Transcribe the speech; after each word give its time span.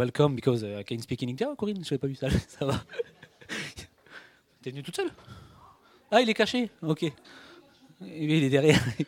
welcome 0.00 0.34
because 0.34 0.64
uh, 0.64 0.78
I 0.78 0.84
can 0.84 0.98
speak 0.98 1.22
in. 1.22 1.36
Ah, 1.42 1.54
Corinne, 1.56 1.84
je 1.84 1.90
n'avais 1.90 1.98
pas 1.98 2.06
vu 2.06 2.14
ça. 2.14 2.30
Ça 2.48 2.64
va. 2.64 2.82
T'es 4.62 4.70
venue 4.70 4.82
toute 4.82 4.96
seule? 4.96 5.10
Ah, 6.10 6.22
il 6.22 6.30
est 6.30 6.34
caché 6.34 6.70
Ok. 6.80 7.04
Il 8.00 8.30
est 8.30 8.48
derrière. 8.48 8.82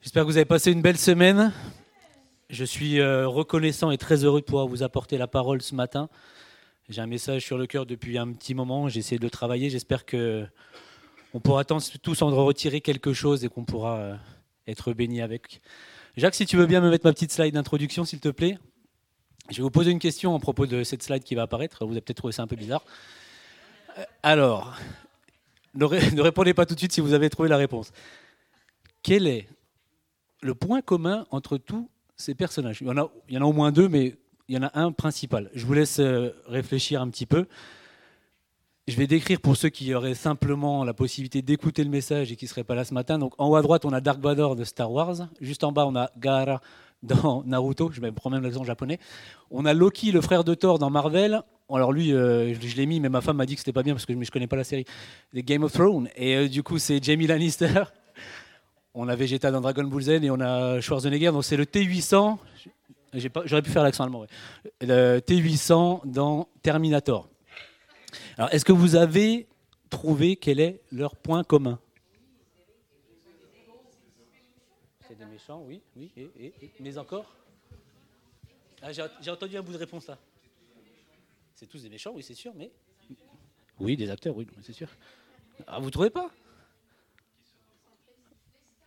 J'espère 0.00 0.22
que 0.22 0.28
vous 0.28 0.36
avez 0.36 0.44
passé 0.44 0.70
une 0.70 0.80
belle 0.80 0.96
semaine. 0.96 1.52
Je 2.50 2.64
suis 2.64 3.00
euh, 3.00 3.26
reconnaissant 3.26 3.90
et 3.90 3.98
très 3.98 4.24
heureux 4.24 4.40
de 4.40 4.44
pouvoir 4.44 4.68
vous 4.68 4.84
apporter 4.84 5.18
la 5.18 5.26
parole 5.26 5.60
ce 5.60 5.74
matin. 5.74 6.08
J'ai 6.88 7.00
un 7.00 7.08
message 7.08 7.44
sur 7.44 7.58
le 7.58 7.66
cœur 7.66 7.86
depuis 7.86 8.16
un 8.16 8.32
petit 8.32 8.54
moment. 8.54 8.88
J'ai 8.88 9.00
essayé 9.00 9.18
de 9.18 9.24
le 9.24 9.30
travailler. 9.30 9.70
J'espère 9.70 10.04
que 10.04 10.46
on 11.32 11.40
pourra 11.40 11.64
tous 11.64 12.22
en 12.22 12.30
retirer 12.44 12.80
quelque 12.80 13.12
chose 13.12 13.44
et 13.44 13.48
qu'on 13.48 13.64
pourra 13.64 13.96
euh, 13.96 14.16
être 14.68 14.92
béni 14.92 15.20
avec. 15.20 15.60
Jacques, 16.16 16.36
si 16.36 16.46
tu 16.46 16.56
veux 16.56 16.66
bien 16.66 16.80
me 16.80 16.90
mettre 16.90 17.04
ma 17.04 17.12
petite 17.12 17.32
slide 17.32 17.54
d'introduction, 17.54 18.04
s'il 18.04 18.20
te 18.20 18.28
plaît. 18.28 18.56
Je 19.50 19.56
vais 19.56 19.62
vous 19.62 19.70
poser 19.70 19.90
une 19.90 19.98
question 19.98 20.34
à 20.34 20.38
propos 20.38 20.66
de 20.66 20.84
cette 20.84 21.02
slide 21.02 21.22
qui 21.22 21.34
va 21.34 21.42
apparaître. 21.42 21.84
Vous 21.84 21.92
avez 21.92 22.00
peut-être 22.00 22.16
trouvé 22.16 22.32
ça 22.32 22.42
un 22.42 22.46
peu 22.46 22.56
bizarre. 22.56 22.82
Euh, 23.98 24.04
alors, 24.22 24.74
ne, 25.74 25.84
répondez 26.20 26.54
pas 26.54 26.64
tout 26.64 26.74
de 26.74 26.78
suite 26.78 26.92
si 26.92 27.02
vous 27.02 27.12
avez 27.12 27.28
trouvé 27.28 27.50
la 27.50 27.58
réponse. 27.58 27.92
Quel 29.02 29.26
est 29.26 29.46
le 30.40 30.54
point 30.54 30.80
commun 30.80 31.26
entre 31.30 31.58
tous 31.58 31.90
ces 32.16 32.34
personnages? 32.34 32.78
Il 32.80 32.86
y, 32.86 32.90
en 32.90 33.42
a, 33.42 33.44
au 33.44 33.52
moins 33.52 33.70
deux, 33.70 33.86
mais 33.86 34.16
il 34.48 34.54
y 34.54 34.58
en 34.58 34.62
a 34.62 34.78
un 34.78 34.92
principal. 34.92 35.50
Je 35.54 35.66
vous 35.66 35.74
laisse 35.74 35.98
euh, 35.98 36.30
réfléchir 36.46 37.02
un 37.02 37.10
petit 37.10 37.26
peu. 37.26 37.46
Je 38.88 38.96
vais 38.96 39.06
décrire 39.06 39.42
pour 39.42 39.58
ceux 39.58 39.68
qui 39.68 39.92
auraient 39.94 40.14
simplement 40.14 40.84
la 40.84 40.94
possibilité 40.94 41.42
d'écouter 41.42 41.84
le 41.84 41.90
message 41.90 42.32
et 42.32 42.36
qui 42.36 42.46
ne 42.46 42.48
seraient 42.48 42.64
pas 42.64 42.74
là 42.74 42.84
ce 42.84 42.94
matin. 42.94 43.18
Donc 43.18 43.34
en 43.36 43.48
haut 43.48 43.56
à 43.56 43.62
droite, 43.62 43.84
on 43.84 43.92
a 43.92 44.00
Dark 44.00 44.20
Vador 44.20 44.56
de 44.56 44.64
Star 44.64 44.90
Wars. 44.90 45.28
Juste 45.40 45.64
en 45.64 45.72
bas, 45.72 45.86
on 45.86 45.96
a 45.96 46.10
Gaara 46.16 46.62
dans 47.04 47.44
Naruto. 47.44 47.90
Je 47.92 48.00
prends 48.10 48.30
même 48.30 48.42
l'accent 48.42 48.64
japonais. 48.64 48.98
On 49.50 49.64
a 49.64 49.74
Loki, 49.74 50.10
le 50.10 50.20
frère 50.20 50.44
de 50.44 50.54
Thor 50.54 50.78
dans 50.78 50.90
Marvel. 50.90 51.42
Alors 51.72 51.92
lui, 51.92 52.12
euh, 52.12 52.54
je, 52.54 52.76
l'ai 52.76 52.86
mis, 52.86 53.00
mais 53.00 53.08
ma 53.08 53.20
femme 53.20 53.36
m'a 53.36 53.46
dit 53.46 53.54
que 53.54 53.60
c'était 53.60 53.72
pas 53.72 53.82
bien 53.82 53.94
parce 53.94 54.04
que 54.04 54.12
je 54.12 54.18
ne 54.18 54.24
connais 54.26 54.46
pas 54.46 54.56
la 54.56 54.64
série. 54.64 54.84
Game 55.34 55.62
of 55.62 55.72
Thrones. 55.72 56.08
Et 56.16 56.36
euh, 56.36 56.48
du 56.48 56.62
coup, 56.62 56.78
c'est 56.78 57.02
Jamie 57.02 57.26
Lannister. 57.26 57.84
On 58.94 59.08
a 59.08 59.16
Vegeta 59.16 59.50
dans 59.50 59.60
Dragon 59.60 59.84
Ball 59.84 60.02
Z 60.02 60.08
et 60.22 60.30
on 60.30 60.38
a 60.38 60.80
Schwarzenegger. 60.80 61.32
Donc 61.32 61.44
c'est 61.44 61.56
le 61.56 61.64
T800. 61.64 62.36
J'aurais 63.44 63.62
pu 63.62 63.70
faire 63.70 63.82
l'accent 63.82 64.04
allemand. 64.04 64.24
Le 64.80 65.18
T800 65.18 66.02
dans 66.04 66.46
Terminator. 66.62 67.28
Alors, 68.38 68.54
est-ce 68.54 68.64
que 68.64 68.72
vous 68.72 68.94
avez 68.94 69.48
trouvé 69.90 70.36
quel 70.36 70.60
est 70.60 70.80
leur 70.92 71.16
point 71.16 71.42
commun? 71.42 71.80
Des 75.18 75.24
méchants, 75.26 75.62
oui, 75.64 75.80
oui, 75.94 76.10
et, 76.16 76.52
mais 76.80 76.98
encore 76.98 77.36
ah, 78.82 78.90
J'ai 78.92 79.30
entendu 79.30 79.56
un 79.56 79.62
bout 79.62 79.72
de 79.72 79.78
réponse 79.78 80.08
là. 80.08 80.18
C'est 81.54 81.66
tous 81.66 81.82
des 81.82 81.88
méchants, 81.88 82.12
oui, 82.14 82.22
c'est 82.22 82.34
sûr, 82.34 82.52
mais. 82.56 82.72
Oui, 83.78 83.96
des 83.96 84.10
acteurs, 84.10 84.36
oui, 84.36 84.46
c'est 84.62 84.72
sûr. 84.72 84.88
Ah, 85.68 85.78
vous 85.78 85.90
trouvez 85.90 86.10
pas? 86.10 86.30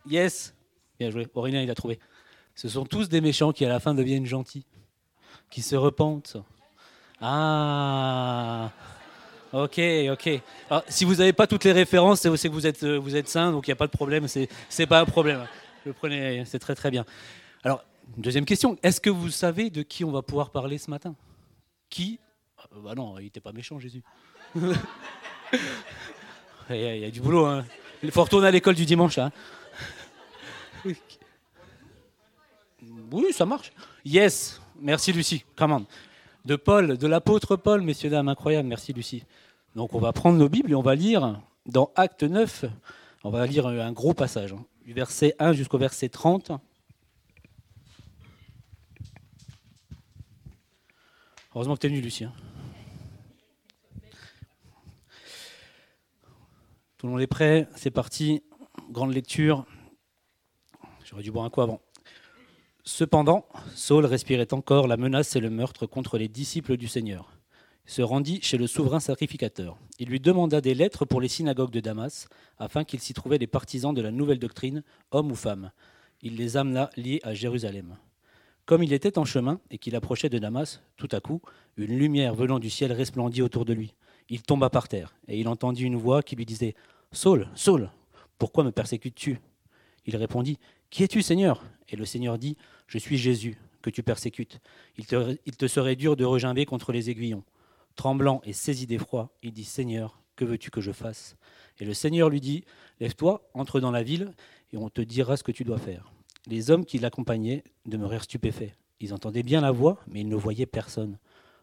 Yes 0.06 0.54
Bien 0.98 1.10
joué, 1.10 1.26
Aurélien, 1.34 1.62
il 1.62 1.70
a 1.70 1.74
trouvé. 1.74 1.98
Ce 2.54 2.68
sont 2.68 2.84
tous 2.84 3.08
des 3.08 3.22
méchants 3.22 3.52
qui, 3.52 3.64
à 3.64 3.68
la 3.68 3.80
fin, 3.80 3.94
deviennent 3.94 4.26
gentils, 4.26 4.66
qui 5.48 5.62
se 5.62 5.76
repentent. 5.76 6.36
Ah 7.20 8.70
Ok, 9.52 9.80
ok. 10.10 10.42
si 10.88 11.06
vous 11.06 11.14
n'avez 11.16 11.32
pas 11.32 11.46
toutes 11.46 11.64
les 11.64 11.72
références, 11.72 12.20
c'est 12.20 12.48
que 12.48 12.52
vous 12.52 12.66
êtes, 12.66 12.82
euh, 12.82 12.98
vous 12.98 13.16
êtes 13.16 13.28
sain, 13.28 13.50
donc 13.50 13.66
il 13.66 13.70
n'y 13.70 13.72
a 13.72 13.76
pas 13.76 13.86
de 13.86 13.92
problème. 13.92 14.28
C'est 14.28 14.48
n'est 14.78 14.86
pas 14.86 15.00
un 15.00 15.06
problème. 15.06 15.46
Prenez, 15.92 16.44
c'est 16.44 16.58
très 16.58 16.74
très 16.74 16.90
bien. 16.90 17.04
Alors, 17.62 17.84
deuxième 18.16 18.44
question. 18.44 18.76
Est-ce 18.82 19.00
que 19.00 19.10
vous 19.10 19.30
savez 19.30 19.70
de 19.70 19.82
qui 19.82 20.04
on 20.04 20.10
va 20.10 20.22
pouvoir 20.22 20.50
parler 20.50 20.78
ce 20.78 20.90
matin? 20.90 21.14
Qui? 21.90 22.18
Ah, 22.58 22.64
Bah 22.82 22.94
non, 22.94 23.18
il 23.18 23.24
n'était 23.24 23.40
pas 23.40 23.52
méchant, 23.52 23.78
Jésus. 23.78 24.02
il, 26.70 26.76
y 26.76 27.04
a, 27.04 27.10
du 27.10 27.20
boulot. 27.20 27.46
Hein. 27.46 27.64
Il 28.02 28.10
faut 28.10 28.22
retourner 28.22 28.48
à 28.48 28.50
l'école 28.50 28.74
du 28.74 28.86
dimanche. 28.86 29.18
Hein. 29.18 29.32
Oui, 33.10 33.32
ça 33.32 33.46
marche. 33.46 33.72
Yes. 34.04 34.60
Merci, 34.80 35.12
Lucie. 35.12 35.44
Come 35.56 35.86
de 36.48 36.56
Paul, 36.56 36.96
de 36.96 37.06
l'apôtre 37.06 37.56
Paul, 37.56 37.82
messieurs, 37.82 38.08
dames, 38.08 38.28
incroyable, 38.28 38.68
merci 38.68 38.94
Lucie. 38.94 39.24
Donc 39.76 39.94
on 39.94 39.98
va 39.98 40.12
prendre 40.12 40.38
nos 40.38 40.48
Bibles 40.48 40.72
et 40.72 40.74
on 40.74 40.82
va 40.82 40.94
lire 40.94 41.40
dans 41.66 41.90
Acte 41.94 42.22
9, 42.22 42.64
on 43.24 43.30
va 43.30 43.46
lire 43.46 43.66
un 43.66 43.92
gros 43.92 44.14
passage, 44.14 44.54
hein, 44.54 44.64
du 44.88 44.94
verset 44.94 45.34
1 45.38 45.52
jusqu'au 45.52 45.76
verset 45.76 46.08
30. 46.08 46.50
Heureusement 51.54 51.74
que 51.74 51.80
tu 51.80 51.88
venu, 51.88 52.00
Lucien. 52.00 52.32
Tout 56.96 57.06
le 57.06 57.12
monde 57.12 57.20
est 57.20 57.26
prêt, 57.26 57.68
c'est 57.76 57.90
parti. 57.90 58.42
Grande 58.88 59.12
lecture. 59.12 59.66
J'aurais 61.04 61.22
dû 61.22 61.30
boire 61.30 61.44
un 61.44 61.50
coup 61.50 61.60
avant. 61.60 61.82
Cependant, 62.82 63.46
Saul 63.74 64.06
respirait 64.06 64.54
encore 64.54 64.88
la 64.88 64.96
menace 64.96 65.36
et 65.36 65.40
le 65.40 65.50
meurtre 65.50 65.84
contre 65.84 66.16
les 66.16 66.28
disciples 66.28 66.78
du 66.78 66.88
Seigneur. 66.88 67.37
Il 67.88 67.92
se 67.92 68.02
rendit 68.02 68.40
chez 68.42 68.58
le 68.58 68.66
souverain 68.66 69.00
sacrificateur. 69.00 69.78
Il 69.98 70.10
lui 70.10 70.20
demanda 70.20 70.60
des 70.60 70.74
lettres 70.74 71.06
pour 71.06 71.22
les 71.22 71.28
synagogues 71.28 71.70
de 71.70 71.80
Damas, 71.80 72.28
afin 72.58 72.84
qu'il 72.84 73.00
s'y 73.00 73.14
trouvait 73.14 73.38
des 73.38 73.46
partisans 73.46 73.94
de 73.94 74.02
la 74.02 74.10
nouvelle 74.10 74.38
doctrine, 74.38 74.82
hommes 75.10 75.32
ou 75.32 75.34
femmes. 75.34 75.72
Il 76.20 76.36
les 76.36 76.58
amena 76.58 76.90
liés 76.98 77.20
à 77.22 77.32
Jérusalem. 77.32 77.96
Comme 78.66 78.82
il 78.82 78.92
était 78.92 79.16
en 79.16 79.24
chemin 79.24 79.58
et 79.70 79.78
qu'il 79.78 79.96
approchait 79.96 80.28
de 80.28 80.38
Damas, 80.38 80.82
tout 80.98 81.08
à 81.12 81.20
coup, 81.20 81.40
une 81.78 81.96
lumière 81.96 82.34
venant 82.34 82.58
du 82.58 82.68
ciel 82.68 82.92
resplendit 82.92 83.40
autour 83.40 83.64
de 83.64 83.72
lui. 83.72 83.94
Il 84.28 84.42
tomba 84.42 84.68
par 84.68 84.88
terre, 84.88 85.14
et 85.26 85.40
il 85.40 85.48
entendit 85.48 85.84
une 85.84 85.96
voix 85.96 86.22
qui 86.22 86.36
lui 86.36 86.44
disait 86.44 86.74
Saul, 87.12 87.48
Saul, 87.54 87.90
pourquoi 88.38 88.64
me 88.64 88.70
persécutes-tu? 88.70 89.40
Il 90.04 90.14
répondit 90.16 90.58
Qui 90.90 91.04
es-tu, 91.04 91.22
Seigneur? 91.22 91.64
Et 91.88 91.96
le 91.96 92.04
Seigneur 92.04 92.36
dit 92.36 92.58
je 92.86 92.98
suis 92.98 93.16
Jésus, 93.16 93.56
que 93.80 93.88
tu 93.88 94.02
persécutes. 94.02 94.60
Il 94.98 95.06
te, 95.06 95.66
serait 95.66 95.96
dur 95.96 96.16
de 96.16 96.26
regimber 96.26 96.66
contre 96.66 96.92
les 96.92 97.08
aiguillons. 97.08 97.44
Tremblant 97.98 98.40
et 98.44 98.52
saisi 98.52 98.86
d'effroi, 98.86 99.28
il 99.42 99.52
dit 99.52 99.64
Seigneur, 99.64 100.20
que 100.36 100.44
veux-tu 100.44 100.70
que 100.70 100.80
je 100.80 100.92
fasse? 100.92 101.34
Et 101.80 101.84
le 101.84 101.94
Seigneur 101.94 102.30
lui 102.30 102.40
dit 102.40 102.62
Lève-toi, 103.00 103.50
entre 103.54 103.80
dans 103.80 103.90
la 103.90 104.04
ville, 104.04 104.34
et 104.72 104.76
on 104.76 104.88
te 104.88 105.00
dira 105.00 105.36
ce 105.36 105.42
que 105.42 105.50
tu 105.50 105.64
dois 105.64 105.78
faire. 105.78 106.12
Les 106.46 106.70
hommes 106.70 106.84
qui 106.84 107.00
l'accompagnaient 107.00 107.64
demeurèrent 107.86 108.22
stupéfaits. 108.22 108.72
Ils 109.00 109.12
entendaient 109.12 109.42
bien 109.42 109.60
la 109.60 109.72
voix, 109.72 109.98
mais 110.06 110.20
ils 110.20 110.28
ne 110.28 110.36
voyaient 110.36 110.64
personne. 110.64 111.18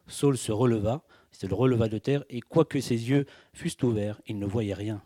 Saul 0.07 0.37
se 0.37 0.51
releva, 0.51 1.05
se 1.31 1.47
le 1.47 1.55
releva 1.55 1.87
de 1.87 1.99
terre, 1.99 2.25
et 2.29 2.41
quoique 2.41 2.81
ses 2.81 3.09
yeux 3.09 3.25
fussent 3.53 3.81
ouverts, 3.81 4.19
il 4.27 4.37
ne 4.37 4.45
voyait 4.45 4.73
rien. 4.73 5.01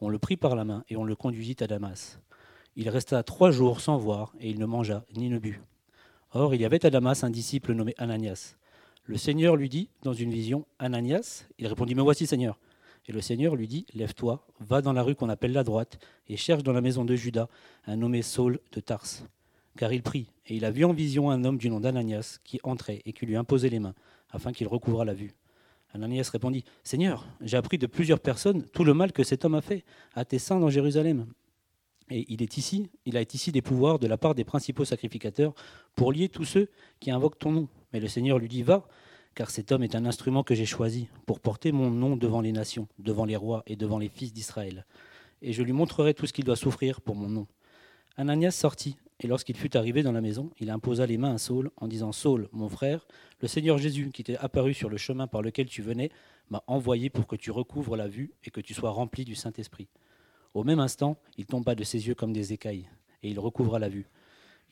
On 0.00 0.08
le 0.08 0.18
prit 0.18 0.38
par 0.38 0.56
la 0.56 0.64
main 0.64 0.82
et 0.88 0.96
on 0.96 1.04
le 1.04 1.14
conduisit 1.14 1.62
à 1.62 1.66
Damas. 1.66 2.20
Il 2.74 2.88
resta 2.88 3.22
trois 3.22 3.50
jours 3.50 3.82
sans 3.82 3.98
voir, 3.98 4.32
et 4.40 4.48
il 4.48 4.58
ne 4.58 4.64
mangea 4.64 5.04
ni 5.14 5.28
ne 5.28 5.38
but. 5.38 5.60
Or, 6.30 6.54
il 6.54 6.62
y 6.62 6.64
avait 6.64 6.86
à 6.86 6.90
Damas 6.90 7.22
un 7.22 7.28
disciple 7.28 7.74
nommé 7.74 7.94
Ananias. 7.98 8.56
Le 9.06 9.18
Seigneur 9.18 9.56
lui 9.56 9.68
dit, 9.68 9.90
dans 10.02 10.14
une 10.14 10.30
vision, 10.30 10.64
Ananias 10.78 11.44
Il 11.58 11.66
répondit, 11.66 11.94
Me 11.94 12.00
voici, 12.00 12.26
Seigneur. 12.26 12.58
Et 13.06 13.12
le 13.12 13.20
Seigneur 13.20 13.54
lui 13.54 13.68
dit, 13.68 13.84
Lève-toi, 13.92 14.46
va 14.60 14.80
dans 14.80 14.94
la 14.94 15.02
rue 15.02 15.14
qu'on 15.14 15.28
appelle 15.28 15.52
la 15.52 15.62
droite, 15.62 15.98
et 16.26 16.38
cherche 16.38 16.62
dans 16.62 16.72
la 16.72 16.80
maison 16.80 17.04
de 17.04 17.14
Judas 17.14 17.48
un 17.86 17.96
nommé 17.96 18.22
Saul 18.22 18.60
de 18.72 18.80
Tars. 18.80 19.06
Car 19.76 19.92
il 19.92 20.02
prit, 20.02 20.30
et 20.46 20.56
il 20.56 20.64
a 20.64 20.70
vu 20.70 20.86
en 20.86 20.94
vision 20.94 21.30
un 21.30 21.44
homme 21.44 21.58
du 21.58 21.68
nom 21.68 21.80
d'Ananias 21.80 22.38
qui 22.44 22.60
entrait 22.62 23.02
et 23.04 23.12
qui 23.12 23.26
lui 23.26 23.36
imposait 23.36 23.68
les 23.68 23.78
mains, 23.78 23.94
afin 24.30 24.52
qu'il 24.52 24.68
recouvra 24.68 25.04
la 25.04 25.12
vue. 25.12 25.34
Ananias 25.92 26.30
répondit, 26.32 26.64
Seigneur, 26.82 27.26
j'ai 27.42 27.58
appris 27.58 27.76
de 27.76 27.86
plusieurs 27.86 28.20
personnes 28.20 28.64
tout 28.72 28.84
le 28.84 28.94
mal 28.94 29.12
que 29.12 29.22
cet 29.22 29.44
homme 29.44 29.54
a 29.54 29.60
fait 29.60 29.84
à 30.14 30.24
tes 30.24 30.38
saints 30.38 30.60
dans 30.60 30.70
Jérusalem. 30.70 31.26
Et 32.10 32.26
il 32.28 32.42
est 32.42 32.56
ici, 32.58 32.90
il 33.06 33.16
a 33.16 33.22
ici 33.22 33.50
des 33.50 33.62
pouvoirs 33.62 33.98
de 33.98 34.06
la 34.06 34.18
part 34.18 34.34
des 34.34 34.44
principaux 34.44 34.84
sacrificateurs 34.84 35.54
pour 35.96 36.12
lier 36.12 36.28
tous 36.28 36.44
ceux 36.44 36.68
qui 37.00 37.10
invoquent 37.10 37.38
ton 37.38 37.52
nom. 37.52 37.68
Mais 37.92 38.00
le 38.00 38.08
Seigneur 38.08 38.38
lui 38.38 38.48
dit 38.48 38.62
Va, 38.62 38.86
car 39.34 39.50
cet 39.50 39.72
homme 39.72 39.82
est 39.82 39.94
un 39.94 40.04
instrument 40.04 40.42
que 40.42 40.54
j'ai 40.54 40.66
choisi 40.66 41.08
pour 41.26 41.40
porter 41.40 41.72
mon 41.72 41.90
nom 41.90 42.16
devant 42.16 42.40
les 42.40 42.52
nations, 42.52 42.88
devant 42.98 43.24
les 43.24 43.36
rois 43.36 43.62
et 43.66 43.76
devant 43.76 43.98
les 43.98 44.08
fils 44.08 44.32
d'Israël. 44.32 44.84
Et 45.42 45.52
je 45.52 45.62
lui 45.62 45.72
montrerai 45.72 46.14
tout 46.14 46.26
ce 46.26 46.32
qu'il 46.32 46.44
doit 46.44 46.56
souffrir 46.56 47.00
pour 47.00 47.16
mon 47.16 47.28
nom. 47.28 47.46
Ananias 48.16 48.52
sortit, 48.52 48.96
et 49.20 49.26
lorsqu'il 49.26 49.56
fut 49.56 49.76
arrivé 49.76 50.02
dans 50.02 50.12
la 50.12 50.20
maison, 50.20 50.50
il 50.60 50.70
imposa 50.70 51.06
les 51.06 51.18
mains 51.18 51.34
à 51.34 51.38
Saul 51.38 51.70
en 51.76 51.88
disant 51.88 52.12
Saul, 52.12 52.48
mon 52.52 52.68
frère, 52.68 53.06
le 53.40 53.48
Seigneur 53.48 53.78
Jésus, 53.78 54.10
qui 54.12 54.24
t'est 54.24 54.36
apparu 54.36 54.74
sur 54.74 54.88
le 54.88 54.96
chemin 54.96 55.26
par 55.26 55.42
lequel 55.42 55.66
tu 55.66 55.82
venais, 55.82 56.10
m'a 56.50 56.62
envoyé 56.66 57.10
pour 57.10 57.26
que 57.26 57.36
tu 57.36 57.50
recouvres 57.50 57.96
la 57.96 58.06
vue 58.06 58.32
et 58.44 58.50
que 58.50 58.60
tu 58.60 58.74
sois 58.74 58.90
rempli 58.90 59.24
du 59.24 59.34
Saint-Esprit. 59.34 59.88
Au 60.54 60.62
même 60.62 60.78
instant, 60.78 61.18
il 61.36 61.46
tomba 61.46 61.74
de 61.74 61.84
ses 61.84 62.06
yeux 62.06 62.14
comme 62.14 62.32
des 62.32 62.52
écailles, 62.52 62.88
et 63.22 63.30
il 63.30 63.38
recouvra 63.40 63.78
la 63.78 63.88
vue. 63.88 64.06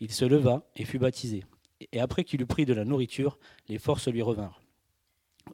Il 0.00 0.12
se 0.12 0.24
leva 0.24 0.64
et 0.76 0.84
fut 0.84 0.98
baptisé. 0.98 1.44
Et 1.92 2.00
après 2.00 2.22
qu'il 2.22 2.40
eut 2.40 2.46
pris 2.46 2.64
de 2.64 2.72
la 2.72 2.84
nourriture, 2.84 3.38
les 3.68 3.78
forces 3.78 4.08
lui 4.08 4.22
revinrent. 4.22 4.62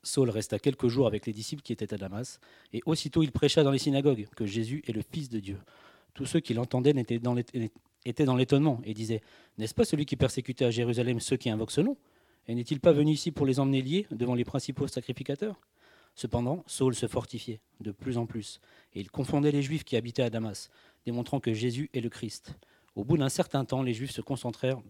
Saul 0.02 0.28
resta 0.28 0.58
quelques 0.58 0.88
jours 0.88 1.06
avec 1.06 1.24
les 1.24 1.32
disciples 1.32 1.62
qui 1.62 1.72
étaient 1.72 1.94
à 1.94 1.96
Damas, 1.96 2.40
et 2.74 2.82
aussitôt 2.84 3.22
il 3.22 3.32
prêcha 3.32 3.62
dans 3.62 3.70
les 3.70 3.78
synagogues 3.78 4.28
que 4.36 4.44
Jésus 4.44 4.82
est 4.86 4.92
le 4.92 5.02
Fils 5.02 5.30
de 5.30 5.40
Dieu. 5.40 5.58
Tous 6.12 6.26
ceux 6.26 6.40
qui 6.40 6.52
l'entendaient 6.52 6.94
étaient 6.98 7.18
dans 8.24 8.36
l'étonnement 8.36 8.80
et 8.84 8.92
disaient 8.92 9.22
N'est-ce 9.56 9.74
pas 9.74 9.86
celui 9.86 10.04
qui 10.04 10.16
persécutait 10.16 10.66
à 10.66 10.70
Jérusalem 10.70 11.20
ceux 11.20 11.36
qui 11.36 11.48
invoquent 11.48 11.70
ce 11.70 11.80
nom? 11.80 11.96
Et 12.46 12.54
n'est-il 12.54 12.80
pas 12.80 12.92
venu 12.92 13.12
ici 13.12 13.30
pour 13.30 13.46
les 13.46 13.60
emmener 13.60 13.80
liés 13.82 14.06
devant 14.10 14.34
les 14.34 14.44
principaux 14.44 14.88
sacrificateurs? 14.88 15.60
Cependant, 16.14 16.64
Saul 16.66 16.94
se 16.94 17.06
fortifiait 17.06 17.60
de 17.80 17.92
plus 17.92 18.18
en 18.18 18.26
plus, 18.26 18.60
il 19.00 19.10
confondait 19.10 19.52
les 19.52 19.62
Juifs 19.62 19.84
qui 19.84 19.96
habitaient 19.96 20.22
à 20.22 20.30
Damas, 20.30 20.70
démontrant 21.04 21.40
que 21.40 21.52
Jésus 21.52 21.90
est 21.94 22.00
le 22.00 22.08
Christ. 22.08 22.54
Au 22.94 23.04
bout 23.04 23.16
d'un 23.16 23.28
certain 23.28 23.64
temps, 23.64 23.82
les 23.82 23.94
Juifs 23.94 24.10
se, 24.10 24.20
concertèrent 24.20 24.82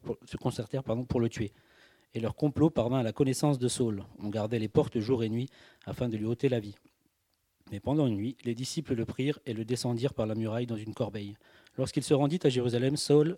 pour 0.82 1.20
le 1.20 1.28
tuer, 1.28 1.52
et 2.14 2.20
leur 2.20 2.34
complot 2.34 2.70
parvint 2.70 3.00
à 3.00 3.02
la 3.02 3.12
connaissance 3.12 3.58
de 3.58 3.68
Saul. 3.68 4.04
On 4.18 4.28
gardait 4.28 4.58
les 4.58 4.68
portes 4.68 4.98
jour 4.98 5.22
et 5.22 5.28
nuit 5.28 5.48
afin 5.84 6.08
de 6.08 6.16
lui 6.16 6.24
ôter 6.24 6.48
la 6.48 6.60
vie. 6.60 6.76
Mais 7.70 7.80
pendant 7.80 8.06
une 8.06 8.16
nuit, 8.16 8.36
les 8.44 8.54
disciples 8.54 8.94
le 8.94 9.04
prirent 9.04 9.38
et 9.44 9.52
le 9.52 9.64
descendirent 9.64 10.14
par 10.14 10.26
la 10.26 10.34
muraille 10.34 10.66
dans 10.66 10.76
une 10.76 10.94
corbeille. 10.94 11.36
Lorsqu'il 11.76 12.02
se 12.02 12.14
rendit 12.14 12.40
à 12.44 12.48
Jérusalem, 12.48 12.96
Saul 12.96 13.36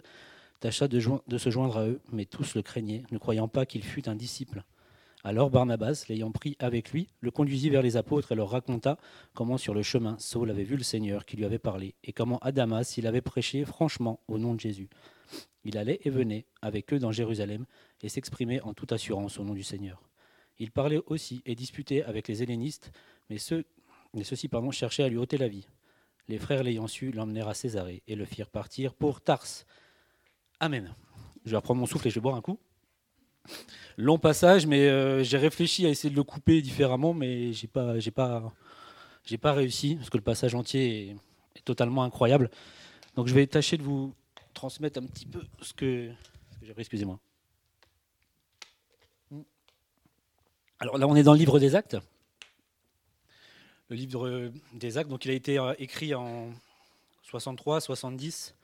tâcha 0.60 0.88
de, 0.88 1.00
se 1.00 1.50
joindre 1.50 1.78
à 1.78 1.86
eux, 1.86 2.00
mais 2.12 2.26
tous 2.26 2.54
le 2.54 2.62
craignaient, 2.62 3.02
ne 3.10 3.18
croyant 3.18 3.48
pas 3.48 3.66
qu'il 3.66 3.82
fût 3.82 4.08
un 4.08 4.14
disciple. 4.14 4.62
Alors 5.22 5.50
Barnabas, 5.50 6.06
l'ayant 6.08 6.32
pris 6.32 6.56
avec 6.58 6.92
lui, 6.92 7.08
le 7.20 7.30
conduisit 7.30 7.68
vers 7.68 7.82
les 7.82 7.98
apôtres 7.98 8.32
et 8.32 8.34
leur 8.34 8.50
raconta 8.50 8.96
comment 9.34 9.58
sur 9.58 9.74
le 9.74 9.82
chemin 9.82 10.16
Saul 10.18 10.50
avait 10.50 10.64
vu 10.64 10.76
le 10.76 10.82
Seigneur 10.82 11.26
qui 11.26 11.36
lui 11.36 11.44
avait 11.44 11.58
parlé, 11.58 11.94
et 12.04 12.12
comment 12.14 12.38
à 12.38 12.52
Damas 12.52 12.96
il 12.96 13.06
avait 13.06 13.20
prêché 13.20 13.66
franchement 13.66 14.20
au 14.28 14.38
nom 14.38 14.54
de 14.54 14.60
Jésus. 14.60 14.88
Il 15.64 15.76
allait 15.76 16.00
et 16.04 16.10
venait 16.10 16.46
avec 16.62 16.92
eux 16.94 16.98
dans 16.98 17.12
Jérusalem 17.12 17.66
et 18.00 18.08
s'exprimait 18.08 18.62
en 18.62 18.72
toute 18.72 18.92
assurance 18.92 19.38
au 19.38 19.44
nom 19.44 19.52
du 19.52 19.62
Seigneur. 19.62 20.02
Il 20.58 20.70
parlait 20.70 21.00
aussi 21.06 21.42
et 21.44 21.54
disputait 21.54 22.02
avec 22.02 22.26
les 22.26 22.42
hellénistes, 22.42 22.90
mais, 23.28 23.36
ceux, 23.36 23.66
mais 24.14 24.24
ceux-ci 24.24 24.48
pardon, 24.48 24.70
cherchaient 24.70 25.02
à 25.02 25.08
lui 25.08 25.18
ôter 25.18 25.36
la 25.36 25.48
vie. 25.48 25.68
Les 26.28 26.38
frères 26.38 26.62
l'ayant 26.62 26.86
su 26.86 27.12
l'emmenèrent 27.12 27.48
à 27.48 27.54
Césarée 27.54 28.02
et 28.06 28.14
le 28.14 28.24
firent 28.24 28.48
partir 28.48 28.94
pour 28.94 29.20
Tars. 29.20 29.46
Amen. 30.60 30.94
Je 31.44 31.50
vais 31.50 31.56
reprendre 31.56 31.80
mon 31.80 31.86
souffle 31.86 32.06
et 32.06 32.10
je 32.10 32.14
vais 32.14 32.20
boire 32.22 32.36
un 32.36 32.42
coup. 32.42 32.58
Long 33.96 34.18
passage, 34.18 34.66
mais 34.66 34.88
euh, 34.88 35.22
j'ai 35.22 35.36
réfléchi 35.36 35.86
à 35.86 35.90
essayer 35.90 36.10
de 36.10 36.16
le 36.16 36.22
couper 36.22 36.62
différemment, 36.62 37.12
mais 37.12 37.52
j'ai 37.52 37.66
pas, 37.66 37.98
j'ai 37.98 38.10
pas, 38.10 38.52
j'ai 39.24 39.38
pas 39.38 39.52
réussi 39.52 39.96
parce 39.96 40.10
que 40.10 40.16
le 40.16 40.22
passage 40.22 40.54
entier 40.54 41.10
est, 41.10 41.64
totalement 41.64 42.04
incroyable. 42.04 42.50
Donc 43.16 43.26
je 43.26 43.34
vais 43.34 43.46
tâcher 43.46 43.76
de 43.76 43.82
vous 43.82 44.14
transmettre 44.54 44.98
un 44.98 45.06
petit 45.06 45.26
peu 45.26 45.42
ce 45.60 45.74
que, 45.74 46.08
que 46.08 46.66
j'ai 46.66 46.72
pris. 46.72 46.80
Excusez-moi. 46.80 47.18
Alors 50.78 50.96
là, 50.96 51.06
on 51.06 51.14
est 51.14 51.22
dans 51.22 51.34
le 51.34 51.38
livre 51.38 51.58
des 51.58 51.74
Actes. 51.74 51.98
Le 53.90 53.96
livre 53.96 54.50
des 54.72 54.96
Actes, 54.96 55.10
donc 55.10 55.26
il 55.26 55.30
a 55.30 55.34
été 55.34 55.58
euh, 55.58 55.74
écrit 55.78 56.14
en 56.14 56.50
63, 57.24 57.82
70 57.82 58.54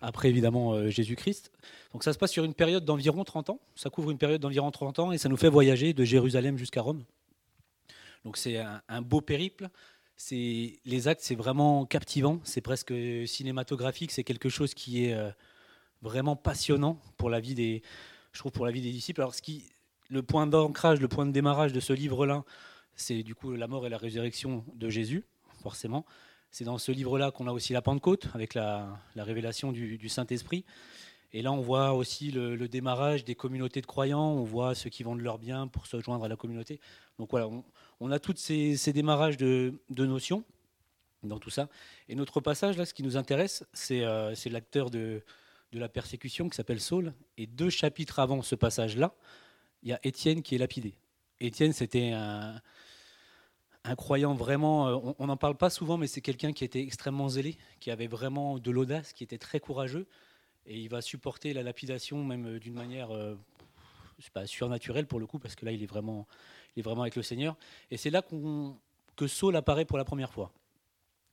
après 0.00 0.28
évidemment 0.28 0.72
euh, 0.72 0.88
Jésus-Christ. 0.88 1.52
Donc 1.92 2.04
ça 2.04 2.12
se 2.12 2.18
passe 2.18 2.32
sur 2.32 2.44
une 2.44 2.54
période 2.54 2.84
d'environ 2.84 3.24
30 3.24 3.50
ans, 3.50 3.60
ça 3.74 3.90
couvre 3.90 4.10
une 4.10 4.18
période 4.18 4.40
d'environ 4.40 4.70
30 4.70 4.98
ans 4.98 5.12
et 5.12 5.18
ça 5.18 5.28
nous 5.28 5.36
fait 5.36 5.48
voyager 5.48 5.92
de 5.92 6.04
Jérusalem 6.04 6.56
jusqu'à 6.56 6.82
Rome. 6.82 7.04
Donc 8.24 8.36
c'est 8.36 8.58
un, 8.58 9.02
beau 9.02 9.20
périple. 9.20 9.68
Les 10.30 11.08
actes, 11.08 11.22
c'est 11.22 11.34
vraiment 11.34 11.86
captivant, 11.86 12.40
c'est 12.44 12.60
presque 12.60 12.92
cinématographique, 13.26 14.12
c'est 14.12 14.24
quelque 14.24 14.50
chose 14.50 14.74
qui 14.74 15.06
est 15.06 15.14
euh, 15.14 15.30
vraiment 16.02 16.36
passionnant 16.36 17.00
pour 17.16 17.30
la 17.30 17.40
vie 17.40 17.54
des, 17.54 17.82
je 18.32 18.38
trouve 18.38 18.52
pour 18.52 18.66
la 18.66 18.72
vie 18.72 18.82
des 18.82 18.92
disciples. 18.92 19.22
Alors 19.22 19.34
ce 19.34 19.40
qui, 19.40 19.70
le 20.10 20.22
point 20.22 20.46
d'ancrage, 20.46 21.00
le 21.00 21.08
point 21.08 21.24
de 21.24 21.32
démarrage 21.32 21.72
de 21.72 21.80
ce 21.80 21.94
livre-là, 21.94 22.44
c'est 22.94 23.22
du 23.22 23.34
coup 23.34 23.52
la 23.52 23.66
mort 23.66 23.86
et 23.86 23.88
la 23.88 23.96
résurrection 23.96 24.64
de 24.74 24.90
Jésus, 24.90 25.24
forcément. 25.62 26.04
C'est 26.50 26.64
dans 26.64 26.78
ce 26.78 26.90
livre-là 26.90 27.30
qu'on 27.30 27.46
a 27.46 27.52
aussi 27.52 27.72
la 27.72 27.82
Pentecôte, 27.82 28.28
avec 28.34 28.54
la, 28.54 29.00
révélation 29.16 29.72
du, 29.72 30.08
Saint-Esprit. 30.08 30.64
Et 31.32 31.42
là, 31.42 31.52
on 31.52 31.60
voit 31.60 31.92
aussi 31.92 32.32
le, 32.32 32.68
démarrage 32.68 33.24
des 33.24 33.34
communautés 33.34 33.80
de 33.80 33.86
croyants, 33.86 34.32
on 34.32 34.42
voit 34.42 34.74
ceux 34.74 34.90
qui 34.90 35.02
vendent 35.02 35.20
leur 35.20 35.38
bien 35.38 35.68
pour 35.68 35.86
se 35.86 36.00
joindre 36.00 36.24
à 36.24 36.28
la 36.28 36.36
communauté. 36.36 36.80
Donc 37.18 37.30
voilà, 37.30 37.48
on, 38.00 38.10
a 38.10 38.18
tous 38.18 38.36
ces, 38.36 38.92
démarrages 38.92 39.36
de, 39.36 39.80
notions 39.90 40.44
dans 41.22 41.38
tout 41.38 41.50
ça. 41.50 41.68
Et 42.08 42.14
notre 42.14 42.40
passage, 42.40 42.76
là, 42.76 42.84
ce 42.84 42.94
qui 42.94 43.02
nous 43.02 43.16
intéresse, 43.16 43.64
c'est 43.72 44.02
euh, 44.04 44.34
l'acteur 44.46 44.90
de 44.90 45.22
la 45.72 45.88
persécution 45.88 46.48
qui 46.48 46.56
s'appelle 46.56 46.80
Saul. 46.80 47.14
Et 47.36 47.46
deux 47.46 47.70
chapitres 47.70 48.18
avant 48.18 48.42
ce 48.42 48.56
passage-là, 48.56 49.14
il 49.82 49.90
y 49.90 49.92
a 49.92 50.00
Étienne 50.02 50.42
qui 50.42 50.56
est 50.56 50.58
lapidé. 50.58 50.94
Étienne, 51.40 51.72
c'était 51.72 52.10
un, 52.10 52.60
un 53.84 53.94
croyant 53.94 54.34
vraiment, 54.34 54.88
euh, 54.88 55.12
on 55.18 55.26
n'en 55.26 55.36
parle 55.36 55.56
pas 55.56 55.70
souvent, 55.70 55.96
mais 55.96 56.06
c'est 56.06 56.20
quelqu'un 56.20 56.52
qui 56.52 56.64
était 56.64 56.80
extrêmement 56.80 57.28
zélé, 57.28 57.56
qui 57.80 57.90
avait 57.90 58.06
vraiment 58.06 58.58
de 58.58 58.70
l'audace, 58.70 59.12
qui 59.12 59.24
était 59.24 59.38
très 59.38 59.60
courageux, 59.60 60.06
et 60.66 60.78
il 60.78 60.88
va 60.88 61.00
supporter 61.00 61.52
la 61.54 61.62
lapidation 61.62 62.22
même 62.22 62.46
euh, 62.46 62.58
d'une 62.58 62.74
manière 62.74 63.10
euh, 63.10 63.36
pas 64.34 64.46
surnaturelle 64.46 65.06
pour 65.06 65.18
le 65.18 65.26
coup, 65.26 65.38
parce 65.38 65.54
que 65.54 65.64
là 65.64 65.72
il 65.72 65.82
est 65.82 65.86
vraiment, 65.86 66.26
il 66.76 66.80
est 66.80 66.82
vraiment 66.82 67.02
avec 67.02 67.16
le 67.16 67.22
Seigneur. 67.22 67.56
Et 67.90 67.96
c'est 67.96 68.10
là 68.10 68.22
que 69.16 69.26
Saul 69.26 69.56
apparaît 69.56 69.86
pour 69.86 69.96
la 69.96 70.04
première 70.04 70.30
fois. 70.30 70.52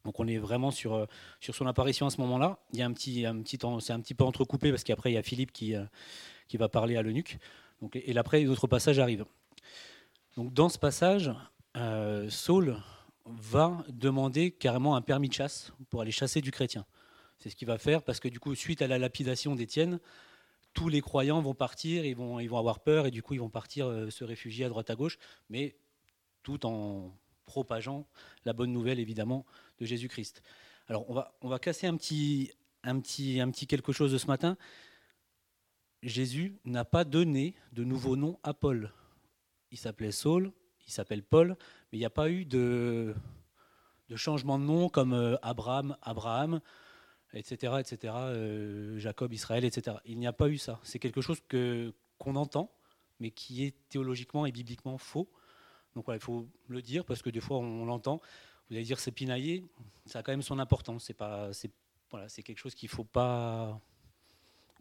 Donc 0.05 0.21
on 0.21 0.27
est 0.27 0.37
vraiment 0.37 0.71
sur, 0.71 1.05
sur 1.41 1.53
son 1.53 1.67
apparition 1.67 2.05
à 2.07 2.09
ce 2.09 2.21
moment-là. 2.21 2.59
Il 2.71 2.79
y 2.79 2.81
a 2.81 2.85
un 2.85 2.93
petit, 2.93 3.25
un 3.25 3.41
petit 3.41 3.59
c'est 3.81 3.91
un 3.91 3.99
petit 3.99 4.13
peu 4.13 4.23
entrecoupé 4.23 4.71
parce 4.71 4.85
qu'après 4.85 5.11
il 5.11 5.15
y 5.15 5.17
a 5.17 5.21
Philippe 5.21 5.51
qui, 5.51 5.75
qui 6.47 6.55
va 6.55 6.69
parler 6.69 6.95
à 6.95 7.01
l'eunuque. 7.01 7.37
Donc, 7.81 7.97
et 7.97 8.17
après, 8.17 8.43
d'autres 8.45 8.67
passages 8.67 8.99
arrivent. 8.99 9.25
Donc 10.37 10.53
dans 10.53 10.69
ce 10.69 10.77
passage, 10.77 11.31
euh, 11.77 12.29
Saul 12.29 12.77
va 13.25 13.85
demander 13.89 14.51
carrément 14.51 14.95
un 14.95 15.01
permis 15.01 15.29
de 15.29 15.33
chasse 15.33 15.71
pour 15.89 16.01
aller 16.01 16.11
chasser 16.11 16.41
du 16.41 16.51
chrétien. 16.51 16.85
C'est 17.39 17.49
ce 17.49 17.55
qu'il 17.55 17.67
va 17.67 17.77
faire 17.77 18.03
parce 18.03 18.19
que 18.19 18.27
du 18.27 18.39
coup, 18.39 18.55
suite 18.55 18.81
à 18.81 18.87
la 18.87 18.97
lapidation 18.97 19.55
d'Étienne, 19.55 19.99
tous 20.73 20.89
les 20.89 21.01
croyants 21.01 21.41
vont 21.41 21.53
partir, 21.53 22.05
ils 22.05 22.15
vont, 22.15 22.39
ils 22.39 22.47
vont 22.47 22.57
avoir 22.57 22.79
peur 22.79 23.05
et 23.05 23.11
du 23.11 23.21
coup, 23.21 23.33
ils 23.33 23.39
vont 23.39 23.49
partir 23.49 23.87
euh, 23.87 24.09
se 24.09 24.23
réfugier 24.23 24.65
à 24.65 24.69
droite 24.69 24.89
à 24.89 24.95
gauche, 24.95 25.17
mais 25.49 25.75
tout 26.43 26.65
en 26.65 27.15
propageant 27.45 28.07
la 28.45 28.53
bonne 28.53 28.71
nouvelle, 28.71 28.99
évidemment, 28.99 29.45
de 29.79 29.85
Jésus-Christ. 29.85 30.41
Alors, 30.87 31.09
on 31.09 31.13
va, 31.13 31.37
on 31.41 31.49
va 31.49 31.59
casser 31.59 31.87
un 31.87 31.95
petit, 31.95 32.51
un, 32.83 32.99
petit, 32.99 33.39
un 33.39 33.51
petit 33.51 33.67
quelque 33.67 33.91
chose 33.91 34.11
de 34.11 34.17
ce 34.17 34.27
matin. 34.27 34.57
Jésus 36.03 36.57
n'a 36.65 36.85
pas 36.85 37.03
donné 37.03 37.55
de 37.71 37.83
nouveau 37.83 38.15
nom 38.15 38.39
à 38.43 38.53
Paul. 38.53 38.93
Il 39.71 39.77
s'appelait 39.77 40.11
Saul, 40.11 40.53
il 40.87 40.93
s'appelle 40.93 41.23
Paul, 41.23 41.49
mais 41.91 41.97
il 41.97 41.99
n'y 41.99 42.05
a 42.05 42.09
pas 42.09 42.29
eu 42.29 42.45
de, 42.45 43.13
changement 44.15 44.57
de 44.57 44.63
nom 44.63 44.89
comme 44.89 45.13
euh, 45.13 45.35
Abraham, 45.41 45.97
Abraham, 46.01 46.61
etc., 47.33 47.73
etc., 47.79 48.13
euh, 48.15 48.97
Jacob, 48.97 49.33
Israël, 49.33 49.65
etc. 49.65 49.97
Il 50.05 50.17
n'y 50.17 50.27
a 50.27 50.33
pas 50.33 50.47
eu 50.47 50.57
ça. 50.57 50.79
C'est 50.83 50.99
quelque 50.99 51.21
chose 51.21 51.41
que, 51.47 51.93
qu'on 52.17 52.35
entend, 52.35 52.71
mais 53.19 53.31
qui 53.31 53.65
est 53.65 53.75
théologiquement 53.89 54.45
et 54.45 54.51
bibliquement 54.51 54.97
faux. 54.97 55.29
Donc 55.95 56.05
voilà, 56.05 56.17
il 56.17 56.23
faut 56.23 56.47
le 56.67 56.81
dire 56.81 57.05
parce 57.05 57.21
que 57.21 57.29
des 57.29 57.41
fois 57.41 57.57
on 57.57 57.85
l'entend. 57.85 58.21
Vous 58.69 58.75
allez 58.75 58.85
dire 58.85 58.99
c'est 58.99 59.11
pinaillé, 59.11 59.65
ça 60.05 60.19
a 60.19 60.23
quand 60.23 60.31
même 60.31 60.41
son 60.41 60.59
importance. 60.59 61.05
C'est 61.05 61.13
pas, 61.13 61.51
c'est 61.53 61.71
voilà, 62.09 62.29
c'est 62.29 62.43
quelque 62.43 62.59
chose 62.59 62.75
qu'il 62.75 62.89
faut 62.89 63.03
pas 63.03 63.81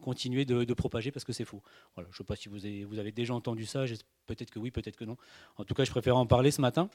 continuer 0.01 0.45
de, 0.45 0.73
propager 0.73 1.11
parce 1.11 1.25
que 1.25 1.33
c'est 1.33 1.45
faux. 1.45 1.61
Voilà, 1.95 2.09
je 2.11 2.15
ne 2.15 2.17
sais 2.17 2.23
pas 2.23 2.35
si 2.35 2.49
vous 2.49 2.99
avez, 2.99 3.11
déjà 3.11 3.33
entendu 3.33 3.65
ça, 3.65 3.85
peut-être 4.25 4.51
que 4.51 4.59
oui, 4.59 4.71
peut-être 4.71 4.95
que 4.95 5.05
non. 5.05 5.17
En 5.57 5.63
tout 5.63 5.73
cas, 5.73 5.83
je 5.83 5.91
préfère 5.91 6.17
en 6.17 6.25
parler 6.25 6.51
ce 6.51 6.61
matin. 6.61 6.89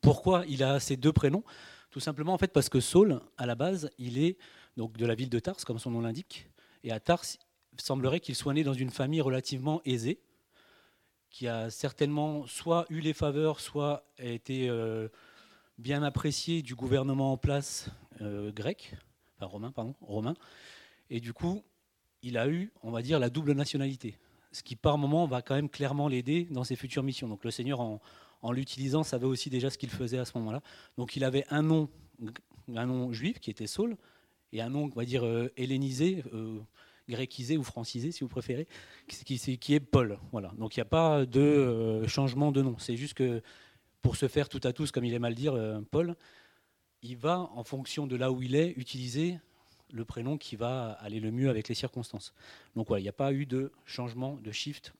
Pourquoi 0.00 0.44
il 0.48 0.62
a 0.62 0.80
ces 0.80 0.96
deux 0.96 1.12
prénoms? 1.12 1.44
Tout 1.90 2.00
simplement 2.00 2.32
en 2.32 2.38
fait 2.38 2.52
parce 2.52 2.68
que 2.68 2.80
Saul, 2.80 3.20
à 3.36 3.46
la 3.46 3.54
base, 3.54 3.90
il 3.98 4.18
est 4.18 4.36
donc 4.76 4.96
de 4.96 5.06
la 5.06 5.14
ville 5.14 5.30
de 5.30 5.38
Tars, 5.38 5.56
comme 5.64 5.78
son 5.78 5.90
nom 5.90 6.00
l'indique. 6.00 6.48
Et 6.82 6.90
à 6.90 6.98
Tars, 6.98 7.24
il 7.72 7.80
semblerait 7.80 8.20
qu'il 8.20 8.34
soit 8.34 8.54
né 8.54 8.64
dans 8.64 8.72
une 8.72 8.90
famille 8.90 9.20
relativement 9.20 9.80
aisée, 9.84 10.20
qui 11.30 11.46
a 11.46 11.70
certainement 11.70 12.46
soit 12.46 12.86
eu 12.90 13.00
les 13.00 13.12
faveurs, 13.12 13.60
soit 13.60 14.04
été 14.18 14.68
euh, 14.68 15.08
bien 15.78 16.02
apprécié 16.02 16.62
du 16.62 16.74
gouvernement 16.74 17.32
en 17.32 17.36
place 17.36 17.88
euh, 18.20 18.52
grec, 18.52 18.94
enfin 19.36 19.46
romain, 19.46 19.72
pardon, 19.72 19.94
romain. 20.00 20.34
Et 21.10 21.20
du 21.20 21.32
coup, 21.32 21.62
il 22.24 22.38
a 22.38 22.48
eu, 22.48 22.72
on 22.82 22.90
va 22.90 23.02
dire, 23.02 23.20
la 23.20 23.30
double 23.30 23.52
nationalité. 23.52 24.16
Ce 24.50 24.62
qui, 24.62 24.76
par 24.76 24.98
moment, 24.98 25.26
va 25.26 25.42
quand 25.42 25.54
même 25.54 25.68
clairement 25.68 26.08
l'aider 26.08 26.48
dans 26.50 26.64
ses 26.64 26.74
futures 26.74 27.02
missions. 27.02 27.28
Donc 27.28 27.44
le 27.44 27.50
Seigneur, 27.50 27.80
en, 27.80 28.00
l'utilisant, 28.52 29.02
savait 29.02 29.26
aussi 29.26 29.50
déjà 29.50 29.70
ce 29.70 29.78
qu'il 29.78 29.90
faisait 29.90 30.18
à 30.18 30.24
ce 30.24 30.32
moment-là. 30.38 30.62
Donc 30.96 31.16
il 31.16 31.24
avait 31.24 31.44
un 31.50 31.62
nom, 31.62 31.88
un 32.74 32.86
nom 32.86 33.12
juif 33.12 33.38
qui 33.40 33.50
était 33.50 33.66
Saul, 33.66 33.96
et 34.52 34.62
un 34.62 34.70
nom, 34.70 34.84
on 34.84 34.98
va 34.98 35.04
dire, 35.04 35.24
euh, 35.24 35.52
hellénisé, 35.56 36.24
euh, 36.32 36.60
grécisé 37.08 37.58
ou 37.58 37.62
francisé, 37.62 38.10
si 38.10 38.20
vous 38.20 38.28
préférez, 38.28 38.66
qui, 39.06 39.74
est 39.74 39.80
Paul. 39.80 40.18
Voilà. 40.32 40.52
Donc 40.56 40.76
il 40.76 40.80
n'y 40.80 40.82
a 40.82 40.86
pas 40.86 41.26
de 41.26 41.40
euh, 41.40 42.08
changement 42.08 42.52
de 42.52 42.62
nom. 42.62 42.76
C'est 42.78 42.96
juste 42.96 43.14
que 43.14 43.42
pour 44.00 44.16
se 44.16 44.28
faire 44.28 44.48
tout 44.48 44.60
à 44.64 44.72
tous, 44.72 44.92
comme 44.92 45.04
il 45.04 45.12
aime 45.12 45.24
à 45.24 45.30
le 45.30 45.34
dire, 45.34 45.58
Paul, 45.90 46.14
il 47.02 47.16
va, 47.16 47.50
en 47.54 47.64
fonction 47.64 48.06
de 48.06 48.16
là 48.16 48.30
où 48.30 48.42
il 48.42 48.54
est, 48.54 48.70
utiliser 48.76 49.38
le 49.94 50.04
prénom 50.04 50.36
qui 50.36 50.56
va 50.56 50.92
aller 51.00 51.20
le 51.20 51.30
mieux 51.30 51.48
avec 51.48 51.68
les 51.68 51.74
circonstances. 51.74 52.34
Donc 52.74 52.88
voilà, 52.88 53.00
il 53.00 53.04
n'y 53.04 53.08
a 53.08 53.12
pas 53.12 53.32
eu 53.32 53.46
de 53.46 53.72
changement, 53.84 54.36
de 54.42 54.50
shift. 54.50 54.92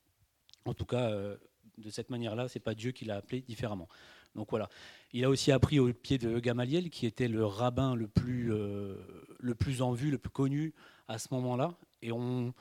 En 0.63 0.73
tout 0.73 0.85
cas, 0.85 1.09
euh, 1.11 1.35
de 1.77 1.89
cette 1.89 2.09
manière-là, 2.09 2.47
c'est 2.47 2.61
pas 2.61 2.73
Dieu 2.73 2.91
qui 2.91 3.05
l'a 3.05 3.17
appelé 3.17 3.41
différemment. 3.41 3.89
Donc 4.35 4.49
voilà. 4.49 4.69
Il 5.13 5.23
a 5.23 5.29
aussi 5.29 5.51
appris 5.51 5.79
au 5.79 5.91
pied 5.93 6.17
de 6.17 6.39
Gamaliel, 6.39 6.89
qui 6.89 7.05
était 7.05 7.27
le 7.27 7.45
rabbin 7.45 7.95
le 7.95 8.07
plus, 8.07 8.53
euh, 8.53 8.95
le 9.39 9.53
plus 9.53 9.81
en 9.81 9.91
vue, 9.91 10.11
le 10.11 10.17
plus 10.17 10.31
connu 10.31 10.73
à 11.07 11.19
ce 11.19 11.27
moment-là. 11.31 11.73
Et 12.01 12.11
on, 12.11 12.53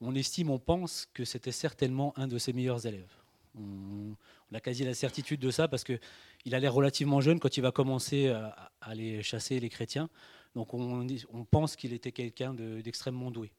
on 0.00 0.14
estime, 0.14 0.50
on 0.50 0.58
pense 0.58 1.06
que 1.12 1.24
c'était 1.24 1.52
certainement 1.52 2.12
un 2.16 2.28
de 2.28 2.38
ses 2.38 2.52
meilleurs 2.52 2.86
élèves. 2.86 3.12
On, 3.56 4.16
a 4.52 4.60
quasi 4.60 4.84
la 4.84 4.94
certitude 4.94 5.40
de 5.40 5.50
ça 5.50 5.66
parce 5.66 5.82
qu'il 5.82 6.54
a 6.54 6.60
l'air 6.60 6.72
relativement 6.72 7.20
jeune 7.20 7.40
quand 7.40 7.56
il 7.56 7.60
va 7.60 7.72
commencer 7.72 8.28
à, 8.28 8.70
aller 8.80 9.20
chasser 9.20 9.58
les 9.58 9.68
chrétiens. 9.68 10.08
Donc 10.54 10.72
on, 10.72 11.44
pense 11.50 11.76
qu'il 11.76 11.92
était 11.92 12.12
quelqu'un 12.12 12.54
d'extrêmement 12.54 13.30
doué. 13.30 13.50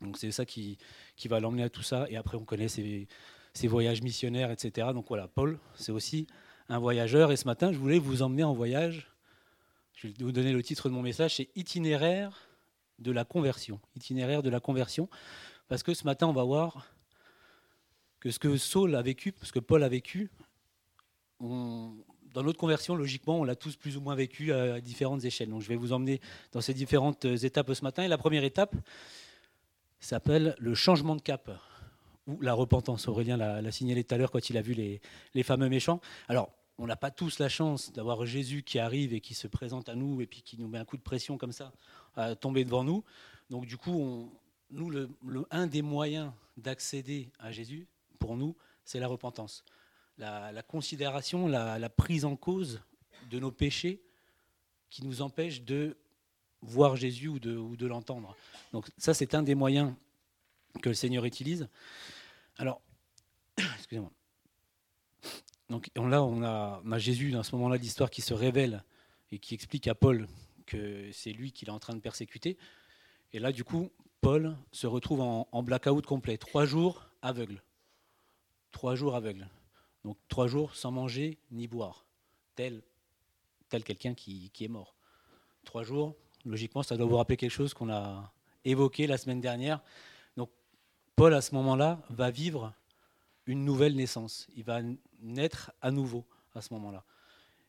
Donc 0.00 0.16
c'est 0.16 0.30
ça 0.30 0.46
qui, 0.46 0.78
va 1.26 1.40
l'emmener 1.40 1.64
à 1.64 1.70
tout 1.70 1.82
ça. 1.82 2.06
Et 2.08 2.16
après, 2.16 2.36
on 2.36 2.44
connaît 2.44 2.68
ses, 2.68 3.06
voyages 3.64 4.02
missionnaires, 4.02 4.50
etc. 4.50 4.88
Donc 4.94 5.06
voilà, 5.08 5.28
Paul, 5.28 5.58
c'est 5.74 5.92
aussi 5.92 6.26
un 6.68 6.78
voyageur. 6.78 7.32
Et 7.32 7.36
ce 7.36 7.44
matin, 7.44 7.72
je 7.72 7.78
voulais 7.78 7.98
vous 7.98 8.22
emmener 8.22 8.44
en 8.44 8.54
voyage. 8.54 9.10
Je 9.94 10.08
vais 10.08 10.14
vous 10.20 10.32
donner 10.32 10.52
le 10.52 10.62
titre 10.62 10.88
de 10.88 10.94
mon 10.94 11.02
message, 11.02 11.36
c'est 11.36 11.48
Itinéraire 11.54 12.48
de 12.98 13.12
la 13.12 13.24
conversion. 13.24 13.80
Itinéraire 13.94 14.42
de 14.42 14.50
la 14.50 14.60
conversion. 14.60 15.08
Parce 15.68 15.82
que 15.82 15.94
ce 15.94 16.04
matin, 16.04 16.28
on 16.28 16.32
va 16.32 16.44
voir 16.44 16.86
que 18.20 18.30
ce 18.30 18.38
que 18.38 18.56
Saul 18.56 18.94
a 18.94 19.02
vécu, 19.02 19.34
ce 19.42 19.52
que 19.52 19.58
Paul 19.58 19.82
a 19.82 19.88
vécu, 19.88 20.30
dans 22.36 22.42
notre 22.42 22.58
conversion, 22.58 22.94
logiquement, 22.94 23.40
on 23.40 23.44
l'a 23.44 23.56
tous 23.56 23.76
plus 23.76 23.96
ou 23.96 24.02
moins 24.02 24.14
vécu 24.14 24.52
à 24.52 24.78
différentes 24.82 25.24
échelles. 25.24 25.48
Donc 25.48 25.62
je 25.62 25.68
vais 25.68 25.76
vous 25.76 25.94
emmener 25.94 26.20
dans 26.52 26.60
ces 26.60 26.74
différentes 26.74 27.24
étapes 27.24 27.72
ce 27.72 27.82
matin. 27.82 28.02
Et 28.02 28.08
la 28.08 28.18
première 28.18 28.44
étape 28.44 28.76
s'appelle 30.00 30.54
le 30.58 30.74
changement 30.74 31.16
de 31.16 31.22
cap 31.22 31.50
ou 32.26 32.38
la 32.42 32.52
repentance. 32.52 33.08
Aurélien 33.08 33.38
l'a 33.38 33.72
signalé 33.72 34.04
tout 34.04 34.14
à 34.14 34.18
l'heure 34.18 34.30
quand 34.30 34.50
il 34.50 34.58
a 34.58 34.60
vu 34.60 34.74
les, 34.74 35.00
les 35.32 35.42
fameux 35.44 35.70
méchants. 35.70 36.02
Alors, 36.28 36.50
on 36.76 36.86
n'a 36.86 36.96
pas 36.96 37.10
tous 37.10 37.38
la 37.38 37.48
chance 37.48 37.90
d'avoir 37.94 38.26
Jésus 38.26 38.62
qui 38.62 38.78
arrive 38.78 39.14
et 39.14 39.22
qui 39.22 39.32
se 39.32 39.48
présente 39.48 39.88
à 39.88 39.94
nous 39.94 40.20
et 40.20 40.26
puis 40.26 40.42
qui 40.42 40.58
nous 40.60 40.68
met 40.68 40.76
un 40.76 40.84
coup 40.84 40.98
de 40.98 41.02
pression 41.02 41.38
comme 41.38 41.52
ça 41.52 41.72
à 42.16 42.36
tomber 42.36 42.66
devant 42.66 42.84
nous. 42.84 43.02
Donc 43.48 43.64
du 43.64 43.78
coup, 43.78 44.30
nous, 44.70 44.90
le, 44.90 45.08
un 45.50 45.66
des 45.66 45.80
moyens 45.80 46.32
d'accéder 46.58 47.30
à 47.38 47.50
Jésus, 47.50 47.86
pour 48.18 48.36
nous, 48.36 48.54
c'est 48.84 49.00
la 49.00 49.08
repentance. 49.08 49.64
La, 50.18 50.62
considération, 50.62 51.46
la, 51.46 51.90
prise 51.90 52.24
en 52.24 52.36
cause 52.36 52.80
de 53.30 53.38
nos 53.38 53.50
péchés 53.50 54.02
qui 54.88 55.04
nous 55.04 55.20
empêche 55.20 55.62
de 55.62 55.96
voir 56.62 56.96
Jésus 56.96 57.28
ou 57.28 57.38
de, 57.38 57.86
l'entendre. 57.86 58.34
Donc 58.72 58.88
ça, 58.96 59.14
c'est 59.14 59.34
un 59.34 59.42
des 59.42 59.54
moyens 59.54 59.92
que 60.82 60.88
le 60.88 60.94
Seigneur 60.94 61.24
utilise. 61.24 61.68
Alors, 62.56 62.80
excusez-moi. 63.58 64.10
Donc 65.68 65.90
là, 65.96 66.22
on 66.22 66.42
a, 66.42 66.80
on 66.84 66.92
a 66.92 66.98
Jésus 66.98 67.30
dans 67.30 67.42
ce 67.42 67.54
moment-là 67.56 67.78
d'histoire 67.78 68.10
qui 68.10 68.22
se 68.22 68.32
révèle 68.32 68.84
et 69.32 69.38
qui 69.38 69.54
explique 69.54 69.88
à 69.88 69.94
Paul 69.94 70.28
que 70.64 71.10
c'est 71.12 71.32
lui 71.32 71.52
qu'il 71.52 71.68
est 71.68 71.72
en 71.72 71.78
train 71.78 71.94
de 71.94 72.00
persécuter. 72.00 72.56
Et 73.32 73.38
là, 73.38 73.52
du 73.52 73.64
coup, 73.64 73.90
Paul 74.20 74.56
se 74.72 74.86
retrouve 74.86 75.20
en, 75.20 75.62
blackout 75.62 76.04
complet, 76.04 76.36
trois 76.36 76.64
jours 76.64 77.08
aveugle. 77.22 77.62
Trois 78.72 78.94
jours 78.94 79.14
aveugle. 79.14 79.48
Donc 80.06 80.16
trois 80.28 80.46
jours 80.46 80.76
sans 80.76 80.92
manger 80.92 81.36
ni 81.50 81.66
boire, 81.66 82.06
tel, 82.54 82.80
tel 83.68 83.82
quelqu'un 83.82 84.14
qui, 84.14 84.50
qui 84.50 84.64
est 84.64 84.68
mort. 84.68 84.94
Trois 85.64 85.82
jours, 85.82 86.14
logiquement, 86.44 86.84
ça 86.84 86.96
doit 86.96 87.06
vous 87.06 87.16
rappeler 87.16 87.36
quelque 87.36 87.50
chose 87.50 87.74
qu'on 87.74 87.90
a 87.90 88.32
évoqué 88.64 89.08
la 89.08 89.18
semaine 89.18 89.40
dernière. 89.40 89.82
Donc 90.36 90.48
Paul, 91.16 91.34
à 91.34 91.40
ce 91.40 91.56
moment-là, 91.56 92.00
va 92.08 92.30
vivre 92.30 92.72
une 93.46 93.64
nouvelle 93.64 93.96
naissance. 93.96 94.46
Il 94.54 94.62
va 94.62 94.80
naître 95.22 95.72
à 95.82 95.90
nouveau 95.90 96.24
à 96.54 96.62
ce 96.62 96.72
moment-là. 96.74 97.02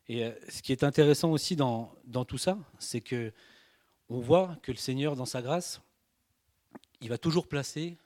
Et 0.07 0.23
euh, 0.23 0.31
ce 0.47 0.61
qui 0.61 0.71
est 0.71 0.83
intéressant 0.83 1.31
aussi 1.31 1.55
dans, 1.55 1.91
dans 2.05 2.23
tout 2.23 2.37
ça, 2.37 2.55
c'est 2.77 3.01
que 3.01 3.33
on 4.09 4.19
voit 4.19 4.57
que 4.61 4.71
le 4.71 4.77
Seigneur, 4.77 5.15
dans 5.15 5.25
sa 5.25 5.41
grâce, 5.41 5.81
il 7.01 7.09
va 7.09 7.17
toujours 7.17 7.47
placer 7.47 7.97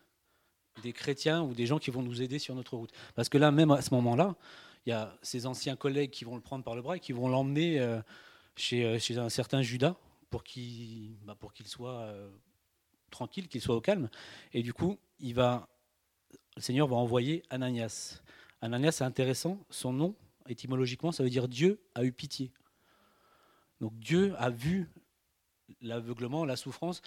des 0.83 0.93
chrétiens 0.93 1.41
ou 1.41 1.53
des 1.53 1.65
gens 1.65 1.79
qui 1.79 1.91
vont 1.91 2.01
nous 2.01 2.21
aider 2.21 2.39
sur 2.39 2.55
notre 2.55 2.75
route. 2.77 2.91
Parce 3.15 3.29
que 3.29 3.37
là, 3.37 3.51
même 3.51 3.71
à 3.71 3.81
ce 3.81 3.93
moment-là, 3.93 4.35
il 4.85 4.89
y 4.89 4.93
a 4.93 5.15
ses 5.21 5.45
anciens 5.45 5.75
collègues 5.75 6.11
qui 6.11 6.25
vont 6.25 6.35
le 6.35 6.41
prendre 6.41 6.63
par 6.63 6.75
le 6.75 6.81
bras 6.81 6.97
et 6.97 6.99
qui 6.99 7.11
vont 7.11 7.27
l'emmener 7.27 7.79
euh, 7.79 7.99
chez, 8.55 8.85
euh, 8.85 8.99
chez, 8.99 9.17
un 9.17 9.29
certain 9.29 9.61
Judas 9.61 9.95
pour 10.29 10.43
qu'il 10.43 11.15
bah, 11.25 11.37
soit 11.65 12.13
tranquille, 13.11 13.47
qu'il 13.47 13.61
soit 13.61 13.75
au 13.75 13.81
calme. 13.81 14.09
Et 14.53 14.63
du 14.63 14.73
coup, 14.73 14.97
il 15.19 15.35
le 15.35 16.61
Seigneur 16.61 16.87
va 16.87 16.95
envoyer 16.95 17.43
Ananias. 17.49 18.21
Ananias, 18.61 18.93
c'est 18.93 19.03
intéressant, 19.03 19.57
son 19.69 19.93
nom, 19.93 20.15
étymologiquement, 20.47 21.11
ça 21.11 21.23
veut 21.23 21.29
dire 21.29 21.47
Dieu 21.47 21.79
a 21.95 22.03
eu 22.03 22.11
pitié. 22.11 22.51
Donc 23.79 23.97
Dieu 23.99 24.33
a 24.37 24.49
vu 24.49 24.89
l'aveuglement, 25.81 26.45
la 26.45 26.55
souffrance. 26.55 27.01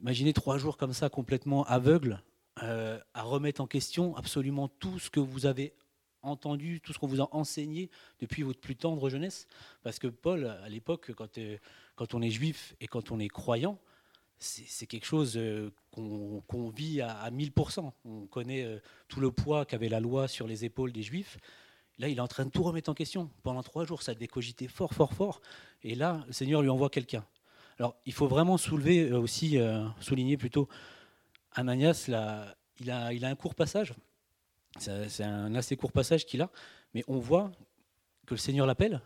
Imaginez 0.00 0.32
trois 0.32 0.58
jours 0.58 0.76
comme 0.76 0.92
ça, 0.92 1.08
complètement 1.08 1.64
aveugle, 1.64 2.22
euh, 2.62 2.98
à 3.12 3.22
remettre 3.22 3.60
en 3.60 3.66
question 3.66 4.16
absolument 4.16 4.68
tout 4.68 4.98
ce 4.98 5.10
que 5.10 5.20
vous 5.20 5.44
avez 5.44 5.74
entendu, 6.22 6.80
tout 6.80 6.94
ce 6.94 6.98
qu'on 6.98 7.06
vous 7.06 7.20
a 7.20 7.28
enseigné 7.32 7.90
depuis 8.18 8.42
votre 8.42 8.60
plus 8.60 8.76
tendre 8.76 9.10
jeunesse. 9.10 9.46
Parce 9.82 9.98
que 9.98 10.06
Paul, 10.06 10.46
à 10.46 10.68
l'époque, 10.70 11.12
quand, 11.12 11.36
euh, 11.36 11.58
quand 11.96 12.14
on 12.14 12.22
est 12.22 12.30
juif 12.30 12.74
et 12.80 12.86
quand 12.86 13.10
on 13.10 13.18
est 13.18 13.28
croyant, 13.28 13.78
c'est 14.38 14.86
quelque 14.86 15.06
chose 15.06 15.36
euh, 15.36 15.70
qu'on 15.92 16.70
vit 16.70 17.00
à, 17.02 17.18
à 17.18 17.30
1000%. 17.30 17.92
On 18.04 18.26
connaît 18.26 18.80
tout 19.08 19.20
le 19.20 19.30
poids 19.30 19.64
qu'avait 19.64 19.88
la 19.88 20.00
loi 20.00 20.28
sur 20.28 20.46
les 20.46 20.64
épaules 20.64 20.92
des 20.92 21.02
juifs. 21.02 21.38
Là, 21.98 22.08
il 22.08 22.18
est 22.18 22.20
en 22.20 22.28
train 22.28 22.44
de 22.44 22.50
tout 22.50 22.62
remettre 22.62 22.90
en 22.90 22.94
question. 22.94 23.30
Pendant 23.42 23.62
trois 23.62 23.86
jours, 23.86 24.02
ça 24.02 24.12
a 24.12 24.14
décogité 24.14 24.68
fort, 24.68 24.92
fort, 24.92 25.14
fort. 25.14 25.40
Et 25.82 25.94
là, 25.94 26.22
le 26.26 26.34
Seigneur 26.34 26.60
lui 26.60 26.68
envoie 26.68 26.90
quelqu'un. 26.90 27.24
Alors, 27.78 27.96
il 28.04 28.12
faut 28.12 28.28
vraiment 28.28 28.58
soulever 28.58 29.10
aussi, 29.12 29.58
souligner 30.00 30.36
plutôt, 30.36 30.68
Ananias, 31.56 32.04
il, 32.06 32.14
a, 32.90 33.28
un 33.28 33.34
court 33.34 33.54
passage. 33.54 33.94
C'est 34.78 35.24
un 35.24 35.54
assez 35.54 35.76
court 35.76 35.90
passage 35.90 36.24
qu'il 36.24 36.42
a. 36.42 36.50
Mais 36.94 37.02
on 37.08 37.18
voit 37.18 37.50
que 38.26 38.34
le 38.34 38.38
Seigneur 38.38 38.66
l'appelle, 38.66 39.00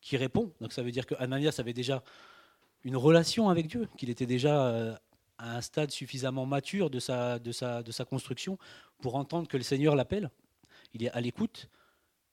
qui 0.00 0.16
répond. 0.16 0.52
Donc, 0.60 0.72
ça 0.72 0.82
veut 0.82 0.90
dire 0.90 1.06
que 1.06 1.14
Ananias 1.16 1.56
avait 1.58 1.74
déjà 1.74 2.02
une 2.84 2.96
relation 2.96 3.50
avec 3.50 3.66
Dieu, 3.66 3.88
qu'il 3.96 4.08
était 4.08 4.26
déjà 4.26 4.66
euh, 4.66 4.96
à 5.38 5.56
un 5.56 5.60
stade 5.60 5.90
suffisamment 5.90 6.46
mature 6.46 6.88
de 6.88 6.98
sa, 6.98 7.38
construction 8.08 8.58
pour 9.00 9.16
entendre 9.16 9.48
que 9.48 9.56
le 9.56 9.62
Seigneur 9.62 9.94
l'appelle. 9.94 10.30
Il 10.94 11.04
est 11.04 11.10
à 11.10 11.20
l'écoute 11.20 11.68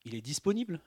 il 0.05 0.15
est 0.15 0.21
disponible 0.21 0.79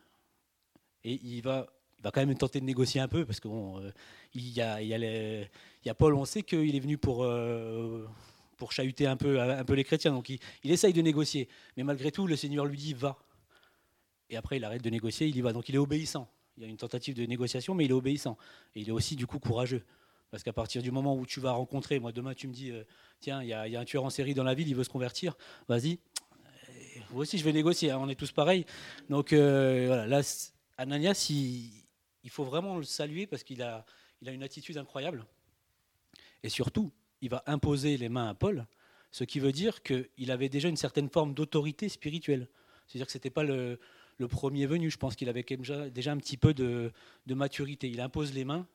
et 1.04 1.18
il 1.22 1.42
va, 1.42 1.66
quand 2.02 2.24
même 2.24 2.36
tenter 2.36 2.60
de 2.60 2.64
négocier 2.64 3.00
un 3.00 3.08
peu 3.08 3.24
parce 3.24 3.40
bon, 3.40 3.80
euh, 3.80 3.90
y 4.34 4.60
a, 4.60 5.94
Paul, 5.94 6.14
on 6.14 6.24
sait 6.24 6.42
qu'il 6.42 6.74
est 6.74 6.80
venu 6.80 6.98
pour, 6.98 7.24
euh, 7.24 8.06
pour 8.62 8.70
chahuter 8.70 9.08
un 9.08 9.16
peu, 9.16 9.40
un 9.40 9.64
peu 9.64 9.72
les 9.72 9.82
chrétiens, 9.82 10.12
donc 10.12 10.28
il, 10.28 10.38
il, 10.62 10.70
essaye 10.70 10.92
de 10.92 11.02
négocier. 11.02 11.48
Mais 11.76 11.82
malgré 11.82 12.12
tout, 12.12 12.28
le 12.28 12.36
Seigneur 12.36 12.64
lui 12.64 12.76
dit 12.76 12.94
va. 12.94 13.18
Et 14.30 14.36
après, 14.36 14.58
il 14.58 14.64
arrête 14.64 14.84
de 14.84 14.88
négocier, 14.88 15.26
il 15.26 15.36
y 15.36 15.40
va. 15.40 15.52
Donc 15.52 15.68
il 15.68 15.74
est 15.74 15.78
obéissant. 15.78 16.30
Il 16.56 16.62
y 16.62 16.66
a 16.66 16.68
une 16.68 16.76
tentative 16.76 17.16
de 17.16 17.26
négociation, 17.26 17.74
mais 17.74 17.86
il 17.86 17.90
est 17.90 17.94
obéissant. 17.94 18.38
Et 18.76 18.82
il 18.82 18.88
est 18.88 18.92
aussi 18.92 19.16
du 19.16 19.26
coup 19.26 19.40
courageux. 19.40 19.82
Parce 20.30 20.44
qu'à 20.44 20.52
partir 20.52 20.80
du 20.80 20.92
moment 20.92 21.16
où 21.16 21.26
tu 21.26 21.40
vas 21.40 21.50
rencontrer, 21.50 21.98
moi 21.98 22.12
demain 22.12 22.34
tu 22.34 22.46
me 22.46 22.52
dis, 22.52 22.70
euh, 22.70 22.84
tiens, 23.18 23.42
il 23.42 23.48
y, 23.48 23.52
a, 23.52 23.66
il 23.66 23.74
un 23.74 23.84
tueur 23.84 24.04
en 24.04 24.10
série 24.10 24.32
dans 24.32 24.44
la 24.44 24.54
ville, 24.54 24.68
il 24.68 24.76
veut 24.76 24.84
se 24.84 24.90
convertir, 24.90 25.36
vas-y, 25.66 25.98
moi 27.10 27.22
aussi 27.22 27.36
je 27.36 27.42
vais 27.42 27.52
négocier, 27.52 27.90
hein, 27.90 27.98
on 28.00 28.08
est 28.08 28.14
tous 28.14 28.30
pareils. 28.30 28.64
Donc 29.10 29.32
euh, 29.32 29.86
voilà, 29.88 30.06
là, 30.06 30.20
Ananias, 30.76 31.26
il, 31.30 32.30
faut 32.30 32.44
vraiment 32.44 32.76
le 32.76 32.84
saluer 32.84 33.26
parce 33.26 33.42
qu'il 33.42 33.60
a, 33.60 33.84
il 34.20 34.28
a 34.28 34.32
une 34.32 34.44
attitude 34.44 34.78
incroyable. 34.78 35.26
Et 36.44 36.48
surtout, 36.48 36.92
il 37.22 37.30
va 37.30 37.42
imposer 37.46 37.96
les 37.96 38.08
mains 38.08 38.28
à 38.28 38.34
Paul, 38.34 38.66
ce 39.12 39.24
qui 39.24 39.40
veut 39.40 39.52
dire 39.52 39.82
qu'il 39.82 40.30
avait 40.30 40.48
déjà 40.48 40.68
une 40.68 40.76
certaine 40.76 41.08
forme 41.08 41.34
d'autorité 41.34 41.88
spirituelle. 41.88 42.48
C'est-à-dire 42.86 43.06
que 43.06 43.12
ce 43.12 43.18
n'était 43.18 43.30
pas 43.30 43.44
le, 43.44 43.78
premier 44.28 44.66
venu, 44.66 44.90
je 44.90 44.98
pense 44.98 45.16
qu'il 45.16 45.28
avait 45.28 45.42
déjà, 45.42 45.88
déjà 45.88 46.12
un 46.12 46.18
petit 46.18 46.36
peu 46.36 46.52
de, 46.52 46.92
maturité. 47.28 47.88
Il 47.88 48.00
impose 48.00 48.34
les 48.34 48.44
mains 48.44 48.66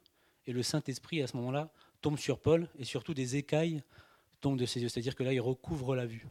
et 0.46 0.54
le 0.54 0.64
Saint-Esprit, 0.64 1.22
à 1.22 1.28
ce 1.28 1.38
moment-là, 1.38 1.70
tombe 2.02 2.18
sur 2.18 2.40
Paul 2.40 2.70
et 2.80 2.84
surtout 2.84 3.14
des 3.14 3.36
écailles 3.36 3.84
tombent 4.42 4.58
de 4.58 4.66
ses 4.66 4.82
yeux. 4.82 4.90
C'est-à-dire 4.90 5.16
que 5.16 5.24
là, 5.24 5.34
il 5.34 5.42
recouvre 5.42 5.96
la 5.96 6.06
vue. 6.06 6.26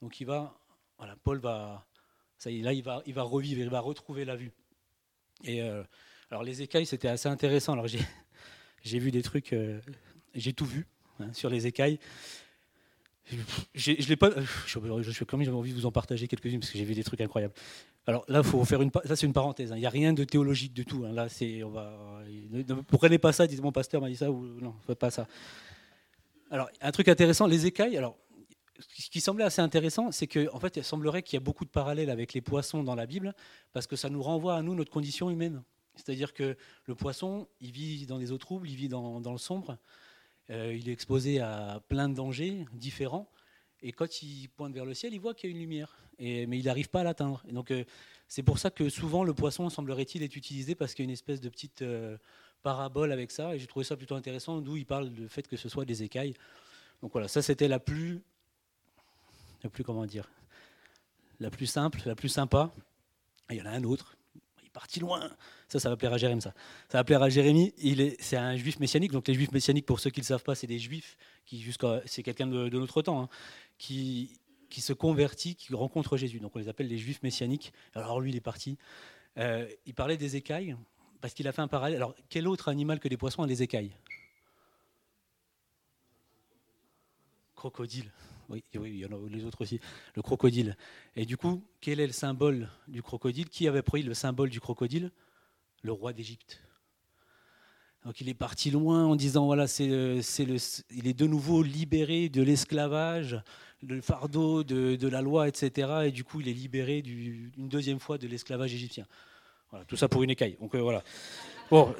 Donc 0.00 0.20
il 0.20 0.26
va 0.26 0.58
voilà, 0.98 1.14
Paul 1.22 1.38
va, 1.38 1.86
ça 2.38 2.50
là, 2.50 2.72
il 2.72 2.82
va, 2.82 3.02
il 3.06 3.14
va 3.14 3.22
revivre, 3.22 3.60
il 3.60 3.70
va 3.70 3.80
retrouver 3.80 4.24
la 4.24 4.34
vue. 4.34 4.52
Et 5.44 5.62
euh, 5.62 5.84
alors 6.30 6.42
les 6.42 6.62
écailles, 6.62 6.86
c'était 6.86 7.08
assez 7.08 7.28
intéressant. 7.28 7.74
Alors 7.74 7.86
j'ai 7.86 8.00
vu 8.98 9.10
des 9.10 9.22
trucs, 9.22 9.52
euh, 9.52 9.80
j'ai 10.34 10.52
tout 10.52 10.66
vu 10.66 10.86
hein, 11.20 11.32
sur 11.32 11.50
les 11.50 11.66
écailles. 11.66 11.98
Je 13.74 14.08
l'ai 14.08 14.16
pas. 14.16 14.30
Je, 14.66 15.10
suis 15.10 15.26
comme 15.26 15.42
j'ai 15.42 15.50
envie 15.50 15.72
de 15.72 15.76
vous 15.76 15.84
en 15.84 15.92
partager 15.92 16.26
quelques-unes 16.28 16.60
parce 16.60 16.72
que 16.72 16.78
j'ai 16.78 16.84
vu 16.84 16.94
des 16.94 17.04
trucs 17.04 17.20
incroyables. 17.20 17.52
Alors 18.06 18.24
là, 18.26 18.42
faut 18.42 18.64
faire 18.64 18.80
une. 18.80 18.90
Ça 19.04 19.16
c'est 19.16 19.26
une 19.26 19.34
parenthèse. 19.34 19.70
Hein. 19.70 19.76
Il 19.76 19.80
n'y 19.80 19.86
a 19.86 19.90
rien 19.90 20.14
de 20.14 20.24
théologique 20.24 20.72
du 20.72 20.86
tout. 20.86 21.04
Hein. 21.04 21.12
Là, 21.12 21.28
c'est. 21.28 21.62
On 21.62 21.70
va. 21.70 22.22
Ne, 22.50 23.16
pas 23.18 23.32
ça. 23.32 23.46
Dites 23.46 23.60
mon 23.60 23.72
pasteur 23.72 24.00
m'a 24.00 24.08
dit 24.08 24.16
ça 24.16 24.30
ou 24.30 24.46
non, 24.60 24.74
pas 24.98 25.10
ça. 25.10 25.26
Alors 26.50 26.70
un 26.80 26.90
truc 26.90 27.08
intéressant, 27.08 27.46
les 27.46 27.66
écailles. 27.66 27.98
Alors 27.98 28.16
ce 28.80 29.10
qui 29.10 29.20
semblait 29.20 29.44
assez 29.44 29.60
intéressant, 29.60 30.12
c'est 30.12 30.26
qu'en 30.26 30.54
en 30.54 30.60
fait, 30.60 30.76
il 30.76 30.84
semblerait 30.84 31.22
qu'il 31.22 31.36
y 31.36 31.38
a 31.38 31.40
beaucoup 31.40 31.64
de 31.64 31.70
parallèles 31.70 32.10
avec 32.10 32.32
les 32.32 32.40
poissons 32.40 32.82
dans 32.82 32.94
la 32.94 33.06
Bible, 33.06 33.34
parce 33.72 33.86
que 33.86 33.96
ça 33.96 34.08
nous 34.08 34.22
renvoie 34.22 34.56
à 34.56 34.62
nous 34.62 34.74
notre 34.74 34.90
condition 34.90 35.30
humaine. 35.30 35.62
C'est-à-dire 35.96 36.32
que 36.32 36.56
le 36.84 36.94
poisson, 36.94 37.48
il 37.60 37.72
vit 37.72 38.06
dans 38.06 38.18
des 38.18 38.30
eaux 38.30 38.38
troubles, 38.38 38.68
il 38.68 38.76
vit 38.76 38.88
dans, 38.88 39.20
le 39.20 39.38
sombre. 39.38 39.78
Euh, 40.50 40.74
il 40.74 40.88
est 40.88 40.92
exposé 40.92 41.40
à 41.40 41.82
plein 41.88 42.08
de 42.08 42.14
dangers 42.14 42.64
différents. 42.72 43.28
Et 43.82 43.92
quand 43.92 44.22
il 44.22 44.48
pointe 44.48 44.74
vers 44.74 44.84
le 44.84 44.94
ciel, 44.94 45.14
il 45.14 45.20
voit 45.20 45.34
qu'il 45.34 45.50
y 45.50 45.52
a 45.52 45.54
une 45.54 45.60
lumière. 45.60 45.96
Mais 46.18 46.58
il 46.58 46.64
n'arrive 46.64 46.88
pas 46.88 47.00
à 47.00 47.04
l'atteindre. 47.04 47.42
Donc, 47.50 47.70
euh, 47.70 47.84
c'est 48.26 48.42
pour 48.42 48.58
ça 48.58 48.70
que 48.70 48.88
souvent 48.88 49.22
le 49.22 49.34
poisson, 49.34 49.68
semblerait-il, 49.70 50.22
est 50.22 50.34
utilisé 50.34 50.74
parce 50.74 50.94
qu'il 50.94 51.04
y 51.04 51.06
a 51.06 51.08
une 51.08 51.12
espèce 51.12 51.40
de 51.40 51.48
petite 51.48 51.82
euh, 51.82 52.18
parabole 52.62 53.12
avec 53.12 53.30
ça. 53.30 53.54
Et 53.54 53.58
j'ai 53.58 53.66
trouvé 53.66 53.84
ça 53.84 53.96
plutôt 53.96 54.16
intéressant, 54.16 54.60
d'où 54.60 54.76
il 54.76 54.84
parle 54.84 55.10
du 55.10 55.28
fait 55.28 55.46
que 55.46 55.56
ce 55.56 55.68
soit 55.68 55.84
des 55.84 56.02
écailles. 56.02 56.34
Donc 57.02 57.12
voilà, 57.12 57.28
ça 57.28 57.40
c'était 57.40 57.68
la 57.68 57.78
plus. 57.78 58.20
La 59.62 59.70
plus, 59.70 59.84
comment 59.84 60.06
dire 60.06 60.28
La 61.40 61.50
plus 61.50 61.66
simple, 61.66 62.00
la 62.04 62.14
plus 62.14 62.28
sympa. 62.28 62.72
Il 63.50 63.56
y 63.56 63.62
en 63.62 63.66
a 63.66 63.70
un 63.70 63.84
autre 63.84 64.17
parti 64.68 65.00
loin. 65.00 65.30
Ça, 65.68 65.80
ça 65.80 65.88
va 65.88 65.96
plaire 65.96 66.12
à 66.12 66.18
Jérémie, 66.18 66.42
ça. 66.42 66.54
Ça 66.88 66.98
va 66.98 67.04
plaire 67.04 67.22
à 67.22 67.28
Jérémie. 67.28 67.72
Il 67.78 68.00
est, 68.00 68.16
c'est 68.20 68.36
un 68.36 68.56
juif 68.56 68.78
messianique. 68.80 69.12
Donc 69.12 69.28
les 69.28 69.34
juifs 69.34 69.52
messianiques, 69.52 69.86
pour 69.86 70.00
ceux 70.00 70.10
qui 70.10 70.20
ne 70.20 70.24
le 70.24 70.28
savent 70.28 70.42
pas, 70.42 70.54
c'est 70.54 70.66
des 70.66 70.78
juifs 70.78 71.16
qui, 71.44 71.60
jusqu'à, 71.60 72.00
c'est 72.06 72.22
quelqu'un 72.22 72.46
de, 72.46 72.68
notre 72.68 73.02
temps, 73.02 73.22
hein, 73.22 73.28
qui, 73.78 74.38
qui 74.70 74.80
se 74.80 74.92
convertit, 74.92 75.54
qui 75.54 75.74
rencontre 75.74 76.16
Jésus. 76.16 76.40
Donc 76.40 76.54
on 76.56 76.58
les 76.58 76.68
appelle 76.68 76.88
les 76.88 76.98
juifs 76.98 77.22
messianiques. 77.22 77.72
Alors 77.94 78.20
lui, 78.20 78.30
il 78.30 78.36
est 78.36 78.40
parti. 78.40 78.78
Euh, 79.38 79.68
il 79.86 79.94
parlait 79.94 80.16
des 80.16 80.36
écailles 80.36 80.76
parce 81.20 81.34
qu'il 81.34 81.48
a 81.48 81.52
fait 81.52 81.62
un 81.62 81.68
parallèle. 81.68 81.96
Alors 81.96 82.14
quel 82.28 82.48
autre 82.48 82.68
animal 82.68 83.00
que 83.00 83.08
les 83.08 83.16
poissons 83.16 83.42
a 83.42 83.46
des 83.46 83.62
écailles? 83.62 83.92
Crocodile. 87.54 88.10
Oui, 88.48 88.64
il 88.72 88.96
y 88.96 89.04
en 89.04 89.12
a 89.12 89.28
les 89.28 89.44
autres 89.44 89.62
aussi. 89.62 89.78
Le 90.14 90.22
crocodile. 90.22 90.76
Et 91.16 91.26
du 91.26 91.36
coup, 91.36 91.62
quel 91.80 92.00
est 92.00 92.06
le 92.06 92.12
symbole 92.12 92.70
du 92.86 93.02
crocodile? 93.02 93.48
Qui 93.48 93.68
avait 93.68 93.82
pris 93.82 94.02
le 94.02 94.14
symbole 94.14 94.48
du 94.48 94.60
crocodile? 94.60 95.10
Le 95.82 95.92
roi 95.92 96.12
d'Égypte. 96.12 96.60
Donc 98.04 98.20
il 98.20 98.28
est 98.28 98.34
parti 98.34 98.70
loin 98.70 99.04
en 99.04 99.16
disant 99.16 99.46
voilà, 99.46 99.66
c'est, 99.66 99.86
le, 99.86 100.20
il 100.90 101.06
est 101.06 101.18
de 101.18 101.26
nouveau 101.26 101.62
libéré 101.62 102.28
de 102.28 102.42
l'esclavage, 102.42 103.42
le 103.82 104.00
fardeau 104.00 104.64
de, 104.64 105.08
la 105.08 105.20
loi, 105.20 105.48
etc. 105.48 106.04
Et 106.06 106.10
du 106.10 106.24
coup, 106.24 106.40
il 106.40 106.48
est 106.48 106.54
libéré 106.54 107.00
une 107.00 107.68
deuxième 107.68 107.98
fois 107.98 108.16
de 108.16 108.26
l'esclavage 108.26 108.72
égyptien. 108.72 109.04
Voilà, 109.70 109.84
tout 109.84 109.96
ça 109.96 110.08
pour 110.08 110.22
une 110.22 110.30
écaille. 110.30 110.56
Donc 110.60 110.74
euh, 110.74 110.80
voilà. 110.80 111.02
Bon, 111.70 111.94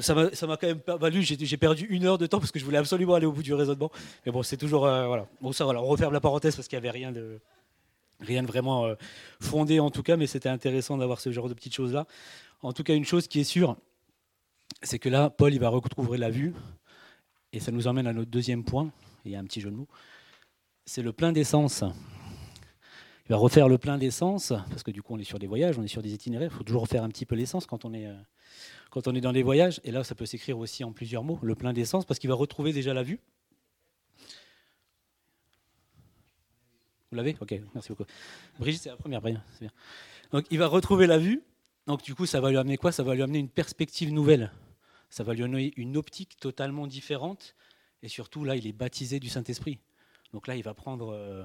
ça 0.00 0.14
m'a, 0.14 0.56
quand 0.56 0.66
même 0.66 0.80
valu. 0.86 1.22
J'ai, 1.22 1.56
perdu 1.56 1.86
une 1.88 2.04
heure 2.04 2.18
de 2.18 2.26
temps 2.26 2.38
parce 2.38 2.52
que 2.52 2.58
je 2.58 2.64
voulais 2.64 2.78
absolument 2.78 3.14
aller 3.14 3.26
au 3.26 3.32
bout 3.32 3.42
du 3.42 3.54
raisonnement. 3.54 3.90
Mais 4.24 4.32
bon, 4.32 4.42
c'est 4.42 4.56
toujours. 4.56 4.86
Euh, 4.86 5.06
voilà. 5.06 5.26
Bon, 5.40 5.52
ça, 5.52 5.64
voilà. 5.64 5.82
On 5.82 5.86
referme 5.86 6.12
la 6.12 6.20
parenthèse 6.20 6.54
parce 6.54 6.68
qu'il 6.68 6.78
n'y 6.78 6.86
avait 6.86 6.96
rien 6.96 7.12
de, 7.12 7.40
rien 8.20 8.42
de 8.42 8.46
vraiment 8.46 8.86
euh, 8.86 8.94
fondé 9.40 9.80
en 9.80 9.90
tout 9.90 10.02
cas. 10.02 10.16
Mais 10.16 10.26
c'était 10.26 10.48
intéressant 10.48 10.98
d'avoir 10.98 11.20
ce 11.20 11.32
genre 11.32 11.48
de 11.48 11.54
petites 11.54 11.74
choses-là. 11.74 12.06
En 12.62 12.72
tout 12.72 12.82
cas, 12.82 12.94
une 12.94 13.04
chose 13.04 13.26
qui 13.26 13.40
est 13.40 13.44
sûre, 13.44 13.76
c'est 14.82 14.98
que 14.98 15.08
là, 15.08 15.30
Paul, 15.30 15.54
il 15.54 15.60
va 15.60 15.70
recouvrir 15.70 16.20
la 16.20 16.30
vue. 16.30 16.52
Et 17.52 17.60
ça 17.60 17.72
nous 17.72 17.86
emmène 17.86 18.06
à 18.06 18.12
notre 18.12 18.30
deuxième 18.30 18.64
point. 18.64 18.90
Il 19.24 19.32
y 19.32 19.36
a 19.36 19.38
un 19.38 19.44
petit 19.44 19.60
jeu 19.60 19.70
de 19.70 19.76
mots. 19.76 19.88
C'est 20.84 21.02
le 21.02 21.12
plein 21.12 21.32
d'essence 21.32 21.84
il 23.28 23.30
va 23.30 23.38
refaire 23.38 23.68
le 23.68 23.76
plein 23.76 23.98
d'essence, 23.98 24.52
parce 24.70 24.84
que 24.84 24.92
du 24.92 25.02
coup 25.02 25.14
on 25.14 25.18
est 25.18 25.24
sur 25.24 25.40
des 25.40 25.48
voyages, 25.48 25.76
on 25.78 25.82
est 25.82 25.88
sur 25.88 26.00
des 26.00 26.14
itinéraires, 26.14 26.50
il 26.52 26.56
faut 26.56 26.62
toujours 26.62 26.82
refaire 26.82 27.02
un 27.02 27.08
petit 27.08 27.26
peu 27.26 27.34
l'essence 27.34 27.66
quand 27.66 27.84
on 27.84 27.92
est, 27.92 28.06
euh, 28.06 28.14
quand 28.90 29.08
on 29.08 29.14
est 29.16 29.20
dans 29.20 29.32
des 29.32 29.42
voyages. 29.42 29.80
Et 29.82 29.90
là, 29.90 30.04
ça 30.04 30.14
peut 30.14 30.26
s'écrire 30.26 30.56
aussi 30.58 30.84
en 30.84 30.92
plusieurs 30.92 31.24
mots, 31.24 31.40
le 31.42 31.56
plein 31.56 31.72
d'essence, 31.72 32.04
parce 32.04 32.20
qu'il 32.20 32.30
va 32.30 32.36
retrouver 32.36 32.72
déjà 32.72 32.94
la 32.94 33.02
vue. 33.02 33.18
Vous 37.10 37.16
l'avez? 37.16 37.36
Ok, 37.40 37.60
merci 37.74 37.88
beaucoup. 37.88 38.04
Brigitte, 38.60 38.82
c'est 38.82 38.90
la 38.90 38.96
première, 38.96 39.20
bien. 39.20 39.42
Donc 40.30 40.44
il 40.52 40.58
va 40.58 40.68
retrouver 40.68 41.08
la 41.08 41.18
vue, 41.18 41.42
donc 41.88 42.02
du 42.02 42.14
coup 42.14 42.26
ça 42.26 42.40
va 42.40 42.50
lui 42.50 42.58
amener 42.58 42.76
quoi? 42.76 42.92
Ça 42.92 43.02
va 43.02 43.16
lui 43.16 43.22
amener 43.22 43.40
une 43.40 43.48
perspective 43.48 44.12
nouvelle, 44.12 44.52
ça 45.10 45.24
va 45.24 45.34
lui 45.34 45.42
amener 45.42 45.72
une 45.76 45.96
optique 45.96 46.36
totalement 46.38 46.86
différente, 46.86 47.56
et 48.02 48.08
surtout 48.08 48.44
là, 48.44 48.54
il 48.54 48.68
est 48.68 48.72
baptisé 48.72 49.18
du 49.18 49.28
Saint-Esprit. 49.28 49.80
Donc 50.32 50.46
là, 50.46 50.54
il 50.54 50.62
va 50.62 50.74
prendre... 50.74 51.44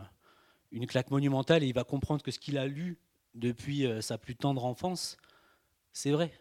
Une 0.72 0.88
claque 0.88 1.12
monumentale 1.12 1.64
et 1.64 1.68
il 1.68 1.74
va 1.74 1.84
comprendre 1.84 2.24
que 2.24 2.32
ce 2.32 2.40
qu'il 2.40 2.58
a 2.58 2.66
lu 2.66 2.98
depuis 3.36 3.86
euh, 3.86 4.02
sa 4.02 4.18
plus 4.18 4.36
tendre 4.36 4.66
enfance, 4.66 5.18
c'est 5.94 6.12
vrai. 6.12 6.32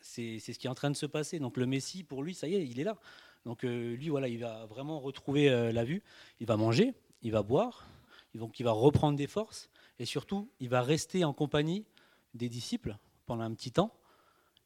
C'est 0.00 0.38
ce 0.38 0.58
qui 0.58 0.66
est 0.66 0.70
en 0.70 0.74
train 0.74 0.90
de 0.90 0.96
se 0.96 1.06
passer. 1.06 1.38
Donc 1.38 1.56
le 1.56 1.66
Messie, 1.66 2.02
pour 2.02 2.22
lui, 2.22 2.34
ça 2.34 2.48
y 2.48 2.54
est, 2.54 2.66
il 2.66 2.80
est 2.80 2.84
là. 2.84 2.96
Donc 3.44 3.64
euh, 3.64 3.94
lui, 3.96 4.08
voilà, 4.08 4.28
il 4.28 4.38
va 4.38 4.66
vraiment 4.66 5.00
retrouver 5.00 5.48
euh, 5.48 5.72
la 5.72 5.84
vue. 5.84 6.02
Il 6.40 6.46
va 6.46 6.56
manger, 6.56 6.94
il 7.22 7.32
va 7.32 7.42
boire, 7.42 7.86
donc 8.34 8.60
il 8.60 8.62
va 8.62 8.72
reprendre 8.72 9.16
des 9.16 9.26
forces 9.26 9.70
et 9.98 10.04
surtout, 10.04 10.48
il 10.60 10.68
va 10.68 10.82
rester 10.82 11.24
en 11.24 11.32
compagnie 11.32 11.84
des 12.34 12.48
disciples 12.48 12.96
pendant 13.26 13.42
un 13.44 13.52
petit 13.52 13.72
temps 13.72 13.92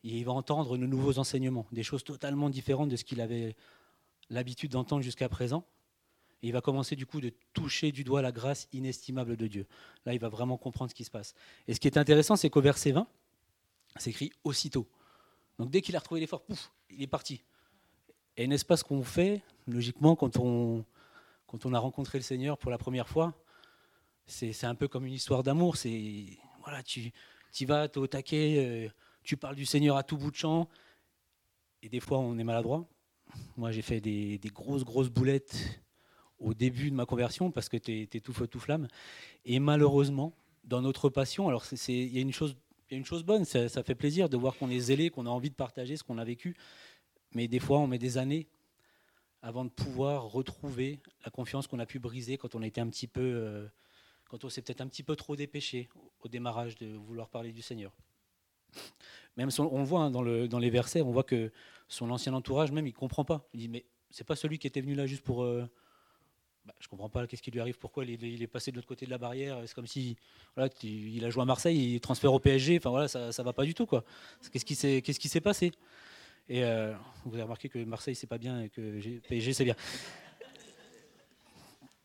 et 0.05 0.19
il 0.19 0.25
va 0.25 0.33
entendre 0.33 0.77
de 0.77 0.87
nouveaux 0.87 1.19
enseignements, 1.19 1.67
des 1.73 1.83
choses 1.83 2.05
totalement 2.05 2.51
différentes 2.51 2.89
de 2.89 2.97
ce 2.97 3.05
qu'il 3.05 3.21
avait 3.21 3.57
l'habitude 4.31 4.73
d'entendre 4.73 5.03
jusqu'à 5.03 5.29
présent. 5.29 5.65
Et 6.43 6.49
il 6.49 6.53
va 6.53 6.61
commencer 6.61 6.97
du 6.97 7.07
coup 7.07 7.21
de 7.21 7.33
toucher 7.53 7.93
du 7.93 8.03
doigt 8.03 8.21
la 8.21 8.33
grâce 8.33 8.69
inestimable 8.73 9.37
de 9.37 9.47
Dieu. 9.47 9.67
Là, 10.05 10.13
il 10.13 10.19
va 10.19 10.29
vraiment 10.29 10.57
comprendre 10.57 10.91
ce 10.91 10.95
qui 10.95 11.05
se 11.05 11.11
passe. 11.11 11.35
Et 11.69 11.75
ce 11.75 11.81
qui 11.81 11.87
est 11.87 11.97
intéressant, 11.97 12.35
c'est 12.35 12.51
qu'au 12.51 12.61
verset 12.61 12.91
20, 12.91 13.07
c'est 13.97 14.11
écrit 14.11 14.33
aussitôt. 14.43 14.89
Donc 15.59 15.71
dès 15.71 15.83
qu'il 15.83 15.95
a 15.95 16.01
retrouvé 16.01 16.21
l'effort, 16.21 16.43
pouf, 16.43 16.73
il 16.91 17.03
est 17.03 17.07
parti. 17.07 17.45
Et 18.37 18.47
n'est-ce 18.49 18.65
pas 18.65 18.77
ce 18.77 18.83
qu'on 18.83 19.05
fait, 19.05 19.43
logiquement, 19.69 20.17
quand 20.17 20.39
on, 20.39 20.85
a 21.73 21.79
rencontré 21.79 22.19
le 22.19 22.23
Seigneur 22.23 22.59
pour 22.59 22.71
la 22.71 22.79
première 22.79 23.09
fois? 23.09 23.35
C'est 24.27 24.65
un 24.65 24.75
peu 24.75 24.89
comme 24.89 25.05
une 25.05 25.13
histoire 25.13 25.43
d'amour. 25.43 25.77
C'est 25.77 26.39
voilà, 26.63 26.83
tu 26.83 27.13
y 27.61 27.65
vas, 27.65 27.89
tu 27.89 27.99
au 27.99 28.07
taquet, 28.07 28.57
euh, 28.59 28.89
tu 29.23 29.37
parles 29.37 29.57
du 29.57 29.67
Seigneur 29.67 29.97
à 29.97 30.03
tout 30.03 30.17
bout 30.17 30.31
de 30.31 30.37
champ. 30.37 30.69
Et 31.83 31.89
des 31.89 32.01
fois, 32.01 32.19
on 32.19 32.39
est 32.39 32.45
maladroit. 32.45 32.89
Moi, 33.57 33.71
j'ai 33.71 33.83
fait 33.83 34.01
des, 34.01 34.39
des 34.39 34.49
grosses, 34.49 34.85
grosses 34.85 35.11
boulettes 35.11 35.82
au 36.43 36.55
début 36.55 36.91
de 36.91 36.95
ma 36.95 37.07
conversion 37.07 37.51
parce 37.51 37.69
que 37.69 37.77
tu 37.77 38.03
es, 38.03 38.21
tout 38.21 38.33
feu, 38.33 38.47
tout 38.47 38.61
flamme. 38.61 38.89
Et 39.45 39.59
malheureusement, 39.59 40.33
dans 40.65 40.83
notre 40.83 41.09
passion, 41.09 41.49
alors 41.49 41.65
il 41.89 42.15
y 42.15 42.19
a 42.19 42.21
une 42.21 42.33
chose, 42.33 42.57
une 42.91 43.05
chose 43.05 43.25
bonne, 43.25 43.45
ça, 43.45 43.83
fait 43.83 43.95
plaisir 43.95 44.29
de 44.29 44.37
voir 44.37 44.57
qu'on 44.57 44.71
est 44.71 44.79
zélé, 44.79 45.11
qu'on 45.11 45.27
a 45.27 45.31
envie 45.31 45.51
de 45.51 45.55
partager 45.55 45.97
ce 45.97 46.05
qu'on 46.05 46.19
a 46.19 46.25
vécu. 46.25 46.57
Mais 47.35 47.49
des 47.49 47.59
fois, 47.59 47.79
on 47.79 47.87
met 47.87 47.99
des 47.99 48.19
années 48.19 48.47
avant 49.41 49.65
de 49.65 49.71
pouvoir 49.71 50.31
retrouver 50.31 51.01
la 51.25 51.31
confiance 51.31 51.67
qu'on 51.67 51.79
a 51.79 51.87
pu 51.87 51.99
briser 51.99 52.37
quand 52.37 52.55
on 52.55 52.63
était 52.63 52.81
un 52.81 52.89
petit 52.89 53.09
peu, 53.09 53.21
euh, 53.21 53.67
quand 54.29 54.45
on 54.45 54.49
s'est 54.49 54.63
peut-être 54.63 54.81
un 54.81 54.87
petit 54.87 55.03
peu 55.03 55.17
trop 55.17 55.35
dépêché 55.35 55.89
au 56.21 56.29
démarrage 56.29 56.77
de 56.77 56.87
vouloir 56.95 57.29
parler 57.29 57.51
du 57.53 57.63
Seigneur. 57.63 57.93
Même 59.37 59.51
si 59.51 59.61
on, 59.61 59.83
voit 59.83 60.01
hein, 60.01 60.11
dans, 60.11 60.23
le, 60.23 60.47
dans, 60.47 60.59
les 60.59 60.71
versets, 60.71 61.03
on 61.03 61.11
voit 61.11 61.25
que 61.25 61.51
son 61.89 62.11
ancien 62.11 62.33
entourage 62.35 62.71
même 62.71 62.87
il 62.87 62.93
comprend 62.93 63.25
pas. 63.25 63.49
Il 63.53 63.61
dit 63.61 63.69
mais 63.69 63.85
c'est 64.11 64.25
pas 64.25 64.37
celui 64.37 64.59
qui 64.59 64.67
était 64.67 64.81
venu 64.81 64.95
là 64.95 65.07
juste 65.07 65.25
pour 65.25 65.43
euh, 65.43 65.67
bah, 66.65 66.75
je 66.79 66.87
comprends 66.87 67.09
pas 67.09 67.27
qu'est-ce 67.27 67.43
qui 67.43 67.51
lui 67.51 67.61
arrive, 67.61 67.79
pourquoi 67.79 68.05
il 68.05 68.43
est, 68.43 68.47
passé 68.47 68.71
de 68.71 68.77
l'autre 68.77 68.87
côté 68.87 69.05
de 69.05 69.11
la 69.11 69.19
barrière. 69.19 69.61
C'est 69.67 69.75
comme 69.75 69.87
si 69.87 70.17
il 70.85 71.25
a 71.25 71.31
joué 71.31 71.43
à 71.43 71.45
Marseille, 71.45 71.95
il 71.95 72.01
transfère 72.01 72.33
au 72.33 72.39
PSG. 72.39 72.79
Enfin 72.79 72.91
voilà, 72.91 73.09
ça, 73.09 73.33
ça 73.33 73.43
va 73.43 73.53
pas 73.53 73.65
du 73.65 73.75
tout 73.75 73.87
quoi. 73.87 74.05
Qu'est-ce 74.53 74.65
qui 74.65 75.29
s'est, 75.29 75.41
passé? 75.41 75.73
Et 76.49 76.63
euh, 76.65 76.95
vous 77.25 77.35
avez 77.35 77.43
remarqué 77.43 77.69
que 77.69 77.83
Marseille 77.85 78.15
c'est 78.15 78.29
pas 78.29 78.39
bien 78.39 78.63
et 78.63 78.69
que 78.69 79.19
PSG 79.29 79.53
c'est 79.55 79.65
bien. 79.65 79.77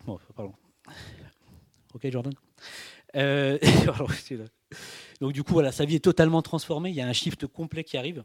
Bon, 0.05 0.19
pardon. 0.35 0.53
Ok 1.93 2.09
Jordan? 2.09 2.33
Euh, 3.15 3.59
donc 5.21 5.33
du 5.33 5.43
coup 5.43 5.53
voilà, 5.53 5.71
sa 5.71 5.85
vie 5.85 5.95
est 5.95 6.03
totalement 6.03 6.41
transformée. 6.41 6.89
Il 6.89 6.95
y 6.95 7.01
a 7.01 7.07
un 7.07 7.13
shift 7.13 7.45
complet 7.45 7.83
qui 7.83 7.97
arrive. 7.97 8.23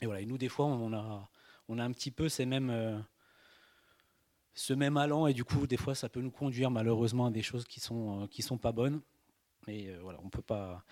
Et 0.00 0.06
voilà, 0.06 0.20
et 0.20 0.26
nous 0.26 0.38
des 0.38 0.48
fois 0.48 0.66
on 0.66 0.92
a, 0.92 1.28
un 1.68 1.92
petit 1.92 2.10
peu 2.10 2.28
ces 2.28 2.44
mêmes 2.44 2.70
euh, 2.70 2.98
ce 4.54 4.72
même 4.72 4.96
allant 4.96 5.26
et 5.26 5.34
du 5.34 5.44
coup 5.44 5.66
des 5.66 5.76
fois 5.76 5.94
ça 5.94 6.08
peut 6.08 6.20
nous 6.20 6.30
conduire 6.30 6.70
malheureusement 6.70 7.26
à 7.26 7.30
des 7.30 7.42
choses 7.42 7.64
qui 7.64 7.80
sont 7.80 8.22
euh, 8.22 8.26
qui 8.26 8.42
sont 8.42 8.58
pas 8.58 8.72
bonnes. 8.72 9.00
Mais 9.66 9.88
euh, 9.88 9.98
voilà 10.02 10.20
on 10.22 10.30
peut 10.30 10.42
pas 10.42 10.84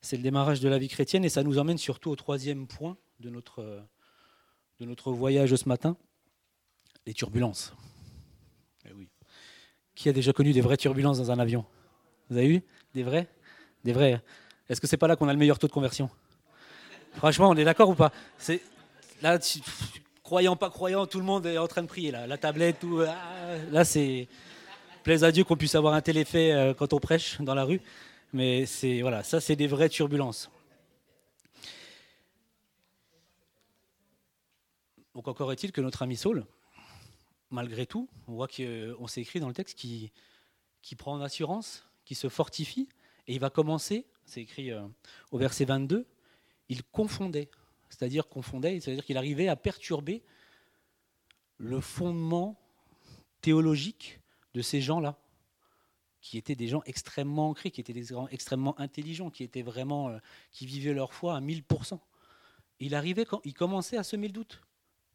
c'est 0.00 0.16
le 0.16 0.22
démarrage 0.22 0.60
de 0.60 0.68
la 0.68 0.78
vie 0.78 0.88
chrétienne 0.88 1.24
et 1.24 1.28
ça 1.28 1.42
nous 1.42 1.58
emmène 1.58 1.78
surtout 1.78 2.10
au 2.10 2.16
troisième 2.16 2.66
point 2.66 2.96
de 3.20 3.30
notre 3.30 3.82
de 4.80 4.84
notre 4.84 5.12
voyage 5.12 5.54
ce 5.54 5.68
matin 5.68 5.96
les 7.06 7.14
turbulences. 7.14 7.74
Eh 8.84 8.92
oui. 8.92 9.08
qui 9.94 10.08
a 10.08 10.12
déjà 10.12 10.32
connu 10.32 10.52
des 10.52 10.60
vraies 10.60 10.76
turbulences 10.76 11.18
dans 11.18 11.30
un 11.30 11.38
avion? 11.38 11.64
Vous 12.28 12.36
avez 12.36 12.48
eu 12.48 12.62
des 12.94 13.02
vrais? 13.02 13.28
Des 13.84 13.92
vrais 13.92 14.22
est-ce 14.68 14.80
que 14.80 14.86
c'est 14.86 14.96
pas 14.96 15.06
là 15.06 15.14
qu'on 15.14 15.28
a 15.28 15.32
le 15.32 15.38
meilleur 15.38 15.58
taux 15.58 15.68
de 15.68 15.72
conversion? 15.72 16.10
Franchement 17.14 17.48
on 17.50 17.56
est 17.56 17.64
d'accord 17.64 17.88
ou 17.88 17.94
pas? 17.94 18.12
C'est 18.36 18.60
là 19.22 19.38
croyant, 20.26 20.56
pas 20.56 20.70
croyant, 20.70 21.06
tout 21.06 21.20
le 21.20 21.24
monde 21.24 21.46
est 21.46 21.56
en 21.56 21.68
train 21.68 21.82
de 21.82 21.86
prier. 21.86 22.10
Là. 22.10 22.26
La 22.26 22.36
tablette, 22.36 22.80
tout. 22.80 23.00
Ah, 23.06 23.56
là, 23.70 23.84
c'est. 23.84 24.26
Plaise 25.04 25.22
à 25.22 25.30
Dieu 25.30 25.44
qu'on 25.44 25.56
puisse 25.56 25.76
avoir 25.76 25.94
un 25.94 26.00
tel 26.00 26.16
effet 26.16 26.50
euh, 26.50 26.74
quand 26.74 26.92
on 26.92 26.98
prêche 26.98 27.40
dans 27.40 27.54
la 27.54 27.62
rue. 27.62 27.80
Mais 28.32 28.66
c'est 28.66 29.02
voilà, 29.02 29.22
ça, 29.22 29.40
c'est 29.40 29.54
des 29.54 29.68
vraies 29.68 29.88
turbulences. 29.88 30.50
Donc, 35.14 35.28
encore 35.28 35.52
est-il 35.52 35.70
que 35.70 35.80
notre 35.80 36.02
ami 36.02 36.16
Saul, 36.16 36.44
malgré 37.52 37.86
tout, 37.86 38.08
on 38.26 38.32
voit 38.32 38.48
qu'on 38.48 39.06
s'est 39.06 39.20
écrit 39.20 39.38
dans 39.38 39.46
le 39.46 39.54
texte 39.54 39.78
qui, 39.78 40.10
qui 40.82 40.96
prend 40.96 41.12
en 41.12 41.20
assurance, 41.20 41.86
qui 42.04 42.16
se 42.16 42.28
fortifie, 42.28 42.88
et 43.28 43.34
il 43.34 43.40
va 43.40 43.48
commencer, 43.48 44.06
c'est 44.24 44.42
écrit 44.42 44.72
euh, 44.72 44.82
au 45.30 45.38
verset 45.38 45.66
22, 45.66 46.04
il 46.68 46.82
confondait 46.82 47.48
c'est-à-dire 47.88 48.28
confondait, 48.28 48.80
c'est-à-dire 48.80 49.04
qu'il 49.04 49.16
arrivait 49.16 49.48
à 49.48 49.56
perturber 49.56 50.22
le 51.58 51.80
fondement 51.80 52.58
théologique 53.40 54.20
de 54.54 54.62
ces 54.62 54.80
gens-là, 54.80 55.18
qui 56.20 56.38
étaient 56.38 56.56
des 56.56 56.66
gens 56.66 56.82
extrêmement 56.86 57.50
ancrés, 57.50 57.70
qui 57.70 57.80
étaient 57.80 57.92
des 57.92 58.02
gens 58.02 58.26
extrêmement 58.28 58.78
intelligents, 58.80 59.30
qui 59.30 59.44
étaient 59.44 59.62
vraiment, 59.62 60.08
euh, 60.08 60.18
qui 60.50 60.66
vivaient 60.66 60.94
leur 60.94 61.12
foi 61.12 61.36
à 61.36 61.40
1000%. 61.40 62.00
Il 62.80 62.94
arrivait 62.94 63.24
il 63.44 63.54
commençait 63.54 63.96
à 63.96 64.02
semer 64.02 64.26
le 64.26 64.32
doute. 64.32 64.60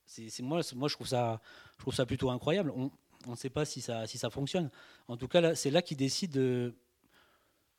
C'est, 0.06 0.42
moi, 0.42 0.62
moi 0.76 0.88
je 0.88 0.96
trouve 0.96 1.08
ça, 1.08 1.42
je 1.74 1.80
trouve 1.80 1.94
ça 1.94 2.06
plutôt 2.06 2.30
incroyable. 2.30 2.72
On 2.72 2.92
ne 3.28 3.36
sait 3.36 3.50
pas 3.50 3.66
si 3.66 3.82
ça, 3.82 4.08
si 4.08 4.18
ça 4.18 4.30
fonctionne. 4.30 4.70
En 5.08 5.18
tout 5.18 5.28
cas, 5.28 5.54
c'est 5.54 5.70
là 5.70 5.82
qu'il 5.82 5.98
décide 5.98 6.32
de, 6.32 6.74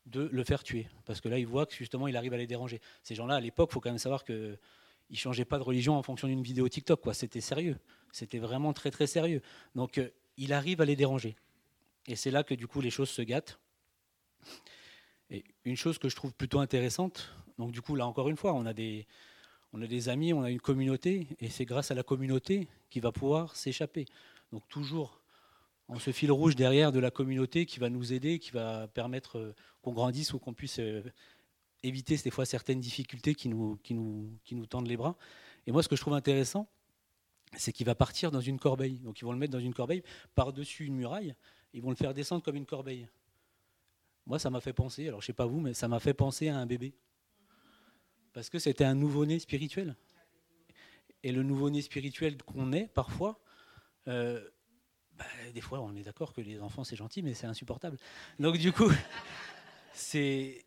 de 0.05 0.29
le 0.31 0.43
faire 0.43 0.63
tuer, 0.63 0.87
parce 1.05 1.21
que 1.21 1.29
là, 1.29 1.39
il 1.39 1.47
voit 1.47 1.65
que 1.65 1.73
justement, 1.73 2.07
il 2.07 2.15
arrive 2.17 2.33
à 2.33 2.37
les 2.37 2.47
déranger. 2.47 2.81
Ces 3.03 3.15
gens-là, 3.15 3.35
à 3.35 3.39
l'époque, 3.39 3.69
il 3.71 3.73
faut 3.73 3.79
quand 3.79 3.89
même 3.89 3.97
savoir 3.97 4.23
que 4.23 4.57
ils 5.09 5.17
changeaient 5.17 5.45
pas 5.45 5.57
de 5.57 5.63
religion 5.63 5.95
en 5.95 6.03
fonction 6.03 6.27
d'une 6.27 6.43
vidéo 6.43 6.67
TikTok. 6.67 7.01
Quoi. 7.01 7.13
C'était 7.13 7.41
sérieux. 7.41 7.77
C'était 8.11 8.39
vraiment 8.39 8.73
très 8.73 8.91
très 8.91 9.07
sérieux. 9.07 9.41
Donc, 9.75 9.97
euh, 9.97 10.09
il 10.37 10.53
arrive 10.53 10.81
à 10.81 10.85
les 10.85 10.95
déranger. 10.95 11.35
Et 12.07 12.15
c'est 12.15 12.31
là 12.31 12.43
que 12.43 12.53
du 12.53 12.67
coup 12.67 12.81
les 12.81 12.89
choses 12.89 13.09
se 13.09 13.21
gâtent. 13.21 13.59
Et 15.29 15.43
une 15.63 15.77
chose 15.77 15.97
que 15.97 16.09
je 16.09 16.15
trouve 16.15 16.33
plutôt 16.33 16.59
intéressante, 16.59 17.33
donc 17.57 17.71
du 17.71 17.81
coup 17.81 17.95
là 17.95 18.05
encore 18.05 18.29
une 18.29 18.37
fois, 18.37 18.53
on 18.53 18.65
a 18.65 18.73
des, 18.73 19.07
on 19.71 19.81
a 19.81 19.87
des 19.87 20.09
amis, 20.09 20.33
on 20.33 20.43
a 20.43 20.51
une 20.51 20.59
communauté, 20.59 21.27
et 21.39 21.49
c'est 21.49 21.65
grâce 21.65 21.91
à 21.91 21.95
la 21.95 22.03
communauté 22.03 22.67
qu'il 22.89 23.01
va 23.01 23.11
pouvoir 23.11 23.55
s'échapper. 23.55 24.05
Donc 24.51 24.67
toujours 24.67 25.21
en 25.87 25.99
ce 25.99 26.11
fil 26.11 26.31
rouge 26.31 26.55
derrière 26.55 26.91
de 26.91 26.99
la 26.99 27.11
communauté 27.11 27.65
qui 27.65 27.79
va 27.79 27.89
nous 27.89 28.13
aider, 28.13 28.39
qui 28.39 28.51
va 28.51 28.87
permettre 28.87 29.37
euh, 29.37 29.55
qu'on 29.81 29.93
grandisse 29.93 30.33
ou 30.33 30.39
qu'on 30.39 30.53
puisse 30.53 30.79
euh, 30.79 31.03
éviter 31.83 32.17
des 32.17 32.31
fois 32.31 32.45
certaines 32.45 32.79
difficultés 32.79 33.35
qui 33.35 33.49
nous, 33.49 33.77
tendent 34.69 34.87
les 34.87 34.97
bras. 34.97 35.17
Et 35.67 35.71
moi, 35.71 35.83
ce 35.83 35.89
que 35.89 35.95
je 35.95 36.01
trouve 36.01 36.13
intéressant, 36.13 36.67
c'est 37.55 37.71
qu'il 37.71 37.85
va 37.85 37.95
partir 37.95 38.31
dans 38.31 38.41
une 38.41 38.57
corbeille. 38.59 38.99
Donc 38.99 39.21
ils 39.21 39.25
vont 39.25 39.33
le 39.33 39.37
mettre 39.37 39.53
dans 39.53 39.59
une 39.59 39.73
corbeille 39.73 40.03
par-dessus 40.33 40.85
une 40.85 40.95
muraille, 40.95 41.35
ils 41.73 41.81
vont 41.81 41.89
le 41.89 41.95
faire 41.95 42.13
descendre 42.13 42.43
comme 42.43 42.55
une 42.55 42.65
corbeille. 42.65 43.07
Moi, 44.25 44.39
ça 44.39 44.49
m'a 44.49 44.61
fait 44.61 44.73
penser, 44.73 45.07
alors 45.07 45.21
je 45.21 45.27
sais 45.27 45.33
pas 45.33 45.45
vous, 45.45 45.59
mais 45.59 45.73
ça 45.73 45.87
m'a 45.87 45.99
fait 45.99 46.13
penser 46.13 46.47
à 46.47 46.57
un 46.57 46.65
bébé. 46.65 46.95
Parce 48.31 48.49
que 48.49 48.57
c'était 48.57 48.85
un 48.85 48.95
nouveau-né 48.95 49.37
spirituel. 49.37 49.95
Et 51.21 51.31
le 51.31 51.43
nouveau-né 51.43 51.81
spirituel 51.81 52.41
qu'on 52.41 52.71
est, 52.73 52.87
parfois, 52.87 53.39
euh, 54.07 54.41
bah, 55.17 55.25
des 55.53 55.61
fois, 55.61 55.79
on 55.81 55.95
est 55.95 56.03
d'accord 56.03 56.33
que 56.33 56.41
les 56.41 56.59
enfants, 56.61 56.83
c'est 56.83 56.95
gentil, 56.95 57.21
mais 57.21 57.33
c'est 57.33 57.47
insupportable. 57.47 57.97
Donc, 58.39 58.57
du 58.57 58.71
coup, 58.71 58.91
c'est. 59.93 60.65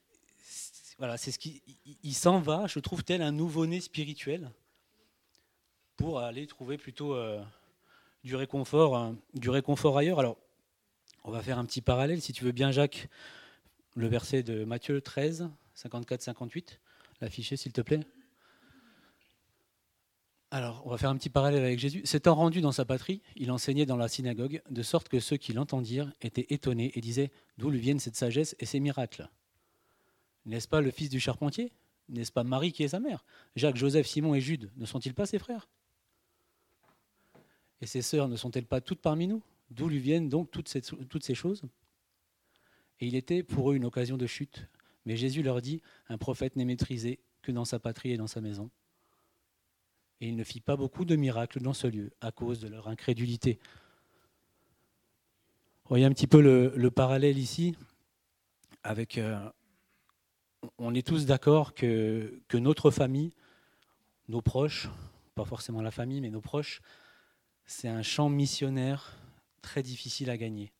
Voilà, 0.99 1.17
c'est 1.19 1.31
ce 1.31 1.39
qui. 1.39 1.63
Il 2.03 2.15
s'en 2.15 2.41
va, 2.41 2.67
je 2.67 2.79
trouve, 2.79 3.05
tel 3.05 3.23
un 3.23 3.33
nouveau-né 3.33 3.81
spirituel 3.81 4.51
pour 5.97 6.21
aller 6.21 6.47
trouver 6.47 6.79
plutôt 6.79 7.15
euh, 7.15 7.43
du, 8.25 8.37
réconfort, 8.37 8.97
euh, 8.97 9.13
du 9.35 9.51
réconfort 9.51 9.99
ailleurs. 9.99 10.19
Alors, 10.19 10.37
on 11.25 11.31
va 11.31 11.43
faire 11.43 11.59
un 11.59 11.65
petit 11.65 11.81
parallèle, 11.81 12.21
si 12.21 12.33
tu 12.33 12.45
veux 12.45 12.53
bien, 12.53 12.71
Jacques, 12.71 13.09
le 13.95 14.07
verset 14.07 14.43
de 14.43 14.65
Matthieu 14.65 15.01
13, 15.01 15.51
54-58. 15.77 16.79
L'afficher, 17.21 17.57
s'il 17.57 17.73
te 17.73 17.81
plaît. 17.81 18.01
Alors, 20.51 20.83
on 20.87 20.91
va 20.91 20.99
faire 20.99 21.11
un 21.11 21.17
petit 21.17 21.31
parallèle 21.31 21.65
avec 21.65 21.79
Jésus. 21.79 22.03
S'étant 22.05 22.35
rendu 22.35 22.61
dans 22.61 22.73
sa 22.73 22.85
patrie, 22.85 23.21
il 23.35 23.51
enseignait 23.51 23.87
dans 23.87 23.97
la 23.97 24.09
synagogue, 24.09 24.63
de 24.71 24.83
sorte 24.83 25.09
que 25.09 25.19
ceux 25.19 25.37
qui 25.37 25.53
l'entendirent 25.53 26.13
étaient 26.21 26.47
étonnés 26.51 26.93
et 26.95 27.01
disaient 27.01 27.33
D'où 27.59 27.71
lui 27.71 27.81
viennent 27.81 27.99
cette 27.99 28.17
sagesse 28.17 28.55
et 28.61 28.67
ces 28.67 28.81
miracles? 28.81 29.29
N'est-ce 30.47 30.69
pas 30.69 30.81
le 30.81 30.91
fils 30.91 31.11
du 31.11 31.21
charpentier? 31.21 31.73
N'est-ce 32.09 32.33
pas 32.33 32.45
Marie 32.45 32.73
qui 32.73 32.85
est 32.85 32.89
sa 32.89 33.01
mère? 33.01 33.25
Jacques, 33.57 33.77
Joseph, 33.77 34.07
Simon 34.07 34.35
et 34.35 34.41
Jude 34.41 34.71
ne 34.77 34.87
sont-ils 34.87 35.13
pas 35.13 35.27
ses 35.27 35.41
frères? 35.41 35.69
Et 37.81 37.87
ses 37.87 38.01
sœurs 38.01 38.29
ne 38.29 38.37
sont-elles 38.37 38.67
pas 38.67 38.81
toutes 38.81 39.01
parmi 39.01 39.27
nous? 39.27 39.43
D'où 39.71 39.89
lui 39.89 39.99
viennent 39.99 40.29
donc 40.29 40.51
toutes 40.51 40.69
ces, 40.69 41.35
choses? 41.35 41.63
Et 43.01 43.07
il 43.09 43.17
était 43.17 43.43
pour 43.43 43.73
eux 43.73 43.75
une 43.75 43.85
occasion 43.85 44.17
de 44.17 44.27
chute. 44.27 44.69
Mais 45.05 45.17
Jésus 45.17 45.43
leur 45.43 45.61
dit, 45.61 45.83
un 46.09 46.17
prophète 46.17 46.55
n'est 46.57 46.65
maîtrisé 46.65 47.19
que 47.43 47.51
dans 47.51 47.65
sa 47.65 47.81
patrie 47.81 48.13
et 48.13 48.17
dans 48.17 48.29
sa 48.29 48.41
maison. 48.41 48.71
Et 50.21 50.29
il 50.29 50.37
ne 50.37 50.45
fit 50.45 50.61
pas 50.61 50.77
beaucoup 50.77 51.05
de 51.05 51.17
miracles 51.17 51.61
dans 51.61 51.75
ce 51.75 51.89
lieu 51.89 52.13
à 52.21 52.31
cause 52.31 52.61
de 52.61 52.69
leur 52.69 52.89
incrédulité. 52.89 53.59
Voyez 55.89 56.05
un 56.05 56.13
petit 56.13 56.27
peu 56.27 56.41
le, 56.41 56.91
parallèle 56.91 57.39
ici 57.39 57.77
avec... 58.85 59.19
Euh, 59.19 59.51
on 60.79 60.95
est 60.95 61.07
tous 61.07 61.27
d'accord 61.27 61.75
que, 61.75 62.41
notre 62.55 62.91
famille, 62.91 63.33
nos 64.29 64.41
proches, 64.41 64.89
pas 65.35 65.45
forcément 65.45 65.83
la 65.83 65.91
famille, 65.91 66.21
mais 66.21 66.31
nos 66.31 66.41
proches, 66.41 66.81
c'est 67.65 67.89
un 67.89 68.03
champ 68.03 68.29
missionnaire 68.29 69.17
très 69.63 69.83
difficile 69.83 70.31
à 70.31 70.37
gagner. 70.37 70.73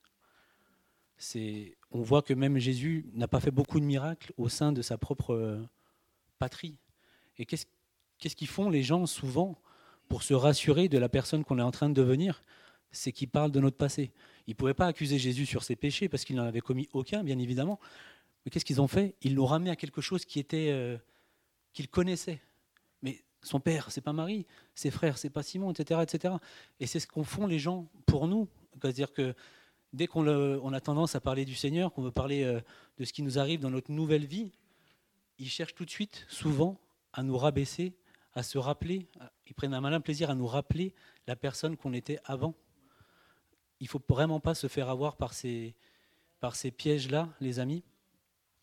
On 1.91 2.03
voit 2.03 2.23
que 2.23 2.35
même 2.35 2.59
Jésus 2.59 3.07
n'a 3.15 3.29
pas 3.29 3.41
fait 3.41 3.51
beaucoup 3.51 3.81
de 3.81 3.85
miracles 3.85 4.33
au 4.37 4.49
sein 4.49 4.73
de 4.73 4.83
sa 4.83 4.99
propre 4.99 5.61
patrie. 6.39 6.79
Et 7.39 7.47
qu'est-ce 7.47 8.37
qu'ils 8.37 8.49
font 8.49 8.71
les 8.71 8.83
gens 8.83 9.07
souvent 9.07 9.59
pour 10.09 10.23
se 10.23 10.35
rassurer 10.35 10.89
de 10.89 10.99
la 10.99 11.09
personne 11.09 11.45
qu'on 11.45 11.59
est 11.59 11.63
en 11.63 11.71
train 11.71 11.89
de 11.89 11.95
devenir? 11.95 12.45
C'est 12.93 13.13
qu'ils 13.13 13.29
parlent 13.29 13.51
de 13.51 13.61
notre 13.61 13.77
passé. 13.77 14.13
Ils 14.47 14.51
ne 14.51 14.57
pouvaient 14.57 14.75
pas 14.75 14.87
accuser 14.87 15.19
Jésus 15.19 15.45
sur 15.45 15.65
ses 15.65 15.77
péchés 15.77 16.09
parce 16.09 16.25
qu'il 16.25 16.37
n'en 16.37 16.45
avait 16.45 16.61
commis 16.61 16.89
aucun, 16.93 17.25
bien 17.25 17.39
évidemment. 17.39 17.81
Mais 18.47 18.51
qu'est-ce 18.51 18.65
qu'ils 18.65 18.81
ont 18.81 18.87
fait? 18.87 19.17
Ils 19.23 19.35
l'ont 19.35 19.45
ramené 19.45 19.71
à 19.71 19.77
quelque 19.77 20.01
chose 20.01 20.25
qui 20.25 20.39
était 20.39 20.71
euh, 20.71 20.97
qu'ils 21.73 21.89
connaissaient. 21.89 22.41
Mais 23.03 23.25
son 23.43 23.59
père, 23.59 23.91
c'est 23.91 24.01
pas 24.01 24.13
Marie. 24.13 24.47
Ses 24.77 24.93
frères, 24.93 25.19
c'est 25.19 25.31
pas 25.31 25.43
Simon, 25.43 25.73
etc., 25.73 26.01
etc. 26.01 26.35
Et 26.79 26.87
c'est 26.87 27.01
ce 27.01 27.09
qu'ont 27.09 27.25
font 27.25 27.49
les 27.49 27.59
gens 27.59 27.91
pour 28.07 28.29
nous. 28.29 28.47
C'est-à-dire 28.73 29.13
que 29.13 29.35
dès 29.93 30.07
qu'on 30.07 30.73
a 30.73 30.81
tendance 30.81 31.17
à 31.17 31.21
parler 31.21 31.45
du 31.45 31.57
Seigneur, 31.57 31.93
qu'on 31.93 32.03
veut 32.03 32.13
parler 32.13 32.45
euh, 32.45 32.61
de 32.99 33.05
ce 33.05 33.13
qui 33.13 33.23
nous 33.23 33.41
arrive 33.41 33.59
dans 33.59 33.71
notre 33.71 33.91
nouvelle 33.91 34.27
vie, 34.27 34.53
ils 35.39 35.49
cherchent 35.49 35.75
tout 35.75 35.85
de 35.85 35.91
suite, 35.91 36.25
souvent, 36.29 36.79
à 37.13 37.25
nous 37.25 37.37
rabaisser, 37.37 37.97
à 38.33 38.45
se 38.45 38.59
rappeler. 38.59 39.09
Ils 39.49 39.55
prennent 39.55 39.75
un 39.75 39.81
malin 39.81 40.01
plaisir 40.01 40.31
à 40.31 40.37
nous 40.37 40.47
rappeler 40.47 40.95
la 41.27 41.35
personne 41.35 41.77
qu'on 41.77 41.93
était 41.93 42.21
avant. 42.25 42.55
Il 43.81 43.89
faut 43.89 44.01
vraiment 44.09 44.39
pas 44.39 44.55
se 44.55 44.69
faire 44.69 44.89
avoir 44.89 45.17
par 45.17 45.35
ces, 45.35 45.75
par 46.39 46.55
ces 46.55 46.71
pièges-là, 46.71 47.29
les 47.41 47.59
amis. 47.59 47.83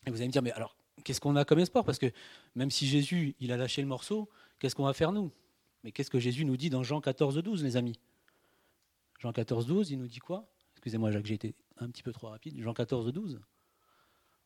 Et 0.06 0.10
vous 0.10 0.16
allez 0.16 0.26
me 0.28 0.32
dire, 0.32 0.42
mais 0.42 0.52
alors, 0.52 0.76
qu'est-ce 1.02 1.20
qu'on 1.20 1.36
a 1.36 1.44
comme 1.44 1.58
espoir? 1.58 1.84
Parce 1.84 1.98
que 1.98 2.10
même 2.54 2.70
si 2.70 2.86
Jésus, 2.86 3.34
il 3.40 3.52
a 3.52 3.56
lâché 3.56 3.82
le 3.82 3.88
morceau, 3.88 4.28
Qu'est-ce 4.58 4.74
qu'on 4.74 4.84
va 4.84 4.92
faire 4.92 5.12
nous? 5.12 5.30
Mais 5.82 5.92
qu'est-ce 5.92 6.10
que 6.10 6.18
Jésus 6.18 6.44
nous 6.44 6.56
dit 6.56 6.70
dans 6.70 6.82
Jean 6.82 7.00
14, 7.00 7.36
12, 7.36 7.62
les 7.64 7.76
amis? 7.76 7.98
Jean 9.18 9.32
14, 9.32 9.66
12, 9.66 9.90
il 9.90 9.98
nous 9.98 10.06
dit 10.06 10.20
quoi? 10.20 10.46
Excusez-moi, 10.72 11.10
Jacques, 11.10 11.26
j'ai 11.26 11.34
été 11.34 11.54
un 11.78 11.90
petit 11.90 12.02
peu 12.02 12.12
trop 12.12 12.28
rapide. 12.28 12.58
Jean 12.60 12.72
14, 12.72 13.12
12. 13.12 13.40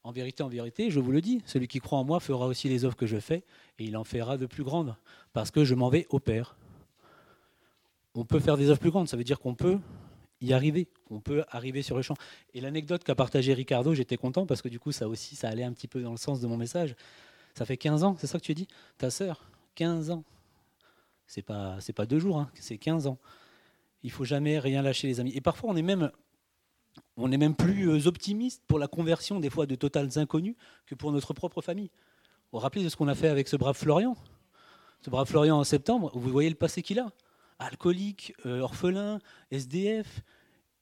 En 0.05 0.13
vérité, 0.13 0.43
en 0.43 0.49
vérité, 0.49 0.91
je 0.91 1.01
vous 1.01 1.13
le 1.13 1.21
dis, 1.21 1.43
celui 1.45 1.69
qui 1.69 1.81
croit 1.81 1.99
en 1.99 2.05
moi 2.05 2.21
fera 2.21 2.47
aussi 2.47 2.69
les 2.69 2.85
œuvres 2.85 2.97
que 2.97 3.07
je 3.07 3.19
fais, 3.19 3.45
et 3.79 3.85
il 3.85 3.97
en 3.97 4.05
fera 4.05 4.39
de 4.39 4.47
plus 4.47 4.65
grandes, 4.65 4.97
parce 5.33 5.51
que 5.51 5.65
je 5.65 5.75
m'en 5.75 5.89
vais 5.89 6.07
au 6.11 6.19
Père. 6.19 6.57
On 8.15 8.25
peut 8.25 8.41
faire 8.41 8.57
des 8.57 8.71
œuvres 8.71 8.81
plus 8.81 8.91
grandes, 8.91 9.09
ça 9.09 9.17
veut 9.17 9.25
dire 9.25 9.39
qu'on 9.39 9.55
peut 9.55 9.79
y 10.41 10.53
arriver, 10.53 10.89
on 11.11 11.21
peut 11.21 11.45
arriver 11.51 11.83
sur 11.83 11.97
le 11.97 12.03
champ. 12.03 12.15
Et 12.55 12.61
l'anecdote 12.61 13.05
qu'a 13.05 13.15
partagé 13.15 13.55
Ricardo, 13.55 13.95
j'étais 13.95 14.17
content, 14.17 14.47
parce 14.47 14.63
que 14.63 14.69
du 14.69 14.79
coup, 14.79 14.93
ça 14.93 15.09
aussi, 15.09 15.37
ça 15.37 15.49
allait 15.49 15.65
un 15.65 15.73
petit 15.73 15.89
peu 15.89 16.03
dans 16.03 16.13
le 16.13 16.17
sens 16.17 16.41
de 16.41 16.47
mon 16.47 16.57
message. 16.57 16.95
Ça 17.55 17.65
fait 17.65 17.77
15 17.77 18.05
ans, 18.05 18.17
c'est 18.19 18.27
ça 18.27 18.39
que 18.39 18.45
tu 18.45 18.55
dit? 18.55 18.69
Ta 18.99 19.11
sœur, 19.11 19.51
15 19.75 20.11
ans. 20.11 20.25
C'est 21.27 21.43
pas, 21.43 21.77
c'est 21.81 21.93
pas 21.93 22.07
deux 22.07 22.19
jours, 22.19 22.39
hein, 22.39 22.51
c'est 22.55 22.79
15 22.79 23.07
ans. 23.07 23.19
Il 24.03 24.11
faut 24.11 24.25
jamais 24.25 24.59
rien 24.59 24.81
lâcher, 24.81 25.09
les 25.09 25.21
amis. 25.21 25.33
Et 25.35 25.41
parfois, 25.41 25.71
on 25.71 25.77
est 25.77 25.83
même, 25.83 26.11
on 27.17 27.33
est 27.33 27.37
même 27.37 27.55
plus 27.55 27.91
euh, 27.91 28.07
optimiste 28.07 28.63
pour 28.67 28.79
la 28.79 28.87
conversion 28.87 29.41
des 29.41 29.51
fois 29.51 29.67
de 29.67 29.75
totales 29.75 30.19
inconnus 30.19 30.55
que 30.87 30.95
pour 30.95 31.13
notre 31.13 31.35
propre 31.35 31.61
famille. 31.61 31.91
Vous 32.51 32.59
vous 32.59 32.59
rappelez 32.59 32.85
de 32.85 32.89
ce 32.89 32.97
qu'on 32.97 33.09
a 33.09 33.15
fait 33.15 33.29
avec 33.29 33.49
ce 33.49 33.57
brave 33.57 33.77
Florian? 33.77 34.17
Ce 35.03 35.11
brave 35.11 35.29
Florian 35.29 35.59
en 35.59 35.65
septembre, 35.65 36.11
vous 36.15 36.31
voyez 36.31 36.49
le 36.49 36.57
passé 36.57 36.83
qu'il 36.83 36.99
a? 36.99 37.13
Alcoolique, 37.59 38.35
euh, 38.47 38.61
orphelin, 38.61 39.19
SDF. 39.51 40.23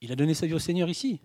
Il 0.01 0.13
a 0.13 0.17
donné 0.17 0.35
sa 0.35 0.47
vie 0.47 0.55
au 0.55 0.59
Seigneur 0.59 0.89
ici. 0.89 1.21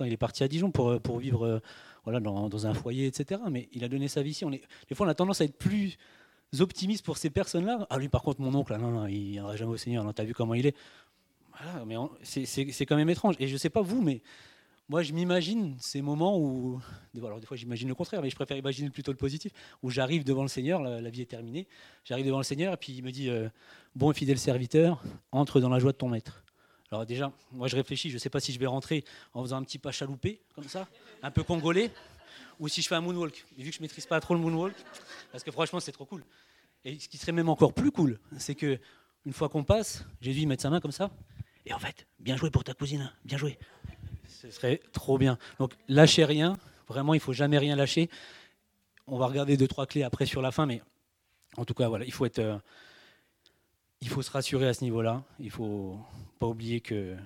Il 0.00 0.12
est 0.12 0.16
parti 0.16 0.42
à 0.42 0.48
Dijon 0.48 0.70
pour, 0.70 0.90
euh, 0.90 0.98
pour 0.98 1.18
vivre 1.18 1.60
voilà, 2.04 2.20
dans, 2.20 2.66
un 2.66 2.74
foyer, 2.74 3.06
etc. 3.06 3.40
Mais 3.50 3.68
il 3.72 3.84
a 3.84 3.88
donné 3.88 4.08
sa 4.08 4.22
vie 4.22 4.30
ici. 4.30 4.44
On 4.44 4.50
des 4.50 4.60
fois, 4.94 5.06
on 5.06 5.10
a 5.10 5.14
tendance 5.14 5.40
à 5.40 5.44
être 5.44 5.56
plus 5.56 5.96
optimistes 6.58 7.04
pour 7.04 7.18
ces 7.18 7.30
personnes-là. 7.30 7.86
Ah 7.90 7.98
lui, 7.98 8.08
par 8.08 8.22
contre, 8.22 8.40
mon 8.40 8.54
oncle, 8.54 8.76
non, 8.76 8.90
non, 8.90 9.06
il 9.06 9.32
viendra 9.32 9.56
jamais 9.56 9.72
au 9.72 9.76
Seigneur. 9.76 10.14
Tu 10.14 10.22
as 10.22 10.24
vu 10.24 10.34
comment 10.34 10.54
il 10.54 10.66
est 10.66 10.76
voilà, 11.56 11.84
mais 11.84 11.96
c'est 12.24 12.86
quand 12.86 12.96
même 12.96 13.10
étrange. 13.10 13.36
Et 13.38 13.46
je 13.46 13.56
sais 13.56 13.70
pas 13.70 13.82
vous, 13.82 14.02
mais 14.02 14.22
moi, 14.88 15.02
je 15.02 15.12
m'imagine 15.12 15.76
ces 15.80 16.02
moments 16.02 16.38
où, 16.38 16.80
alors 17.16 17.40
des 17.40 17.46
fois, 17.46 17.56
j'imagine 17.56 17.88
le 17.88 17.94
contraire, 17.94 18.20
mais 18.20 18.28
je 18.28 18.34
préfère 18.34 18.56
imaginer 18.56 18.90
plutôt 18.90 19.12
le 19.12 19.16
positif, 19.16 19.52
où 19.82 19.90
j'arrive 19.90 20.24
devant 20.24 20.42
le 20.42 20.48
Seigneur, 20.48 20.82
la, 20.82 21.10
vie 21.10 21.22
est 21.22 21.30
terminée, 21.30 21.66
j'arrive 22.04 22.26
devant 22.26 22.38
le 22.38 22.44
Seigneur, 22.44 22.74
et 22.74 22.76
puis 22.76 22.92
il 22.92 23.02
me 23.02 23.10
dit, 23.10 23.30
euh, 23.30 23.48
bon 23.94 24.10
et 24.10 24.14
fidèle 24.14 24.38
serviteur, 24.38 25.02
entre 25.32 25.60
dans 25.60 25.70
la 25.70 25.78
joie 25.78 25.92
de 25.92 25.96
ton 25.96 26.08
maître. 26.08 26.44
Alors 26.90 27.06
déjà, 27.06 27.32
moi, 27.50 27.66
je 27.66 27.76
réfléchis, 27.76 28.10
je 28.10 28.14
ne 28.14 28.18
sais 28.18 28.30
pas 28.30 28.40
si 28.40 28.52
je 28.52 28.58
vais 28.58 28.66
rentrer 28.66 29.04
en 29.32 29.42
faisant 29.42 29.56
un 29.56 29.64
petit 29.64 29.78
pas 29.78 29.90
chaloupé, 29.90 30.42
comme 30.54 30.68
ça, 30.68 30.86
un 31.22 31.30
peu 31.30 31.42
congolais, 31.42 31.90
ou 32.60 32.68
si 32.68 32.82
je 32.82 32.88
fais 32.88 32.94
un 32.94 33.00
moonwalk. 33.00 33.46
vu 33.56 33.70
que 33.70 33.76
je 33.76 33.80
maîtrise 33.80 34.06
pas 34.06 34.20
trop 34.20 34.34
le 34.34 34.40
moonwalk, 34.40 34.76
parce 35.32 35.42
que 35.42 35.50
franchement, 35.50 35.80
c'est 35.80 35.92
trop 35.92 36.04
cool. 36.04 36.24
Et 36.84 36.98
ce 36.98 37.08
qui 37.08 37.16
serait 37.16 37.32
même 37.32 37.48
encore 37.48 37.72
plus 37.72 37.90
cool, 37.90 38.20
c'est 38.38 38.54
que 38.54 38.78
Une 39.26 39.32
fois 39.32 39.48
qu'on 39.48 39.64
passe, 39.64 40.04
Jésus 40.20 40.46
met 40.46 40.58
sa 40.58 40.68
main 40.68 40.80
comme 40.80 40.92
ça. 40.92 41.10
Et 41.64 41.72
en 41.72 41.78
fait, 41.78 42.06
bien 42.18 42.36
joué 42.36 42.50
pour 42.50 42.62
ta 42.62 42.74
cousine, 42.74 43.10
bien 43.24 43.38
joué. 43.38 43.58
Ce 44.40 44.50
serait 44.50 44.80
trop 44.92 45.18
bien. 45.18 45.38
Donc 45.58 45.72
lâchez 45.88 46.24
rien. 46.24 46.56
Vraiment, 46.88 47.14
il 47.14 47.20
faut 47.20 47.32
jamais 47.32 47.58
rien 47.58 47.76
lâcher. 47.76 48.10
On 49.06 49.18
va 49.18 49.26
regarder 49.26 49.56
deux 49.56 49.68
trois 49.68 49.86
clés 49.86 50.02
après 50.02 50.26
sur 50.26 50.42
la 50.42 50.50
fin, 50.50 50.66
mais 50.66 50.82
en 51.56 51.64
tout 51.64 51.74
cas, 51.74 51.88
voilà, 51.88 52.04
il 52.04 52.12
faut 52.12 52.26
être, 52.26 52.40
euh, 52.40 52.58
il 54.00 54.08
faut 54.08 54.22
se 54.22 54.30
rassurer 54.30 54.66
à 54.68 54.74
ce 54.74 54.84
niveau-là. 54.84 55.22
Il 55.38 55.50
faut 55.50 55.98
pas 56.38 56.46
oublier 56.46 56.80
que 56.80 57.16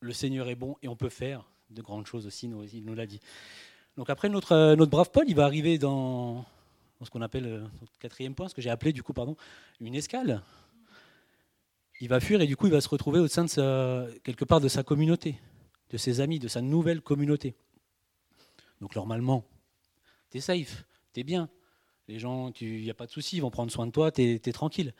le 0.00 0.12
Seigneur 0.12 0.48
est 0.48 0.54
bon 0.54 0.76
et 0.82 0.88
on 0.88 0.96
peut 0.96 1.08
faire 1.08 1.48
de 1.70 1.82
grandes 1.82 2.06
choses 2.06 2.26
aussi. 2.26 2.50
Il 2.72 2.84
nous 2.84 2.94
l'a 2.94 3.06
dit. 3.06 3.20
Donc 3.96 4.10
après, 4.10 4.28
notre, 4.28 4.52
euh, 4.52 4.76
notre 4.76 4.90
brave 4.90 5.10
Paul, 5.10 5.24
il 5.28 5.34
va 5.34 5.44
arriver 5.44 5.78
dans, 5.78 6.44
ce 7.02 7.10
qu'on 7.10 7.22
appelle 7.22 7.46
euh, 7.46 7.66
quatrième 7.98 8.34
point, 8.34 8.48
ce 8.48 8.54
que 8.54 8.62
j'ai 8.62 8.70
appelé 8.70 8.92
du 8.92 9.02
coup, 9.02 9.12
pardon, 9.12 9.36
une 9.80 9.94
escale. 9.94 10.42
Il 12.00 12.08
va 12.08 12.18
fuir 12.18 12.40
et 12.40 12.46
du 12.46 12.56
coup, 12.56 12.66
il 12.66 12.72
va 12.72 12.80
se 12.80 12.88
retrouver 12.88 13.20
au 13.20 13.28
sein 13.28 13.44
de 13.44 14.20
quelque 14.20 14.46
part 14.46 14.60
de 14.60 14.68
sa 14.68 14.82
communauté, 14.82 15.38
de 15.90 15.98
ses 15.98 16.20
amis, 16.20 16.38
de 16.38 16.48
sa 16.48 16.62
nouvelle 16.62 17.02
communauté. 17.02 17.54
Donc 18.80 18.96
normalement, 18.96 19.44
tu 20.30 20.38
es 20.38 20.40
safe, 20.40 20.84
tu 21.12 21.20
es 21.20 21.24
bien. 21.24 21.50
Les 22.08 22.18
gens, 22.18 22.52
il 22.60 22.82
n'y 22.82 22.90
a 22.90 22.94
pas 22.94 23.04
de 23.06 23.10
souci, 23.10 23.36
ils 23.36 23.40
vont 23.40 23.50
prendre 23.50 23.70
soin 23.70 23.86
de 23.86 23.92
toi, 23.92 24.10
tu 24.10 24.22
es, 24.22 24.52
tranquille. 24.52 24.94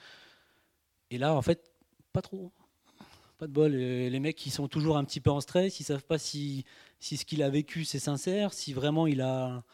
Et 1.10 1.16
là, 1.16 1.34
en 1.34 1.40
fait, 1.40 1.72
pas 2.12 2.20
trop. 2.20 2.52
Pas 3.38 3.46
de 3.46 3.52
bol. 3.52 3.72
Les 3.72 4.20
mecs, 4.20 4.36
qui 4.36 4.50
sont 4.50 4.68
toujours 4.68 4.98
un 4.98 5.04
petit 5.04 5.20
peu 5.20 5.30
en 5.30 5.40
stress, 5.40 5.80
ils 5.80 5.84
ne 5.84 5.86
savent 5.86 6.04
pas 6.04 6.18
si, 6.18 6.66
ce 7.00 7.24
qu'il 7.24 7.42
a 7.42 7.48
vécu, 7.48 7.86
c'est 7.86 7.98
sincère, 7.98 8.52
si 8.52 8.74
vraiment 8.74 9.06
il 9.06 9.22
a, 9.22 9.64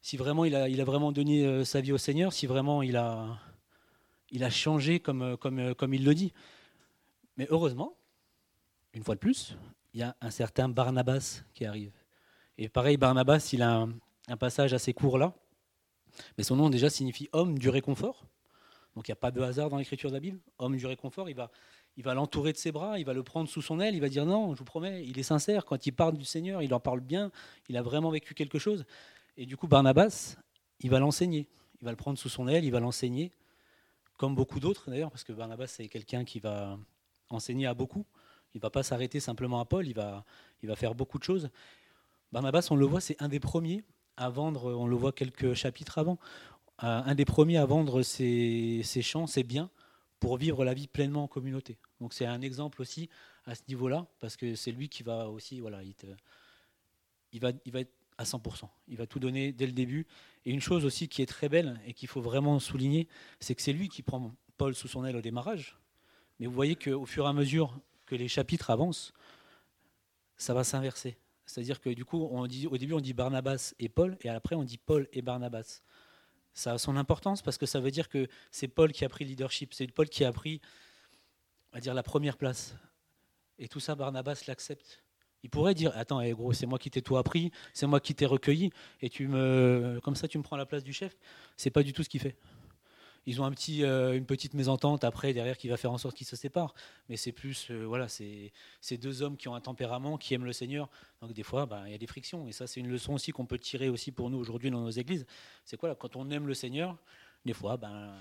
si 0.00 0.16
vraiment 0.16 0.44
il 0.44 0.54
a, 0.54 0.68
il 0.68 0.80
a 0.80 0.84
vraiment 0.84 1.10
donné 1.10 1.44
euh, 1.44 1.64
sa 1.64 1.80
vie 1.80 1.92
au 1.92 1.98
Seigneur, 1.98 2.32
si 2.32 2.46
vraiment 2.46 2.82
il 2.82 2.96
a, 2.96 3.36
il 4.30 4.44
a 4.44 4.50
changé 4.50 5.00
comme, 5.00 5.36
comme, 5.36 5.74
comme 5.74 5.94
il 5.94 6.04
le 6.04 6.14
dit. 6.14 6.32
Mais 7.36 7.46
heureusement, 7.50 7.96
une 8.92 9.04
fois 9.04 9.14
de 9.14 9.20
plus, 9.20 9.56
il 9.94 10.00
y 10.00 10.02
a 10.02 10.16
un 10.20 10.30
certain 10.30 10.68
Barnabas 10.68 11.42
qui 11.54 11.64
arrive. 11.64 11.92
Et 12.58 12.68
pareil, 12.68 12.96
Barnabas, 12.96 13.50
il 13.52 13.62
a 13.62 13.88
un, 14.28 14.36
passage 14.36 14.74
assez 14.74 14.92
court 14.92 15.18
là, 15.18 15.34
mais 16.38 16.44
son 16.44 16.56
nom 16.56 16.70
déjà 16.70 16.90
signifie 16.90 17.28
homme 17.32 17.58
du 17.58 17.68
réconfort. 17.68 18.26
Donc 18.94 19.08
il 19.08 19.10
n'y 19.10 19.14
a 19.14 19.16
pas 19.16 19.30
de 19.30 19.40
hasard 19.40 19.70
dans 19.70 19.78
l'écriture 19.78 20.10
de 20.10 20.14
la 20.14 20.20
Bible. 20.20 20.38
Homme 20.58 20.76
du 20.76 20.86
réconfort, 20.86 21.28
il 21.28 21.34
va, 21.34 21.50
il 21.96 22.04
va 22.04 22.14
l'entourer 22.14 22.52
de 22.52 22.58
ses 22.58 22.70
bras, 22.70 22.98
il 22.98 23.04
va 23.04 23.12
le 23.12 23.22
prendre 23.22 23.48
sous 23.48 23.62
son 23.62 23.80
aile, 23.80 23.94
il 23.94 24.00
va 24.00 24.08
dire 24.08 24.26
non, 24.26 24.54
je 24.54 24.58
vous 24.58 24.64
promets, 24.64 25.04
il 25.04 25.18
est 25.18 25.24
sincère. 25.24 25.64
Quand 25.64 25.86
il 25.86 25.92
parle 25.92 26.16
du 26.16 26.24
Seigneur, 26.24 26.62
il 26.62 26.72
en 26.74 26.80
parle 26.80 27.00
bien, 27.00 27.30
il 27.68 27.76
a 27.76 27.82
vraiment 27.82 28.10
vécu 28.10 28.34
quelque 28.34 28.58
chose. 28.58 28.84
Et 29.36 29.46
du 29.46 29.56
coup, 29.56 29.66
Barnabas, 29.66 30.36
il 30.80 30.90
va 30.90 30.98
l'enseigner. 30.98 31.48
Il 31.80 31.84
va 31.86 31.90
le 31.90 31.96
prendre 31.96 32.18
sous 32.18 32.28
son 32.28 32.46
aile, 32.46 32.64
il 32.64 32.70
va 32.70 32.80
l'enseigner, 32.80 33.32
comme 34.20 34.34
beaucoup 34.34 34.60
d'autres 34.60 34.90
d'ailleurs, 34.90 35.10
parce 35.10 35.24
que 35.24 35.32
Barnabas, 35.32 35.68
c'est 35.68 35.88
quelqu'un 35.88 36.26
qui 36.26 36.40
va 36.40 36.78
enseigner 37.30 37.64
à 37.64 37.72
beaucoup. 37.72 38.04
Il 38.52 38.58
ne 38.58 38.60
va 38.60 38.68
pas 38.68 38.82
s'arrêter 38.82 39.18
simplement 39.18 39.60
à 39.60 39.64
Paul, 39.64 39.88
il 39.88 39.94
va, 39.94 40.26
il 40.62 40.68
va 40.68 40.76
faire 40.76 40.94
beaucoup 40.94 41.18
de 41.18 41.24
choses. 41.24 41.48
Barnabas, 42.30 42.68
on 42.70 42.76
le 42.76 42.84
voit, 42.84 43.00
c'est 43.00 43.16
un 43.22 43.28
des 43.28 43.40
premiers 43.40 43.82
à 44.18 44.28
vendre, 44.28 44.74
on 44.74 44.86
le 44.86 44.94
voit 44.94 45.12
quelques 45.12 45.54
chapitres 45.54 45.96
avant, 45.96 46.18
euh, 46.84 47.00
un 47.02 47.14
des 47.14 47.24
premiers 47.24 47.56
à 47.56 47.64
vendre 47.64 48.02
ses, 48.02 48.82
champs, 49.00 49.26
ses 49.26 49.42
biens, 49.42 49.70
pour 50.18 50.36
vivre 50.36 50.66
la 50.66 50.74
vie 50.74 50.86
pleinement 50.86 51.24
en 51.24 51.28
communauté. 51.28 51.78
Donc 51.98 52.12
c'est 52.12 52.26
un 52.26 52.42
exemple 52.42 52.82
aussi 52.82 53.08
à 53.46 53.54
ce 53.54 53.62
niveau-là, 53.68 54.06
parce 54.18 54.36
que 54.36 54.54
c'est 54.54 54.70
lui 54.70 54.90
qui 54.90 55.02
va 55.02 55.30
aussi, 55.30 55.60
voilà, 55.60 55.82
il, 55.82 55.94
va, 57.40 57.52
il 57.64 57.72
va 57.72 57.80
être 57.80 57.94
à 58.20 58.24
100%. 58.24 58.68
Il 58.88 58.98
va 58.98 59.06
tout 59.06 59.18
donner 59.18 59.50
dès 59.50 59.66
le 59.66 59.72
début. 59.72 60.06
Et 60.44 60.50
une 60.50 60.60
chose 60.60 60.84
aussi 60.84 61.08
qui 61.08 61.22
est 61.22 61.26
très 61.26 61.48
belle 61.48 61.80
et 61.86 61.94
qu'il 61.94 62.06
faut 62.06 62.20
vraiment 62.20 62.58
souligner, 62.58 63.08
c'est 63.40 63.54
que 63.54 63.62
c'est 63.62 63.72
lui 63.72 63.88
qui 63.88 64.02
prend 64.02 64.34
Paul 64.58 64.74
sous 64.74 64.88
son 64.88 65.06
aile 65.06 65.16
au 65.16 65.22
démarrage. 65.22 65.78
Mais 66.38 66.46
vous 66.46 66.52
voyez 66.52 66.76
qu'au 66.76 67.06
fur 67.06 67.24
et 67.24 67.28
à 67.28 67.32
mesure 67.32 67.80
que 68.04 68.14
les 68.14 68.28
chapitres 68.28 68.68
avancent, 68.68 69.14
ça 70.36 70.52
va 70.52 70.64
s'inverser. 70.64 71.16
C'est-à-dire 71.46 71.80
que 71.80 71.88
du 71.88 72.04
coup, 72.04 72.22
au 72.22 72.46
début, 72.46 72.92
on 72.92 73.00
dit 73.00 73.14
Barnabas 73.14 73.72
et 73.78 73.88
Paul, 73.88 74.18
et 74.20 74.28
après, 74.28 74.54
on 74.54 74.64
dit 74.64 74.78
Paul 74.78 75.08
et 75.14 75.22
Barnabas. 75.22 75.80
Ça 76.52 76.74
a 76.74 76.78
son 76.78 76.96
importance 76.96 77.40
parce 77.40 77.56
que 77.56 77.64
ça 77.64 77.80
veut 77.80 77.90
dire 77.90 78.10
que 78.10 78.28
c'est 78.50 78.68
Paul 78.68 78.92
qui 78.92 79.06
a 79.06 79.08
pris 79.08 79.24
le 79.24 79.30
leadership, 79.30 79.72
c'est 79.72 79.86
Paul 79.90 80.10
qui 80.10 80.24
a 80.24 80.32
pris, 80.32 80.60
on 81.72 81.78
dire, 81.78 81.94
la 81.94 82.02
première 82.02 82.36
place. 82.36 82.74
Et 83.58 83.66
tout 83.66 83.80
ça, 83.80 83.94
Barnabas 83.94 84.44
l'accepte. 84.46 85.02
Il 85.42 85.50
pourrait 85.50 85.74
dire 85.74 85.92
Attends, 85.96 86.20
eh, 86.20 86.32
gros, 86.32 86.52
c'est 86.52 86.66
moi 86.66 86.78
qui 86.78 86.90
t'ai 86.90 87.02
tout 87.02 87.16
appris, 87.16 87.50
c'est 87.72 87.86
moi 87.86 88.00
qui 88.00 88.14
t'ai 88.14 88.26
recueilli, 88.26 88.70
et 89.00 89.08
tu 89.08 89.28
me, 89.28 90.00
comme 90.02 90.16
ça, 90.16 90.28
tu 90.28 90.38
me 90.38 90.42
prends 90.42 90.56
la 90.56 90.66
place 90.66 90.84
du 90.84 90.92
chef. 90.92 91.16
C'est 91.56 91.70
pas 91.70 91.82
du 91.82 91.92
tout 91.92 92.02
ce 92.02 92.08
qu'il 92.08 92.20
fait. 92.20 92.36
Ils 93.26 93.40
ont 93.42 93.52
euh, 93.68 94.12
une 94.14 94.24
petite 94.24 94.54
mésentente 94.54 95.04
après 95.04 95.34
derrière 95.34 95.58
qui 95.58 95.68
va 95.68 95.76
faire 95.76 95.92
en 95.92 95.98
sorte 95.98 96.16
qu'ils 96.16 96.26
se 96.26 96.36
séparent. 96.36 96.74
Mais 97.08 97.16
c'est 97.16 97.32
plus, 97.32 97.70
euh, 97.70 97.84
voilà, 97.84 98.08
c'est 98.08 98.52
deux 98.98 99.22
hommes 99.22 99.36
qui 99.36 99.48
ont 99.48 99.54
un 99.54 99.60
tempérament, 99.60 100.16
qui 100.16 100.34
aiment 100.34 100.46
le 100.46 100.52
Seigneur. 100.52 100.88
Donc 101.20 101.32
des 101.32 101.42
fois, 101.42 101.66
bah, 101.66 101.82
il 101.86 101.92
y 101.92 101.94
a 101.94 101.98
des 101.98 102.06
frictions. 102.06 102.48
Et 102.48 102.52
ça, 102.52 102.66
c'est 102.66 102.80
une 102.80 102.88
leçon 102.88 103.12
aussi 103.12 103.32
qu'on 103.32 103.46
peut 103.46 103.58
tirer 103.58 103.88
aussi 103.88 104.10
pour 104.10 104.30
nous 104.30 104.38
aujourd'hui 104.38 104.70
dans 104.70 104.80
nos 104.80 104.90
églises. 104.90 105.26
C'est 105.64 105.76
quoi 105.76 105.94
Quand 105.94 106.16
on 106.16 106.30
aime 106.30 106.46
le 106.46 106.54
Seigneur, 106.54 106.96
des 107.44 107.52
fois, 107.52 107.76
ben, 107.76 108.14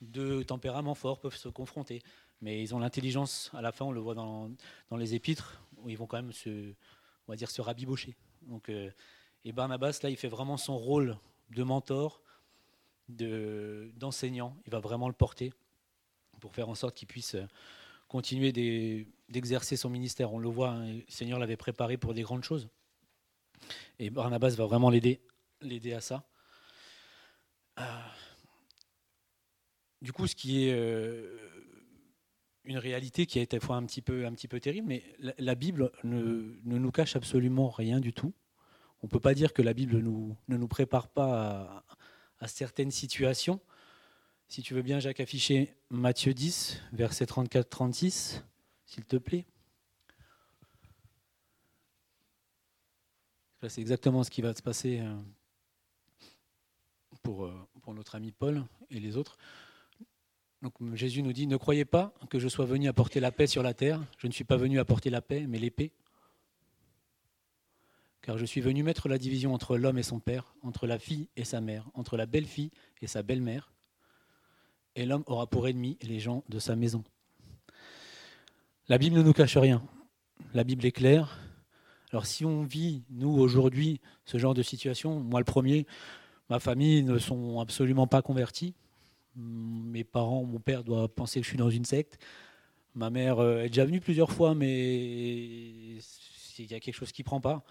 deux 0.00 0.44
tempéraments 0.44 0.94
forts 0.94 1.18
peuvent 1.18 1.36
se 1.36 1.48
confronter. 1.48 2.02
Mais 2.40 2.62
ils 2.62 2.74
ont 2.74 2.78
l'intelligence, 2.78 3.50
à 3.54 3.62
la 3.62 3.72
fin, 3.72 3.86
on 3.86 3.92
le 3.92 4.00
voit 4.00 4.14
dans, 4.14 4.50
les 4.96 5.14
épîtres, 5.14 5.62
ils 5.88 5.98
vont 5.98 6.06
quand 6.06 6.16
même 6.16 6.32
se, 6.32 6.72
on 7.26 7.32
va 7.32 7.36
dire, 7.36 7.50
se 7.50 7.60
rabibocher. 7.60 8.16
Donc, 8.42 8.68
euh, 8.68 8.90
et 9.44 9.52
Barnabas, 9.52 10.00
là, 10.02 10.10
il 10.10 10.16
fait 10.16 10.28
vraiment 10.28 10.56
son 10.56 10.76
rôle 10.76 11.16
de 11.50 11.62
mentor, 11.62 12.22
d'enseignant. 13.08 14.56
il 14.66 14.72
va 14.72 14.80
vraiment 14.80 15.06
le 15.06 15.14
porter 15.14 15.52
pour 16.40 16.52
faire 16.54 16.68
en 16.68 16.74
sorte 16.74 16.96
qu'il 16.96 17.06
puisse 17.06 17.36
euh, 17.36 17.46
continuer 18.08 18.52
d'exercer 19.28 19.76
son 19.76 19.88
ministère. 19.88 20.32
On 20.32 20.38
le 20.38 20.48
voit, 20.48 20.70
hein, 20.70 20.92
le 20.92 21.04
Seigneur 21.08 21.38
l'avait 21.38 21.56
préparé 21.56 21.96
pour 21.96 22.14
des 22.14 22.22
grandes 22.22 22.42
choses. 22.42 22.68
Et 23.98 24.10
Barnabas 24.10 24.50
va 24.50 24.66
vraiment 24.66 24.90
l'aider 24.90 25.20
à 25.92 26.00
ça. 26.00 26.24
Euh, 27.78 27.82
du 30.02 30.12
coup, 30.12 30.26
ce 30.26 30.34
qui 30.34 30.64
est 30.64 30.72
une 32.66 32.78
réalité 32.78 33.26
qui 33.26 33.38
a 33.38 33.42
été 33.42 33.60
fois 33.60 33.76
un 33.76 33.86
petit 33.86 34.02
peu, 34.02 34.26
un 34.26 34.32
petit 34.32 34.48
peu 34.48 34.60
terrible, 34.60 34.88
mais 34.88 35.02
la, 35.38 35.54
Bible 35.54 35.92
ne, 36.04 36.56
nous 36.64 36.90
cache 36.90 37.16
absolument 37.16 37.70
rien 37.70 38.00
du 38.00 38.12
tout. 38.12 38.34
On 39.02 39.06
ne 39.06 39.10
peut 39.10 39.20
pas 39.20 39.34
dire 39.34 39.52
que 39.52 39.62
la 39.62 39.72
Bible 39.72 40.02
ne 40.02 40.56
nous 40.56 40.68
prépare 40.68 41.08
pas 41.08 41.84
à, 41.84 41.84
à 42.40 42.48
certaines 42.48 42.90
situations. 42.90 43.60
Si 44.48 44.62
tu 44.62 44.74
veux 44.74 44.82
bien, 44.82 45.00
Jacques, 45.00 45.20
afficher 45.20 45.74
Matthieu 45.90 46.34
10, 46.34 46.80
verset 46.92 47.24
34-36, 47.24 48.42
s'il 48.84 49.04
te 49.04 49.16
plaît. 49.16 49.44
C'est 53.68 53.80
exactement 53.80 54.22
ce 54.22 54.30
qui 54.30 54.42
va 54.42 54.54
se 54.54 54.62
passer 54.62 55.00
euh, 55.00 55.16
euh, 57.26 57.50
pour 57.82 57.94
notre 57.94 58.14
ami 58.14 58.30
Paul 58.30 58.64
et 58.90 59.00
les 59.00 59.16
autres. 59.16 59.36
Donc 60.62 60.72
Jésus 60.94 61.22
nous 61.22 61.32
dit, 61.32 61.46
ne 61.46 61.56
croyez 61.56 61.84
pas 61.84 62.14
que 62.30 62.38
je 62.38 62.48
sois 62.48 62.64
venu 62.64 62.88
apporter 62.88 63.20
la 63.20 63.30
paix 63.30 63.46
sur 63.46 63.62
la 63.62 63.74
terre. 63.74 64.02
Je 64.18 64.26
ne 64.26 64.32
suis 64.32 64.44
pas 64.44 64.56
venu 64.56 64.78
apporter 64.78 65.10
la 65.10 65.20
paix, 65.20 65.46
mais 65.46 65.58
l'épée 65.58 65.92
car 68.26 68.38
je 68.38 68.44
suis 68.44 68.60
venu 68.60 68.82
mettre 68.82 69.08
la 69.08 69.18
division 69.18 69.54
entre 69.54 69.76
l'homme 69.76 69.98
et 69.98 70.02
son 70.02 70.18
père, 70.18 70.56
entre 70.62 70.88
la 70.88 70.98
fille 70.98 71.28
et 71.36 71.44
sa 71.44 71.60
mère, 71.60 71.88
entre 71.94 72.16
la 72.16 72.26
belle-fille 72.26 72.72
et 73.00 73.06
sa 73.06 73.22
belle-mère, 73.22 73.72
et 74.96 75.06
l'homme 75.06 75.22
aura 75.26 75.46
pour 75.46 75.68
ennemi 75.68 75.96
les 76.02 76.18
gens 76.18 76.42
de 76.48 76.58
sa 76.58 76.74
maison. 76.74 77.04
La 78.88 78.98
Bible 78.98 79.16
ne 79.16 79.22
nous 79.22 79.32
cache 79.32 79.56
rien. 79.56 79.80
La 80.54 80.64
Bible 80.64 80.84
est 80.84 80.92
claire. 80.92 81.38
Alors 82.10 82.26
si 82.26 82.44
on 82.44 82.64
vit, 82.64 83.04
nous, 83.10 83.30
aujourd'hui, 83.30 84.00
ce 84.24 84.38
genre 84.38 84.54
de 84.54 84.62
situation, 84.62 85.20
moi 85.20 85.38
le 85.38 85.44
premier, 85.44 85.86
ma 86.50 86.58
famille 86.58 87.04
ne 87.04 87.18
sont 87.18 87.60
absolument 87.60 88.08
pas 88.08 88.22
convertis. 88.22 88.74
Mes 89.36 90.02
parents, 90.02 90.44
mon 90.44 90.60
père 90.60 90.82
doit 90.82 91.08
penser 91.14 91.40
que 91.40 91.44
je 91.44 91.50
suis 91.50 91.58
dans 91.58 91.68
une 91.68 91.84
secte. 91.84 92.18
Ma 92.94 93.10
mère 93.10 93.38
euh, 93.40 93.60
est 93.60 93.68
déjà 93.68 93.84
venue 93.84 94.00
plusieurs 94.00 94.32
fois, 94.32 94.54
mais 94.54 95.98
il 96.58 96.66
y 96.70 96.74
a 96.74 96.80
quelque 96.80 96.94
chose 96.94 97.12
qui 97.12 97.20
ne 97.20 97.26
prend 97.26 97.42
pas. 97.42 97.62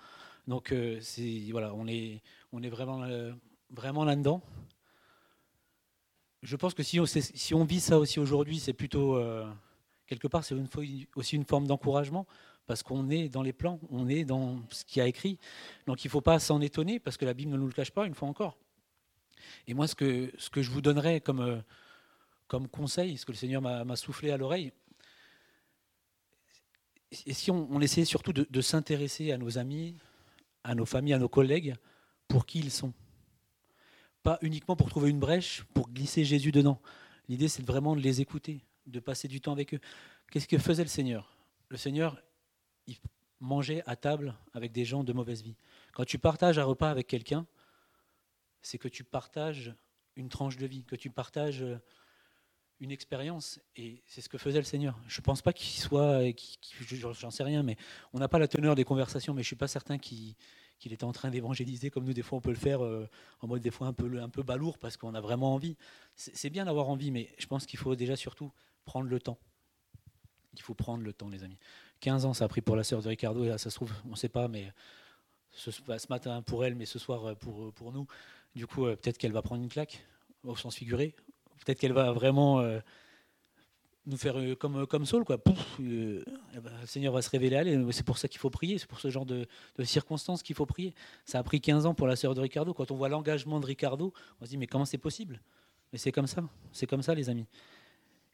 Donc 0.47 0.71
euh, 0.71 0.99
voilà, 1.49 1.73
on 1.73 1.88
est, 1.88 2.21
euh, 2.54 3.34
vraiment 3.71 4.06
là-dedans. 4.06 4.43
Je 6.43 6.56
pense 6.56 6.75
que 6.75 6.84
si 6.84 6.99
on, 6.99 7.63
vit 7.63 7.80
ça 7.80 7.97
aussi 7.97 8.19
aujourd'hui, 8.19 8.60
c'est 8.60 8.73
plutôt, 8.73 9.19
quelque 10.06 10.28
part, 10.28 10.43
c'est 10.43 10.56
aussi 11.15 11.36
une 11.36 11.45
forme 11.45 11.65
d'encouragement, 11.65 12.28
parce 12.67 12.84
qu'on 12.84 13.10
est 13.10 13.30
dans 13.30 13.41
les 13.41 13.54
plans, 13.54 13.80
on 13.89 14.08
est 14.08 14.25
dans 14.25 14.60
ce 14.69 14.86
qui 14.86 15.01
a 15.01 15.08
écrit. 15.08 15.39
Donc 15.88 16.06
il 16.06 16.08
ne 16.08 16.12
faut 16.12 16.21
pas 16.21 16.38
s'en 16.38 16.62
étonner, 16.62 16.99
parce 16.99 17.17
que 17.17 17.25
la 17.25 17.34
Bible 17.34 17.51
ne 17.51 17.58
nous 17.58 17.65
le 17.65 17.73
cache 17.73 17.89
pas, 17.89 18.06
une 18.06 18.13
fois 18.13 18.28
encore. 18.28 18.60
Et 19.67 19.74
moi, 19.74 19.88
ce 19.88 19.95
que, 19.95 20.32
ce 20.38 20.50
que 20.50 20.62
je 20.62 20.69
vous 20.71 20.82
donnerais 20.82 21.21
comme, 21.21 21.63
comme 22.48 22.67
conseil, 22.67 23.17
ce 23.17 23.26
que 23.26 23.32
le 23.32 23.38
Seigneur 23.38 23.62
m'a 23.62 23.95
soufflé 23.95 24.32
à 24.32 24.38
l'oreille, 24.38 24.71
et 27.26 27.34
si 27.34 27.52
on, 27.52 27.67
on 27.71 27.80
essayait 27.82 28.06
surtout 28.06 28.34
de 28.34 28.62
s'intéresser 28.62 29.32
à 29.32 29.38
nos 29.38 29.58
amis, 29.58 29.95
à 30.63 30.76
nos 30.76 30.86
familles, 30.86 31.13
à 31.13 31.19
nos 31.19 31.30
collègues, 31.30 31.76
pour 32.28 32.45
qui 32.45 32.60
ils 32.60 32.71
sont. 32.71 32.93
Pas 34.24 34.39
uniquement 34.41 34.76
pour 34.76 34.89
trouver 34.89 35.12
une 35.12 35.19
brèche, 35.19 35.63
pour 35.74 35.89
glisser 35.89 36.26
Jésus 36.26 36.52
dedans. 36.52 36.82
L'idée, 37.30 37.48
c'est 37.48 37.65
vraiment 37.65 37.95
de 37.95 38.02
les 38.02 38.21
écouter, 38.21 38.65
de 38.88 39.00
passer 39.00 39.28
du 39.28 39.39
temps 39.39 39.52
avec 39.52 39.76
eux. 39.76 39.80
Qu'est-ce 40.32 40.48
que 40.48 40.58
faisait 40.58 40.84
le 40.84 40.89
Seigneur? 40.89 41.38
Le 41.69 41.78
Seigneur, 41.78 42.19
il 42.88 42.98
mangeait 43.39 43.84
à 43.86 43.95
table 43.95 44.36
avec 44.54 44.71
des 44.71 44.86
gens 44.86 45.04
de 45.04 45.13
mauvaise 45.13 45.43
vie. 45.43 45.56
Quand 45.93 46.06
tu 46.06 46.17
partages 46.17 46.58
un 46.58 46.63
repas 46.63 46.89
avec 46.89 47.06
quelqu'un, 47.06 47.45
c'est 48.65 48.78
que 48.78 48.88
tu 48.88 49.04
partages 49.04 49.73
une 50.15 50.30
tranche 50.30 50.58
de 50.58 50.65
vie, 50.65 50.84
que 50.84 50.95
tu 50.95 51.10
partages 51.10 51.62
euh, 51.62 51.78
une 52.80 52.91
expérience. 52.91 53.60
Et 53.75 54.01
c'est 54.08 54.21
ce 54.21 54.30
que 54.30 54.38
faisait 54.38 54.58
le 54.58 54.65
Seigneur. 54.65 54.99
Je 55.08 55.21
ne 55.21 55.23
pense 55.23 55.41
pas 55.41 55.54
qu'il 55.54 55.80
soit, 55.80 56.21
j'en 56.91 57.32
sais 57.32 57.43
rien, 57.43 57.63
mais 57.63 57.78
on 58.13 58.19
n'a 58.19 58.28
pas 58.28 58.39
la 58.39 58.47
teneur 58.47 58.75
des 58.75 58.84
conversations, 58.84 59.34
mais 59.34 59.43
je 59.43 59.45
ne 59.45 59.49
suis 59.49 59.56
pas 59.56 59.67
certain 59.67 59.97
qu'il 59.97 60.36
était 60.84 61.04
en 61.04 61.12
train 61.12 61.30
d'évangéliser 61.30 61.91
comme 61.91 62.06
nous, 62.06 62.13
des 62.13 62.23
fois, 62.23 62.39
on 62.39 62.41
peut 62.41 62.49
le 62.49 62.56
faire 62.56 62.84
euh, 62.84 63.08
en 63.41 63.47
mode 63.47 63.62
des 63.62 63.71
fois 63.71 63.88
un 63.88 63.93
peu, 63.93 64.19
un 64.19 64.30
peu 64.30 64.41
balourd 64.41 64.80
parce 64.80 64.97
qu'on 64.97 65.13
a 65.13 65.21
vraiment 65.21 65.54
envie. 65.54 65.78
C'est 66.15 66.49
bien 66.49 66.65
d'avoir 66.65 66.89
envie, 66.89 67.12
mais 67.12 67.30
je 67.38 67.45
pense 67.45 67.65
qu'il 67.67 67.78
faut 67.78 67.95
déjà 67.95 68.15
surtout 68.15 68.51
prendre 68.84 69.10
le 69.10 69.19
temps. 69.19 69.38
Il 70.54 70.62
faut 70.62 70.73
prendre 70.73 71.04
le 71.04 71.13
temps, 71.13 71.30
les 71.30 71.43
amis. 71.43 71.60
15 71.99 72.25
ans, 72.25 72.34
ça 72.34 72.45
a 72.45 72.47
pris 72.47 72.62
pour 72.62 72.75
la 72.75 72.84
sœur 72.84 73.01
de 73.01 73.10
Ricardo, 73.10 73.43
et 73.43 73.58
ça 73.58 73.69
se 73.69 73.75
trouve, 73.75 73.91
on 74.06 74.12
ne 74.12 74.15
sait 74.15 74.30
pas, 74.30 74.47
mais 74.47 74.71
ce, 75.51 75.69
bah, 75.84 75.99
ce, 75.99 76.08
matin 76.10 76.41
pour 76.41 76.65
elle, 76.65 76.75
mais 76.75 76.86
ce 76.86 76.99
soir 76.99 77.25
euh, 77.25 77.36
pour, 77.36 77.73
pour 77.73 77.91
nous. 77.91 78.08
Du 78.56 78.68
coup, 78.68 78.86
euh, 78.86 78.96
peut-être 78.96 79.18
qu'elle 79.18 79.32
va 79.32 79.41
prendre 79.41 79.62
une 79.62 79.70
claque, 79.70 80.06
au 80.44 80.56
sens 80.56 80.76
figuré. 80.76 81.15
Peut-être 81.65 81.80
qu'elle 81.80 81.94
va 81.94 82.12
vraiment 82.12 82.60
euh, 82.60 82.80
nous 84.06 84.18
faire 84.18 84.36
comme, 84.58 84.86
comme 84.86 85.06
Saul, 85.06 85.26
quoi. 85.26 85.38
Eh 85.80 86.60
ben, 86.60 86.72
le 86.82 86.88
Seigneur 86.88 87.13
va 87.13 87.22
se 87.22 87.30
révéler 87.30 87.86
c'est 87.91 88.06
pour 88.06 88.18
ça 88.18 88.28
qu'il 88.28 88.39
faut 88.39 88.50
prier, 88.50 88.78
c'est 88.78 88.88
pour 88.88 89.00
ce 89.00 89.10
genre 89.10 89.26
de, 89.26 89.48
de 89.78 89.84
circonstances 89.84 90.44
qu'il 90.44 90.56
faut 90.56 90.65
prier. 90.65 90.94
Ça 91.26 91.39
a 91.39 91.44
pris 91.44 91.60
15 91.60 91.86
ans 91.86 91.94
pour 91.94 92.08
la 92.08 92.15
sœur 92.15 92.36
de 92.36 92.41
Ricardo. 92.41 92.74
Quand 92.74 92.91
on 92.91 92.96
voit 92.96 93.10
l'engagement 93.10 93.60
de 93.60 93.65
Ricardo, 93.65 94.13
on 94.39 94.46
se 94.46 94.52
dit, 94.52 94.58
mais 94.58 94.68
comment 94.68 94.86
c'est 94.86 95.00
possible? 95.00 95.41
Mais 95.91 95.98
c'est 95.98 96.12
comme 96.12 96.28
ça, 96.28 96.44
c'est 96.72 96.88
comme 96.88 97.02
ça, 97.02 97.15
les 97.15 97.30
amis. 97.30 97.48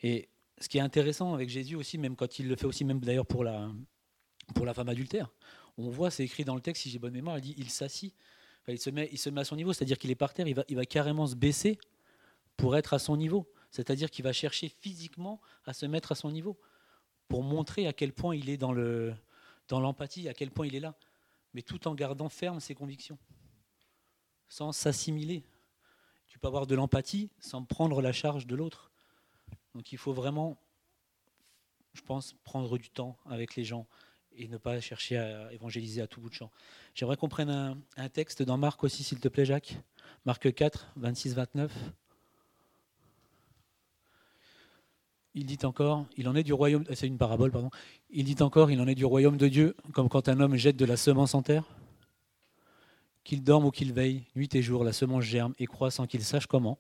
Et 0.04 0.30
ce 0.60 0.70
qui 0.70 0.78
est 0.78 0.82
intéressant 0.82 1.34
avec 1.34 1.50
Jésus 1.50 1.76
aussi, 1.76 1.98
même 1.98 2.16
quand 2.16 2.40
il 2.40 2.48
le 2.48 2.56
fait 2.56 2.66
aussi, 2.66 2.86
même 2.86 3.00
d'ailleurs 3.00 3.26
pour 3.26 3.44
la, 3.44 3.72
pour 4.56 4.66
la 4.66 4.74
femme 4.74 4.90
adultère, 4.90 5.32
on 5.78 5.90
voit, 5.90 6.12
c'est 6.12 6.24
écrit 6.24 6.44
dans 6.44 6.56
le 6.56 6.62
texte, 6.62 6.84
si 6.84 6.90
j'ai 6.90 7.00
bonne 7.00 7.14
mémoire, 7.14 7.38
il 7.38 7.42
dit 7.42 7.56
il 7.58 7.70
s'assit, 7.70 8.14
il, 8.68 8.80
se 8.80 8.90
met, 8.90 9.42
à 9.42 9.44
son 9.44 9.56
niveau, 9.56 9.74
c'est-à-dire 9.74 9.98
qu'il 9.98 10.12
est 10.12 10.16
par 10.16 10.34
terre, 10.34 10.48
il 10.48 10.76
va, 10.76 10.86
carrément 10.86 11.28
se 11.28 11.36
baisser 11.36 11.80
pour 12.58 12.76
être 12.78 12.94
à 12.94 13.00
son 13.00 13.18
niveau, 13.18 13.52
c'est-à-dire 13.72 14.12
qu'il 14.12 14.24
va 14.24 14.34
chercher 14.34 14.70
physiquement 14.70 15.42
à 15.66 15.74
se 15.74 15.86
mettre 15.86 16.12
à 16.12 16.16
son 16.16 16.32
niveau, 16.32 16.60
pour 17.28 17.44
montrer 17.44 17.88
à 17.88 17.94
quel 17.94 18.14
point 18.14 18.36
il 18.36 18.50
est 18.50 18.58
dans 18.58 18.74
dans 19.68 19.80
l'empathie, 19.80 20.28
à 20.28 20.34
quel 20.34 20.52
point 20.52 20.68
il 20.68 20.76
est 20.76 20.82
là, 20.82 20.96
mais 21.54 21.62
tout 21.62 21.88
en 21.88 21.96
gardant 21.96 22.30
ferme 22.30 22.60
ses 22.60 22.76
convictions, 22.76 23.18
sans 24.50 24.72
s'assimiler. 24.72 25.44
Tu 26.28 26.40
peux 26.40 26.48
avoir 26.48 26.68
de 26.68 26.76
l'empathie 26.76 27.32
sans 27.40 27.64
prendre 27.64 28.02
la 28.02 28.12
charge 28.12 28.48
de 28.48 28.56
l'autre. 28.56 28.92
Donc 29.74 29.92
il 29.92 29.98
faut 29.98 30.14
vraiment, 30.14 30.62
je 31.94 32.02
pense, 32.02 32.34
prendre 32.44 32.78
du 32.78 32.90
temps 32.90 33.18
avec 33.26 33.56
les 33.56 33.64
gens 33.64 33.88
et 34.36 34.48
ne 34.48 34.58
pas 34.58 34.80
chercher 34.80 35.18
à 35.18 35.52
évangéliser 35.54 36.02
à 36.02 36.08
tout 36.08 36.22
bout 36.22 36.30
de 36.30 36.34
champ. 36.34 36.52
J'aimerais 36.94 37.18
qu'on 37.18 37.30
prenne 37.30 37.50
un, 37.98 38.10
texte 38.10 38.44
dans 38.44 38.58
Marc 38.58 38.84
aussi, 38.84 39.04
s'il 39.04 39.20
te 39.20 39.28
plaît, 39.28 39.46
Jacques. 39.46 39.78
Marc 40.26 40.54
4, 40.54 40.94
26-29. 41.00 41.70
Il 45.34 45.46
dit 45.46 45.60
encore, 45.64 46.06
il 46.18 46.28
en 46.28 46.36
est 46.36 46.44
du 46.44 46.52
royaume, 46.52 46.84
c'est 46.94 47.08
une 47.08 47.18
parabole, 47.18 47.52
pardon. 47.52 47.70
Il 48.10 48.26
dit 48.26 48.42
encore, 48.42 48.70
il 48.70 48.82
en 48.82 48.88
est 48.88 48.96
du 48.96 49.06
royaume 49.06 49.38
de 49.38 49.48
Dieu, 49.48 49.76
comme 49.94 50.10
quand 50.10 50.28
un 50.28 50.40
homme 50.42 50.56
jette 50.56 50.76
de 50.76 50.86
la 50.86 50.98
semence 50.98 51.34
en 51.36 51.42
terre. 51.42 51.64
Qu'il 53.24 53.44
dorme 53.44 53.66
ou 53.66 53.72
qu'il 53.72 53.94
veille, 53.94 54.26
nuit 54.36 54.54
et 54.54 54.62
jour, 54.62 54.84
la 54.84 54.92
semence 54.92 55.24
germe 55.24 55.54
et 55.58 55.68
croît 55.68 55.92
sans 55.92 56.08
qu'il 56.08 56.24
sache 56.24 56.48
comment. 56.48 56.80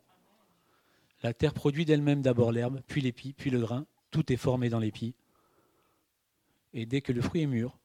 La 1.23 1.33
terre 1.33 1.53
produit 1.53 1.85
d'elle-même 1.85 2.21
d'abord 2.21 2.51
l'herbe, 2.51 2.81
puis 2.87 2.99
l'épi, 2.99 3.33
puis 3.33 3.51
le 3.51 3.59
grain. 3.59 3.85
Tout 4.09 4.33
est 4.33 4.37
formé 4.37 4.69
dans 4.69 4.79
l'épi. 4.79 5.13
Et 6.73 6.85
dès 6.85 7.01
que 7.01 7.11
le 7.11 7.21
fruit 7.21 7.41
est 7.41 7.47
mûr, 7.47 7.77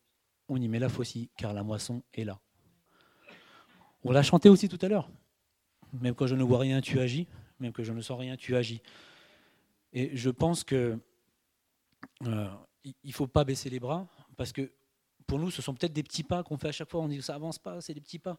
on 0.49 0.61
y 0.61 0.69
met 0.69 0.79
la 0.79 0.89
faucille, 0.89 1.29
car 1.37 1.53
la 1.53 1.63
moisson 1.63 2.03
est 2.15 2.25
là. 2.25 2.41
On 4.05 4.13
l'a 4.13 4.23
chanté 4.23 4.49
aussi 4.49 4.69
tout 4.69 4.79
à 4.83 4.89
l'heure. 4.89 5.11
Même 5.93 6.15
quand 6.15 6.27
je 6.27 6.35
ne 6.35 6.45
vois 6.45 6.59
rien, 6.59 6.81
tu 6.81 7.01
agis. 7.01 7.27
Même 7.59 7.73
que 7.73 7.83
je 7.83 7.93
ne 7.93 8.01
sens 8.01 8.19
rien, 8.19 8.37
tu 8.37 8.55
agis. 8.55 8.83
Et 9.93 10.17
je 10.17 10.31
pense 10.31 10.63
que 10.63 10.99
euh, 12.27 12.49
il 13.03 13.13
faut 13.13 13.27
pas 13.27 13.45
baisser 13.45 13.71
les 13.71 13.81
bras, 13.81 14.07
parce 14.37 14.53
que 14.53 14.71
pour 15.27 15.39
nous, 15.39 15.51
ce 15.51 15.63
sont 15.63 15.75
peut-être 15.75 15.93
des 15.93 16.05
petits 16.05 16.23
pas 16.23 16.45
qu'on 16.45 16.57
fait 16.57 16.69
à 16.69 16.73
chaque 16.73 16.91
fois. 16.91 17.01
On 17.01 17.09
dit 17.09 17.17
que 17.17 17.25
ça 17.25 17.35
avance 17.35 17.59
pas, 17.59 17.81
c'est 17.81 17.95
des 17.95 18.01
petits 18.01 18.19
pas. 18.19 18.39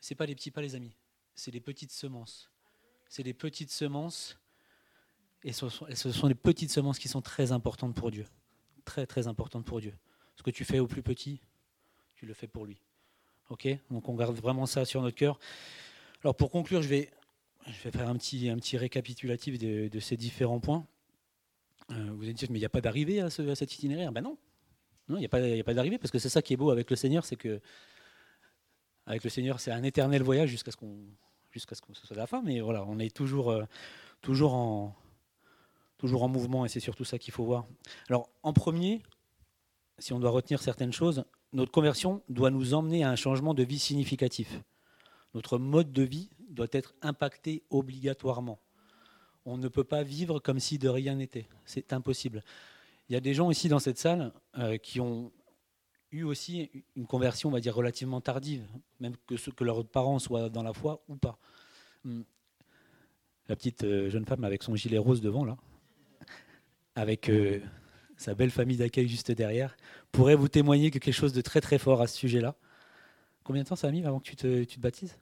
C'est 0.00 0.14
pas 0.14 0.26
des 0.26 0.34
petits 0.34 0.50
pas, 0.50 0.62
les 0.62 0.74
amis. 0.74 0.96
C'est 1.34 1.50
des 1.50 1.60
petites 1.60 1.92
semences 1.92 2.50
c'est 3.14 3.22
des 3.22 3.34
petites 3.34 3.70
semences. 3.70 4.36
Et 5.44 5.52
ce 5.52 5.68
sont, 5.68 6.26
les 6.26 6.34
petites 6.34 6.70
semences 6.70 6.98
qui 6.98 7.06
sont 7.06 7.20
très 7.20 7.52
importantes 7.52 7.94
pour 7.94 8.10
Dieu. 8.10 8.26
Très, 8.84 9.06
très 9.06 9.26
importantes 9.26 9.64
pour 9.64 9.80
Dieu. 9.80 9.94
Ce 10.36 10.42
que 10.42 10.50
tu 10.50 10.64
fais 10.64 10.78
au 10.78 10.86
plus 10.86 11.02
petit, 11.02 11.40
tu 12.14 12.26
le 12.26 12.34
fais 12.34 12.46
pour 12.46 12.66
lui. 12.66 12.80
Ok? 13.50 13.68
Donc 13.90 14.08
on 14.08 14.14
garde 14.14 14.36
vraiment 14.36 14.66
ça 14.66 14.84
sur 14.84 15.02
notre 15.02 15.16
cœur. 15.16 15.38
Alors 16.22 16.34
pour 16.34 16.50
conclure, 16.50 16.82
je 16.82 16.88
vais, 16.88 17.10
je 17.66 17.82
vais 17.82 17.90
faire 17.90 18.08
un 18.08 18.16
petit, 18.16 18.48
un 18.48 18.56
petit 18.56 18.76
récapitulatif 18.76 19.58
de, 19.58 20.00
ces 20.00 20.16
différents 20.16 20.60
points. 20.60 20.86
Euh, 21.90 22.10
vous 22.14 22.24
allez 22.24 22.32
dire, 22.32 22.48
mais 22.50 22.58
il 22.58 22.62
n'y 22.62 22.66
a 22.66 22.70
pas 22.70 22.80
d'arrivée 22.80 23.20
à, 23.20 23.30
ce, 23.30 23.54
cet 23.54 23.74
itinéraire? 23.74 24.12
Ben 24.12 24.22
non. 24.22 24.38
Non, 25.08 25.16
il 25.16 25.20
n'y 25.20 25.26
a 25.26 25.28
pas, 25.28 25.40
pas 25.64 25.74
d'arrivée, 25.74 25.98
parce 25.98 26.10
que 26.10 26.18
c'est 26.18 26.30
ça 26.30 26.40
qui 26.40 26.54
est 26.54 26.56
beau 26.56 26.70
avec 26.70 26.88
le 26.88 26.96
Seigneur, 26.96 27.26
c'est 27.26 27.36
que 27.36 27.60
avec 29.06 29.22
le 29.22 29.28
Seigneur, 29.28 29.60
c'est 29.60 29.70
un 29.70 29.82
éternel 29.82 30.22
voyage 30.22 30.48
jusqu'à 30.48 30.70
ce 30.70 30.78
qu'on 30.78 30.96
jusqu'à 31.54 31.74
ce 31.74 31.82
que 31.82 31.94
ce 31.94 32.06
soit 32.06 32.16
la 32.16 32.26
fin, 32.26 32.42
mais 32.42 32.60
voilà, 32.60 32.84
on 32.84 32.98
est 32.98 33.14
toujours, 33.14 33.50
euh, 33.50 33.64
toujours, 34.20 34.54
en, 34.54 34.96
toujours 35.98 36.22
en 36.22 36.28
mouvement 36.28 36.64
et 36.64 36.68
c'est 36.68 36.80
surtout 36.80 37.04
ça 37.04 37.18
qu'il 37.18 37.32
faut 37.32 37.44
voir. 37.44 37.66
Alors, 38.08 38.28
en 38.42 38.52
premier, 38.52 39.02
si 39.98 40.12
on 40.12 40.20
doit 40.20 40.30
retenir 40.30 40.60
certaines 40.62 40.92
choses, 40.92 41.24
notre 41.52 41.70
conversion 41.70 42.22
doit 42.28 42.50
nous 42.50 42.74
emmener 42.74 43.04
à 43.04 43.10
un 43.10 43.16
changement 43.16 43.54
de 43.54 43.62
vie 43.62 43.78
significatif. 43.78 44.60
Notre 45.34 45.58
mode 45.58 45.92
de 45.92 46.02
vie 46.02 46.30
doit 46.50 46.68
être 46.72 46.94
impacté 47.02 47.62
obligatoirement. 47.70 48.58
On 49.46 49.58
ne 49.58 49.68
peut 49.68 49.84
pas 49.84 50.02
vivre 50.02 50.38
comme 50.40 50.58
si 50.58 50.78
de 50.78 50.88
rien 50.88 51.16
n'était. 51.16 51.48
C'est 51.64 51.92
impossible. 51.92 52.42
Il 53.08 53.12
y 53.12 53.16
a 53.16 53.20
des 53.20 53.34
gens 53.34 53.50
ici 53.50 53.68
dans 53.68 53.78
cette 53.78 53.98
salle 53.98 54.32
euh, 54.58 54.78
qui 54.78 55.00
ont 55.00 55.30
eu 56.10 56.22
aussi 56.22 56.70
une 56.96 57.06
conversion, 57.06 57.50
on 57.50 57.52
va 57.52 57.60
dire, 57.60 57.74
relativement 57.74 58.20
tardive, 58.20 58.66
même 59.00 59.16
que, 59.26 59.64
leurs 59.64 59.84
parents 59.84 60.18
soient 60.18 60.48
dans 60.48 60.62
la 60.62 60.72
foi 60.72 61.02
ou 61.08 61.16
pas. 61.16 61.38
Hmm. 62.04 62.22
La 63.48 63.56
petite 63.56 63.84
euh, 63.84 64.08
jeune 64.08 64.24
femme 64.24 64.44
avec 64.44 64.62
son 64.62 64.74
gilet 64.74 64.96
rose 64.96 65.20
devant, 65.20 65.44
là, 65.44 65.58
avec 66.94 67.28
euh, 67.28 67.60
sa 68.16 68.34
belle 68.34 68.50
famille 68.50 68.76
d'accueil 68.76 69.08
juste 69.08 69.32
derrière, 69.32 69.76
pourrait 70.12 70.34
vous 70.34 70.48
témoigner 70.48 70.90
quelque 70.90 71.12
chose 71.12 71.32
de 71.32 71.40
très 71.40 71.60
très 71.60 71.78
fort 71.78 72.00
à 72.00 72.06
ce 72.06 72.16
sujet-là. 72.16 72.54
Combien 73.42 73.62
de 73.62 73.68
temps 73.68 73.76
ça 73.76 73.88
a 73.88 73.90
mis 73.90 74.04
avant 74.04 74.20
que 74.20 74.24
tu 74.24 74.36
te, 74.36 74.64
tu 74.64 74.76
te 74.76 74.80
baptises? 74.80 75.18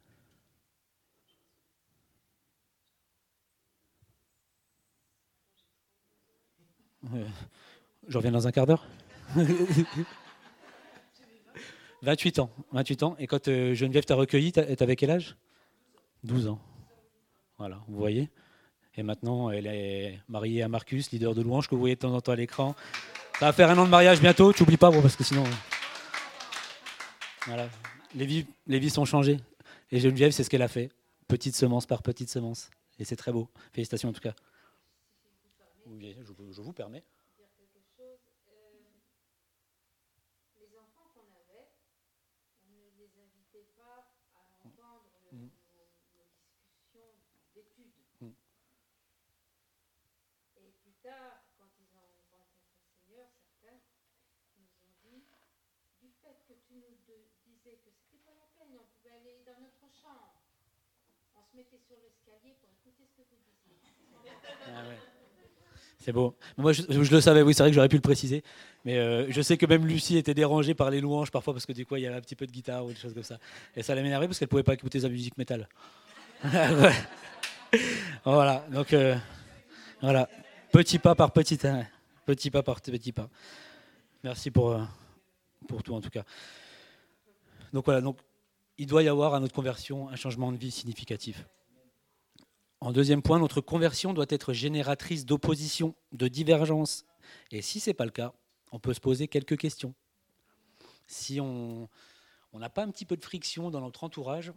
Je 8.09 8.17
reviens 8.17 8.31
dans 8.31 8.47
un 8.47 8.53
quart 8.53 8.67
d'heure 8.67 8.87
28 12.03 12.39
ans. 12.41 12.51
28 12.73 13.03
ans. 13.05 13.17
Et 13.19 13.27
quand 13.27 13.49
euh, 13.49 13.75
Geneviève 13.75 14.05
t'a 14.05 14.15
recueilli, 14.17 14.53
t'avais 14.53 14.97
quel 14.97 15.11
âge? 15.11 15.37
12 16.25 16.49
ans. 16.49 16.61
Voilà, 17.59 17.81
vous 17.87 17.97
voyez. 17.97 18.29
Et 18.97 19.03
maintenant, 19.03 19.51
elle 19.51 19.67
est 19.67 20.21
mariée 20.29 20.63
à 20.63 20.69
Marcus, 20.69 21.11
leader 21.13 21.35
de 21.35 21.43
louange, 21.43 21.69
que 21.69 21.75
vous 21.75 21.81
voyez 21.81 21.95
de 21.95 22.01
temps 22.01 22.15
en 22.15 22.21
temps 22.21 22.33
à 22.33 22.37
l'écran. 22.37 22.75
Ça 23.39 23.47
va 23.47 23.53
faire 23.53 23.71
un 23.71 23.79
an 23.79 23.85
de 23.85 23.91
mariage 23.91 24.21
bientôt, 24.21 24.53
tu 24.53 24.63
n'oublies 24.63 24.77
pas, 24.77 24.93
parce 24.93 25.17
que 25.17 25.25
sinon. 25.25 25.45
Voilà. 27.47 27.69
Les 28.15 28.27
vies, 28.27 28.47
les 28.67 28.79
vies 28.79 28.91
sont 28.91 29.05
changées. 29.05 29.39
Et 29.91 30.01
Geneviève, 30.01 30.33
c'est 30.33 30.45
ce 30.45 30.51
qu'elle 30.51 30.63
a 30.63 30.69
fait. 30.69 30.91
Petite 31.29 31.57
semence 31.57 31.87
par 31.87 32.03
petite 32.03 32.29
semence. 32.29 32.71
Et 32.99 33.05
c'est 33.05 33.17
très 33.17 33.33
beau. 33.33 33.49
Félicitations 33.73 34.11
en 34.11 34.13
tout 34.13 34.21
cas. 34.21 34.35
Oui, 35.87 36.15
je 36.53 36.61
vous 36.61 36.73
permets. 36.73 37.03
Ah 64.67 64.83
c'est 65.99 66.13
beau. 66.13 66.35
Moi, 66.57 66.73
je, 66.73 66.83
le 66.89 67.21
savais, 67.21 67.43
oui, 67.43 67.55
c'est 67.55 67.63
vrai 67.63 67.71
que 67.71 67.77
j'aurais 67.77 67.89
pu 67.89 67.97
le 67.97 68.03
préciser. 68.03 68.43
Mais 68.85 68.99
euh, 68.99 69.31
je 69.31 69.41
sais 69.41 69.57
que 69.57 69.67
même 69.67 69.87
Lucie 69.87 70.17
était 70.17 70.35
dérangée 70.35 70.75
par 70.75 70.91
les 70.91 71.01
louanges 71.01 71.31
parfois 71.31 71.53
parce 71.53 71.65
que 71.65 71.73
du 71.73 71.87
coup, 71.87 71.95
il 71.95 72.03
y 72.03 72.07
avait 72.09 72.17
un 72.17 72.21
petit 72.21 72.35
peu 72.35 72.45
de 72.45 72.51
guitare 72.51 72.85
ou 72.85 72.89
des 72.89 72.97
choses 72.97 73.15
comme 73.15 73.23
ça. 73.23 73.39
Et 73.77 73.85
ça 73.85 73.95
m'énervait 73.95 74.27
parce 74.27 74.41
qu'elle 74.41 74.47
ne 74.47 74.51
pouvait 74.51 74.65
pas 74.65 74.75
écouter 74.75 74.99
sa 74.99 75.09
musique 75.09 75.39
métal. 75.39 75.69
voilà, 78.25 78.65
donc. 78.73 78.93
Euh, 78.93 79.17
Voilà, 80.03 80.29
petit 80.73 80.99
pas 80.99 81.15
par 81.15 81.31
petit, 81.31 81.61
hein. 81.65 81.87
petit 82.27 82.51
pas 82.51 82.65
par 82.65 82.81
petit 82.81 83.13
pas. 83.13 83.29
Merci 84.25 84.51
pour, 84.51 84.73
euh, 84.73 84.83
pour 85.69 85.85
tout 85.85 85.95
en 85.95 86.01
tout 86.01 86.11
cas. 86.11 86.25
Donc 87.73 87.85
voilà, 87.85 88.01
donc 88.01 88.17
il 88.79 88.87
doit 88.87 89.03
y 89.03 89.09
avoir 89.09 89.35
à 89.35 89.41
notre 89.41 89.55
conversion 89.55 90.09
un 90.09 90.17
changement 90.17 90.53
de 90.53 90.57
vie 90.57 90.71
significatif. 90.71 91.47
En 92.81 92.93
deuxième 92.93 93.23
point, 93.23 93.39
notre 93.39 93.61
conversion 93.61 94.13
doit 94.13 94.27
être 94.29 94.53
génératrice 94.53 95.25
d'opposition, 95.25 95.95
de 96.11 96.27
divergence. 96.27 97.05
Et 97.53 97.63
si 97.63 97.79
ce 97.79 97.91
n'est 97.91 97.95
pas 97.95 98.05
le 98.05 98.11
cas, 98.11 98.33
on 98.73 98.81
peut 98.81 98.95
se 98.95 99.01
poser 99.01 99.29
quelques 99.29 99.57
questions. 99.57 99.95
Si 101.07 101.39
on 101.41 101.89
n'a 102.55 102.71
pas 102.71 102.83
un 102.83 102.91
petit 102.91 103.05
peu 103.05 103.17
de 103.17 103.25
friction 103.25 103.71
dans 103.71 103.81
notre 103.81 104.03
entourage, 104.03 104.53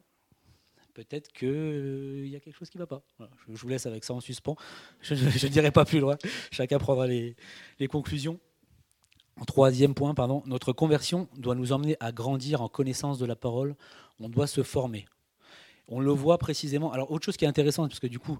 peut-être 0.95 1.31
qu'il 1.33 1.47
euh, 1.49 2.27
y 2.27 2.35
a 2.35 2.39
quelque 2.39 2.57
chose 2.57 2.69
qui 2.69 2.77
ne 2.77 2.83
va 2.83 2.87
pas. 2.87 3.03
je, 3.19 3.61
vous 3.61 3.67
laisse 3.67 3.85
avec 3.85 4.03
ça 4.03 4.13
en 4.13 4.21
suspens. 4.21 4.55
Je 5.01 5.13
ne 5.13 5.51
dirai 5.51 5.69
pas 5.69 5.85
plus 5.85 5.99
loin. 5.99 6.17
Chacun 6.51 6.79
prendra 6.79 7.05
les, 7.05 7.35
les 7.79 7.87
conclusions. 7.87 8.39
En 9.39 9.43
troisième 9.43 9.93
point, 9.93 10.15
pardon, 10.15 10.41
notre 10.45 10.71
conversion 10.71 11.27
doit 11.35 11.55
nous 11.55 11.73
emmener 11.73 11.97
à 11.99 12.13
grandir 12.13 12.61
en 12.61 12.69
connaissance 12.69 13.19
de 13.19 13.25
la 13.25 13.35
parole. 13.35 13.75
On 14.19 14.29
doit 14.29 14.47
se 14.47 14.63
former. 14.63 15.05
On 15.87 15.99
le 15.99 16.11
voit 16.11 16.37
précisément. 16.37 16.91
Alors, 16.91 17.11
autre 17.11 17.25
chose 17.25 17.37
qui 17.37 17.45
est 17.45 17.47
intéressante, 17.47 17.89
parce 17.89 17.99
que 17.99 18.07
du 18.07 18.19
coup, 18.19 18.39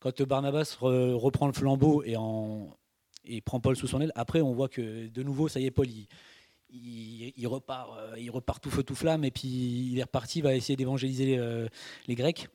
quand 0.00 0.22
Barnabas 0.22 0.78
reprend 0.80 1.46
le 1.46 1.52
flambeau 1.52 2.02
et, 2.04 2.16
en, 2.16 2.76
et 3.24 3.40
prend 3.40 3.60
Paul 3.60 3.76
sous 3.76 3.86
son 3.86 4.00
aile, 4.00 4.12
après, 4.14 4.40
on 4.40 4.52
voit 4.52 4.68
que 4.68 5.08
de 5.08 5.22
nouveau, 5.22 5.48
ça 5.48 5.60
y 5.60 5.66
est, 5.66 5.70
Paul, 5.70 5.86
il, 6.70 7.46
repart, 7.46 7.90
euh, 7.98 8.14
il 8.18 8.30
repart 8.30 8.62
tout 8.62 8.70
feu, 8.70 8.82
tout 8.82 8.94
flamme, 8.94 9.24
et 9.24 9.30
puis 9.30 9.48
il 9.48 9.98
est 9.98 10.02
reparti, 10.02 10.38
il 10.38 10.42
va 10.42 10.54
essayer 10.54 10.76
d'évangéliser 10.76 11.26
les, 11.26 11.38
euh, 11.38 11.68
Grecs. 12.08 12.48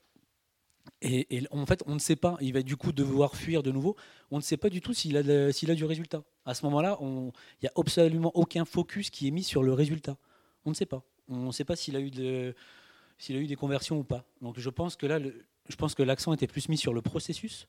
Et, 1.01 1.43
en 1.51 1.65
fait, 1.65 1.81
on 1.85 1.93
ne 1.93 1.99
sait 1.99 2.15
pas. 2.15 2.37
Il 2.41 2.53
va 2.53 2.61
du 2.61 2.75
coup 2.75 2.91
devoir 2.91 3.35
fuir 3.35 3.63
de 3.63 3.71
nouveau. 3.71 3.95
On 4.31 4.37
ne 4.37 4.41
sait 4.41 4.57
pas 4.57 4.69
du 4.69 4.81
tout 4.81 4.93
s'il 4.93 5.17
a, 5.17 5.51
s'il 5.51 5.71
a 5.71 5.75
du 5.75 5.85
résultat. 5.85 6.23
À 6.45 6.53
ce 6.53 6.65
moment-là, 6.65 6.97
il 7.01 7.31
n'y 7.61 7.67
a 7.67 7.71
absolument 7.77 8.31
aucun 8.35 8.65
focus 8.65 9.09
qui 9.09 9.27
est 9.27 9.31
mis 9.31 9.43
sur 9.43 9.63
le 9.63 9.73
résultat. 9.73 10.17
On 10.65 10.69
ne 10.69 10.75
sait 10.75 10.85
pas. 10.85 11.03
On 11.29 11.47
ne 11.47 11.51
sait 11.51 11.65
pas 11.65 11.75
s'il 11.75 11.95
a 11.95 11.99
eu 11.99 12.11
s'il 13.17 13.35
a 13.35 13.39
eu 13.39 13.47
des 13.47 13.55
conversions 13.55 13.99
ou 13.99 14.03
pas. 14.03 14.25
Donc 14.41 14.59
je 14.59 14.69
pense 14.69 14.95
que 14.95 15.05
là, 15.05 15.19
je 15.19 15.75
pense 15.75 15.95
que 15.95 16.03
l'accent 16.03 16.33
était 16.33 16.47
plus 16.47 16.69
mis 16.69 16.77
sur 16.77 16.93
le 16.93 17.01
processus, 17.01 17.67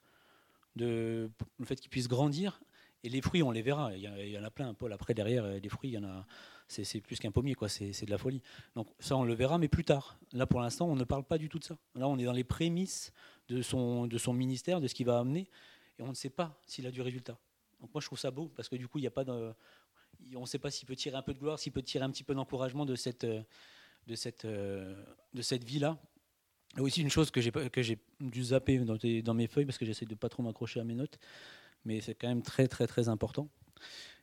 de, 0.76 1.30
le 1.58 1.64
fait 1.64 1.76
qu'il 1.76 1.90
puisse 1.90 2.08
grandir. 2.08 2.60
Et 3.04 3.10
les 3.10 3.20
fruits, 3.20 3.42
on 3.42 3.50
les 3.50 3.60
verra. 3.60 3.94
Il 3.94 4.00
y, 4.00 4.38
en 4.38 4.44
a 4.44 4.50
plein. 4.50 4.72
Paul, 4.72 4.90
après, 4.92 5.12
derrière, 5.12 5.46
les 5.46 5.68
fruits, 5.68 5.90
il 5.90 5.92
y 5.92 5.98
en 5.98 6.04
a 6.04 6.26
c'est 6.68 7.00
plus 7.00 7.18
qu'un 7.18 7.30
pommier, 7.30 7.54
quoi. 7.54 7.68
C'est 7.68 8.04
de 8.04 8.10
la 8.10 8.18
folie. 8.18 8.42
Donc 8.74 8.88
ça, 8.98 9.16
on 9.16 9.24
le 9.24 9.34
verra, 9.34 9.58
mais 9.58 9.68
plus 9.68 9.84
tard. 9.84 10.18
Là, 10.32 10.46
pour 10.46 10.60
l'instant, 10.60 10.86
on 10.88 10.96
ne 10.96 11.04
parle 11.04 11.24
pas 11.24 11.38
du 11.38 11.48
tout 11.48 11.58
de 11.58 11.64
ça. 11.64 11.76
Là, 11.94 12.08
on 12.08 12.18
est 12.18 12.24
dans 12.24 12.32
les 12.32 12.44
prémices 12.44 13.12
de 13.48 13.62
son, 13.62 14.06
de 14.06 14.18
son 14.18 14.32
ministère, 14.32 14.80
de 14.80 14.88
ce 14.88 14.94
qu'il 14.94 15.06
va 15.06 15.18
amener, 15.18 15.48
et 15.98 16.02
on 16.02 16.08
ne 16.08 16.14
sait 16.14 16.30
pas 16.30 16.58
s'il 16.66 16.86
a 16.86 16.90
du 16.90 17.02
résultat. 17.02 17.38
Donc 17.80 17.92
moi, 17.92 18.00
je 18.00 18.06
trouve 18.06 18.18
ça 18.18 18.30
beau, 18.30 18.50
parce 18.56 18.68
que 18.68 18.76
du 18.76 18.88
coup, 18.88 18.98
il 18.98 19.02
n'y 19.02 19.06
a 19.06 19.12
pas 19.12 19.24
de, 19.24 19.52
on 20.36 20.42
ne 20.42 20.46
sait 20.46 20.58
pas 20.58 20.70
s'il 20.70 20.86
peut 20.86 20.96
tirer 20.96 21.16
un 21.16 21.22
peu 21.22 21.34
de 21.34 21.38
gloire, 21.38 21.58
s'il 21.58 21.72
peut 21.72 21.82
tirer 21.82 22.04
un 22.04 22.10
petit 22.10 22.24
peu 22.24 22.34
d'encouragement 22.34 22.86
de 22.86 22.94
cette, 22.94 23.24
de 23.24 24.14
cette, 24.14 24.46
de 24.46 25.42
cette 25.42 25.64
vie-là. 25.64 25.98
Et 26.76 26.80
aussi 26.80 27.02
une 27.02 27.10
chose 27.10 27.30
que 27.30 27.40
j'ai 27.40 27.98
dû 28.20 28.44
zapper 28.44 28.78
dans, 28.78 29.34
mes 29.34 29.46
feuilles 29.46 29.64
parce 29.64 29.78
que 29.78 29.86
j'essaie 29.86 30.06
de 30.06 30.14
pas 30.14 30.28
trop 30.28 30.42
m'accrocher 30.42 30.80
à 30.80 30.84
mes 30.84 30.94
notes, 30.94 31.18
mais 31.84 32.00
c'est 32.00 32.14
quand 32.14 32.28
même 32.28 32.42
très 32.42 32.66
très 32.66 32.86
très 32.86 33.08
important 33.08 33.48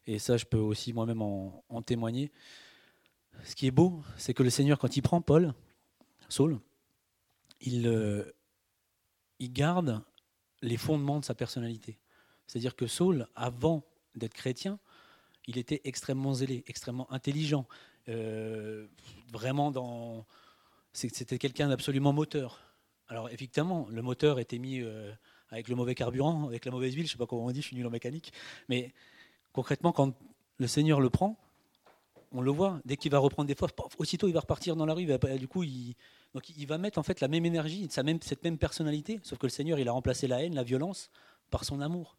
et 0.07 0.19
ça 0.19 0.37
je 0.37 0.45
peux 0.45 0.57
aussi 0.57 0.93
moi-même 0.93 1.21
en, 1.21 1.81
témoigner. 1.85 2.31
Ce 3.43 3.55
qui 3.55 3.67
est 3.67 3.71
beau, 3.71 4.03
c'est 4.17 4.33
que 4.33 4.43
le 4.43 4.49
Seigneur, 4.49 4.77
quand 4.77 4.97
il 4.97 5.01
prend 5.01 5.21
Paul, 5.21 5.53
Saul, 6.29 6.59
il, 7.61 7.87
euh, 7.87 8.23
il 9.39 9.51
garde 9.51 10.03
les 10.61 10.77
fondements 10.77 11.19
de 11.19 11.25
sa 11.25 11.33
personnalité. 11.33 11.99
C'est-à-dire 12.45 12.75
que 12.75 12.87
Saul, 12.87 13.27
avant 13.35 13.83
d'être 14.15 14.33
chrétien, 14.33 14.79
il 15.47 15.57
était 15.57 15.81
extrêmement 15.83 16.33
zélé, 16.33 16.63
extrêmement 16.67 17.11
intelligent, 17.11 17.65
euh, 18.09 18.87
vraiment 19.31 19.71
dans. 19.71 20.25
C'était 20.93 21.37
quelqu'un 21.37 21.69
d'absolument 21.69 22.13
moteur. 22.13 22.59
Alors 23.07 23.29
effectivement, 23.29 23.87
le 23.89 24.01
moteur 24.01 24.39
était 24.39 24.57
mis 24.57 24.81
euh, 24.81 25.11
avec 25.49 25.67
le 25.67 25.75
mauvais 25.75 25.95
carburant, 25.95 26.47
avec 26.47 26.65
la 26.65 26.71
mauvaise 26.71 26.93
huile, 26.93 27.05
je 27.05 27.09
ne 27.09 27.11
sais 27.13 27.17
pas 27.17 27.27
comment 27.27 27.45
on 27.45 27.51
dit, 27.51 27.61
je 27.61 27.67
suis 27.67 27.75
nul 27.75 27.85
en 27.87 27.89
mécanique, 27.89 28.31
mais 28.69 28.93
concrètement, 29.53 29.91
quand 29.91 30.13
le 30.57 30.67
Seigneur 30.67 31.01
le 31.01 31.09
prend, 31.09 31.37
on 32.31 32.41
le 32.41 32.51
voit, 32.51 32.79
dès 32.85 32.95
qu'il 32.95 33.11
va 33.11 33.19
reprendre 33.19 33.47
des 33.47 33.55
forces, 33.55 33.73
aussitôt 33.97 34.27
il 34.27 34.33
va 34.33 34.39
repartir 34.39 34.75
dans 34.75 34.85
la 34.85 34.93
rue. 34.93 35.05
du 35.37 35.47
coup, 35.47 35.63
il, 35.63 35.95
il 36.57 36.67
va 36.67 36.77
mettre 36.77 36.97
en 36.97 37.03
fait 37.03 37.19
la 37.19 37.27
même 37.27 37.45
énergie, 37.45 37.87
cette 37.89 38.43
même 38.43 38.57
personnalité, 38.57 39.19
sauf 39.23 39.37
que 39.37 39.45
le 39.45 39.51
Seigneur, 39.51 39.79
il 39.79 39.87
a 39.87 39.91
remplacé 39.91 40.27
la 40.27 40.41
haine, 40.43 40.55
la 40.55 40.63
violence, 40.63 41.09
par 41.49 41.65
son 41.65 41.81
amour. 41.81 42.15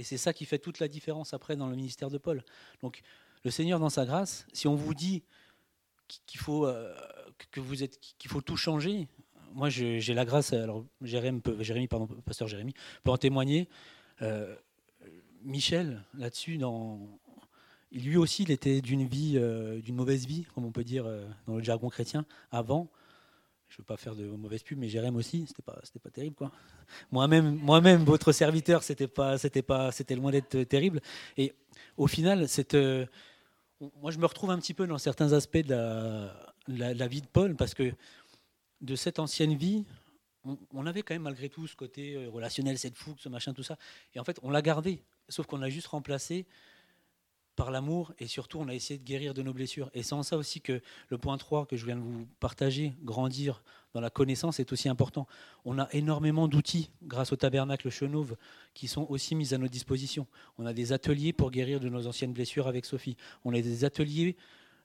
Et 0.00 0.02
c'est 0.02 0.16
ça 0.16 0.32
qui 0.32 0.46
fait 0.46 0.58
toute 0.58 0.78
la 0.78 0.88
différence 0.88 1.34
après 1.34 1.56
dans 1.56 1.66
le 1.66 1.76
ministère 1.76 2.08
de 2.08 2.16
Paul. 2.16 2.42
Donc 2.80 3.02
le 3.44 3.50
Seigneur, 3.50 3.78
dans 3.78 3.90
sa 3.90 4.06
grâce, 4.06 4.46
si 4.50 4.66
on 4.66 4.74
vous 4.74 4.94
dit 4.94 5.22
qu'il 6.08 6.40
faut, 6.40 6.66
euh, 6.66 6.94
que 7.50 7.60
faut 8.26 8.40
tout 8.40 8.56
changer, 8.56 9.08
moi 9.52 9.68
j'ai 9.68 10.14
la 10.14 10.24
grâce, 10.24 10.54
alors 10.54 10.86
Jérémy, 11.02 11.86
pardon, 11.86 12.06
pasteur 12.24 12.48
Jérémy, 12.48 12.72
peut 13.04 13.10
en 13.10 13.18
témoigner. 13.18 13.68
Euh, 14.22 14.56
Michel, 15.42 16.02
là-dessus, 16.14 16.56
dans... 16.56 16.98
lui 17.92 18.16
aussi, 18.16 18.44
il 18.44 18.50
était 18.52 18.80
d'une 18.80 19.06
vie, 19.06 19.34
euh, 19.36 19.82
d'une 19.82 19.96
mauvaise 19.96 20.24
vie, 20.24 20.46
comme 20.54 20.64
on 20.64 20.72
peut 20.72 20.84
dire 20.84 21.04
dans 21.46 21.56
le 21.56 21.62
jargon 21.62 21.90
chrétien, 21.90 22.24
avant. 22.50 22.88
Je 23.70 23.78
veux 23.78 23.84
pas 23.84 23.96
faire 23.96 24.14
de 24.14 24.26
mauvaise 24.26 24.62
pub, 24.62 24.78
mais 24.78 24.88
Jérém 24.88 25.16
aussi, 25.16 25.46
c'était 25.46 25.62
pas, 25.62 25.80
c'était 25.84 25.98
pas 25.98 26.10
terrible, 26.10 26.34
quoi. 26.34 26.52
Moi-même, 27.10 27.56
moi-même, 27.56 28.04
votre 28.04 28.32
serviteur, 28.32 28.82
c'était 28.82 29.08
pas, 29.08 29.38
c'était 29.38 29.62
pas, 29.62 29.92
c'était 29.92 30.16
loin 30.16 30.30
d'être 30.32 30.64
terrible. 30.64 31.00
Et 31.36 31.54
au 31.96 32.06
final, 32.06 32.48
cette, 32.48 32.74
euh, 32.74 33.06
moi, 34.02 34.10
je 34.10 34.18
me 34.18 34.26
retrouve 34.26 34.50
un 34.50 34.58
petit 34.58 34.74
peu 34.74 34.86
dans 34.86 34.98
certains 34.98 35.32
aspects 35.32 35.56
de 35.56 36.28
la 36.68 37.08
vie 37.08 37.22
de 37.22 37.28
Paul, 37.28 37.56
parce 37.56 37.74
que 37.74 37.92
de 38.80 38.96
cette 38.96 39.18
ancienne 39.18 39.54
vie, 39.54 39.84
on, 40.72 40.86
avait 40.86 41.02
quand 41.02 41.14
même 41.14 41.22
malgré 41.22 41.48
tout 41.48 41.66
ce 41.66 41.76
côté 41.76 42.14
euh, 42.14 42.30
relationnel, 42.30 42.78
cette 42.78 42.96
fougue, 42.96 43.18
ce 43.18 43.28
machin, 43.28 43.52
tout 43.52 43.62
ça. 43.62 43.76
Et 44.14 44.20
en 44.20 44.24
fait, 44.24 44.38
on 44.42 44.50
l'a 44.50 44.62
gardé, 44.62 45.02
sauf 45.28 45.46
qu'on 45.46 45.62
a 45.62 45.68
juste 45.68 45.88
remplacé 45.88 46.46
par 47.56 47.70
l'amour 47.70 48.12
et 48.18 48.26
surtout 48.26 48.58
on 48.58 48.68
a 48.68 48.74
essayé 48.74 48.98
de 48.98 49.04
guérir 49.04 49.34
de 49.34 49.42
nos 49.42 49.52
blessures. 49.52 49.90
Et 49.94 50.02
c'est 50.02 50.14
en 50.14 50.22
ça 50.22 50.36
aussi 50.36 50.60
que 50.60 50.80
le 51.08 51.18
point 51.18 51.36
3 51.36 51.66
que 51.66 51.76
je 51.76 51.84
viens 51.84 51.96
de 51.96 52.02
vous 52.02 52.26
partager, 52.38 52.94
grandir 53.02 53.62
dans 53.92 54.00
la 54.00 54.10
connaissance, 54.10 54.60
est 54.60 54.72
aussi 54.72 54.88
important. 54.88 55.26
On 55.64 55.78
a 55.78 55.88
énormément 55.92 56.48
d'outils 56.48 56.90
grâce 57.02 57.32
au 57.32 57.36
tabernacle 57.36 57.90
Chenauve 57.90 58.36
qui 58.74 58.88
sont 58.88 59.06
aussi 59.08 59.34
mis 59.34 59.52
à 59.52 59.58
notre 59.58 59.72
disposition. 59.72 60.26
On 60.58 60.66
a 60.66 60.72
des 60.72 60.92
ateliers 60.92 61.32
pour 61.32 61.50
guérir 61.50 61.80
de 61.80 61.88
nos 61.88 62.06
anciennes 62.06 62.32
blessures 62.32 62.68
avec 62.68 62.84
Sophie. 62.84 63.16
On 63.44 63.52
a 63.52 63.60
des 63.60 63.84
ateliers 63.84 64.36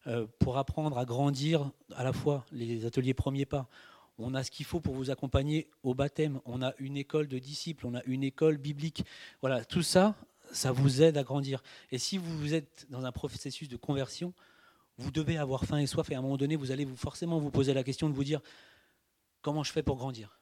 euh, 0.08 0.28
pour 0.40 0.58
apprendre 0.58 0.98
à 0.98 1.06
grandir 1.06 1.72
à 1.96 2.04
la 2.04 2.14
fois 2.14 2.46
les 2.52 2.86
ateliers 2.86 3.14
premiers 3.14 3.46
pas 3.46 3.70
on 4.18 4.34
a 4.34 4.44
ce 4.44 4.52
qu'il 4.52 4.66
faut 4.66 4.80
pour 4.80 4.94
vous 4.94 5.12
accompagner 5.12 5.68
au 5.84 5.94
baptême, 5.94 6.40
on 6.46 6.62
a 6.62 6.74
une 6.80 6.98
école 6.98 7.28
de 7.28 7.40
disciples, 7.40 7.86
on 7.86 7.96
a 7.96 8.04
une 8.06 8.24
école 8.24 8.58
biblique. 8.58 9.04
Voilà, 9.42 9.66
tout 9.66 9.82
ça, 9.82 10.16
ça 10.56 10.72
vous 10.72 11.02
aide 11.02 11.18
à 11.18 11.24
grandir. 11.24 11.62
Et 11.92 11.98
si 11.98 12.18
vous 12.18 12.54
êtes 12.54 12.88
dans 12.90 13.06
un 13.06 13.12
processus 13.12 13.70
de 13.70 13.78
conversion, 13.78 14.34
vous 14.98 15.12
devez 15.12 15.38
avoir 15.38 15.66
faim 15.66 15.80
et 15.80 15.88
soif, 15.88 16.10
et 16.10 16.16
à 16.16 16.20
un 16.20 16.22
moment 16.22 16.38
donné, 16.38 16.56
vous 16.56 16.72
allez 16.72 16.86
vous 16.86 16.96
forcément 16.96 17.40
vous 17.40 17.52
poser 17.52 17.74
la 17.74 17.84
question 17.84 18.10
de 18.10 18.16
vous 18.16 18.24
dire 18.24 18.42
comment 19.42 19.64
je 19.64 19.72
fais 19.72 19.84
pour 19.84 19.98
grandir? 19.98 20.40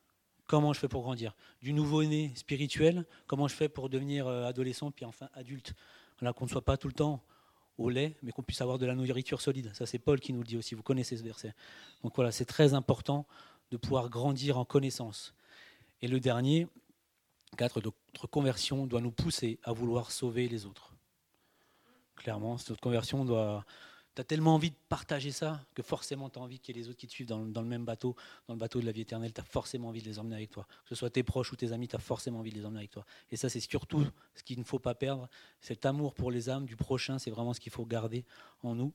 Comment 0.48 0.74
je 0.74 0.80
fais 0.80 0.88
pour 0.88 1.02
grandir? 1.02 1.36
Du 1.62 1.74
nouveau-né 1.74 2.32
spirituel, 2.36 3.06
comment 3.28 3.48
je 3.48 3.56
fais 3.56 3.70
pour 3.70 3.90
devenir 3.90 4.28
euh, 4.28 4.46
adolescent, 4.46 4.92
puis 4.92 5.06
enfin 5.06 5.30
adulte? 5.34 5.74
Voilà, 6.20 6.34
Qu'on 6.34 6.46
ne 6.46 6.50
soit 6.50 6.64
pas 6.64 6.78
tout 6.78 6.88
le 6.88 6.94
temps 6.94 7.24
au 7.78 7.90
lait, 7.90 8.16
mais 8.22 8.32
qu'on 8.32 8.44
puisse 8.44 8.62
avoir 8.62 8.78
de 8.78 8.86
la 8.86 8.94
nourriture 8.94 9.42
solide. 9.42 9.72
Ça, 9.74 9.86
c'est 9.86 9.98
Paul 10.00 10.20
qui 10.20 10.32
nous 10.32 10.42
le 10.42 10.46
dit 10.46 10.58
aussi. 10.58 10.76
Vous 10.76 10.84
connaissez 10.84 11.18
ce 11.18 11.24
verset. 11.24 11.56
Donc 12.04 12.16
voilà, 12.16 12.32
c'est 12.32 12.46
très 12.46 12.74
important 12.76 13.26
de 13.72 13.78
pouvoir 13.78 14.10
grandir 14.10 14.60
en 14.60 14.66
connaissance. 14.66 15.34
Et 16.02 16.08
le 16.08 16.20
dernier, 16.20 16.68
quatre, 17.56 17.82
notre 17.82 18.28
conversion 18.28 18.86
doit 18.86 19.02
nous 19.02 19.12
pousser 19.12 19.60
à 19.64 19.72
vouloir 19.72 20.12
sauver 20.12 20.48
les 20.48 20.66
autres. 20.66 20.94
Clairement, 22.16 22.54
notre 22.54 22.82
conversion 22.82 23.26
doit... 23.26 23.66
Tu 24.16 24.22
as 24.22 24.24
tellement 24.24 24.54
envie 24.54 24.70
de 24.70 24.76
partager 24.90 25.32
ça 25.32 25.66
que 25.74 25.82
forcément 25.82 26.30
tu 26.30 26.38
as 26.38 26.42
envie 26.44 26.60
qu'il 26.60 26.76
y 26.76 26.80
ait 26.80 26.84
les 26.84 26.90
autres 26.90 27.00
qui 27.00 27.08
te 27.08 27.12
suivent 27.12 27.28
dans, 27.28 27.40
le 27.40 27.68
même 27.68 27.84
bateau, 27.84 28.16
dans 28.48 28.54
le 28.54 28.60
bateau 28.60 28.80
de 28.80 28.86
la 28.86 28.92
vie 28.92 29.02
éternelle. 29.02 29.34
Tu 29.34 29.42
as 29.42 29.44
forcément 29.44 29.88
envie 29.88 30.04
de 30.04 30.08
les 30.08 30.20
emmener 30.20 30.36
avec 30.36 30.52
toi. 30.52 30.68
Que 30.84 30.90
ce 30.90 30.96
soit 30.96 31.10
tes 31.10 31.24
proches 31.24 31.52
ou 31.52 31.56
tes 31.56 31.72
amis, 31.72 31.88
tu 31.88 31.96
as 31.96 32.00
forcément 32.00 32.40
envie 32.40 32.52
de 32.52 32.58
les 32.58 32.66
emmener 32.66 32.82
avec 32.82 32.92
toi. 32.92 33.06
Et 33.32 33.38
ça, 33.38 33.50
c'est 33.50 33.60
surtout 33.60 34.06
ce 34.36 34.44
qu'il 34.44 34.60
ne 34.60 34.64
faut 34.64 34.78
pas 34.78 34.94
perdre. 34.94 35.28
Cet 35.62 35.88
amour 35.88 36.14
pour 36.14 36.30
les 36.30 36.48
âmes 36.48 36.66
du 36.66 36.76
prochain, 36.76 37.18
c'est 37.18 37.32
vraiment 37.32 37.54
ce 37.54 37.60
qu'il 37.60 37.72
faut 37.72 37.86
garder 37.86 38.24
en 38.62 38.76
nous. 38.76 38.94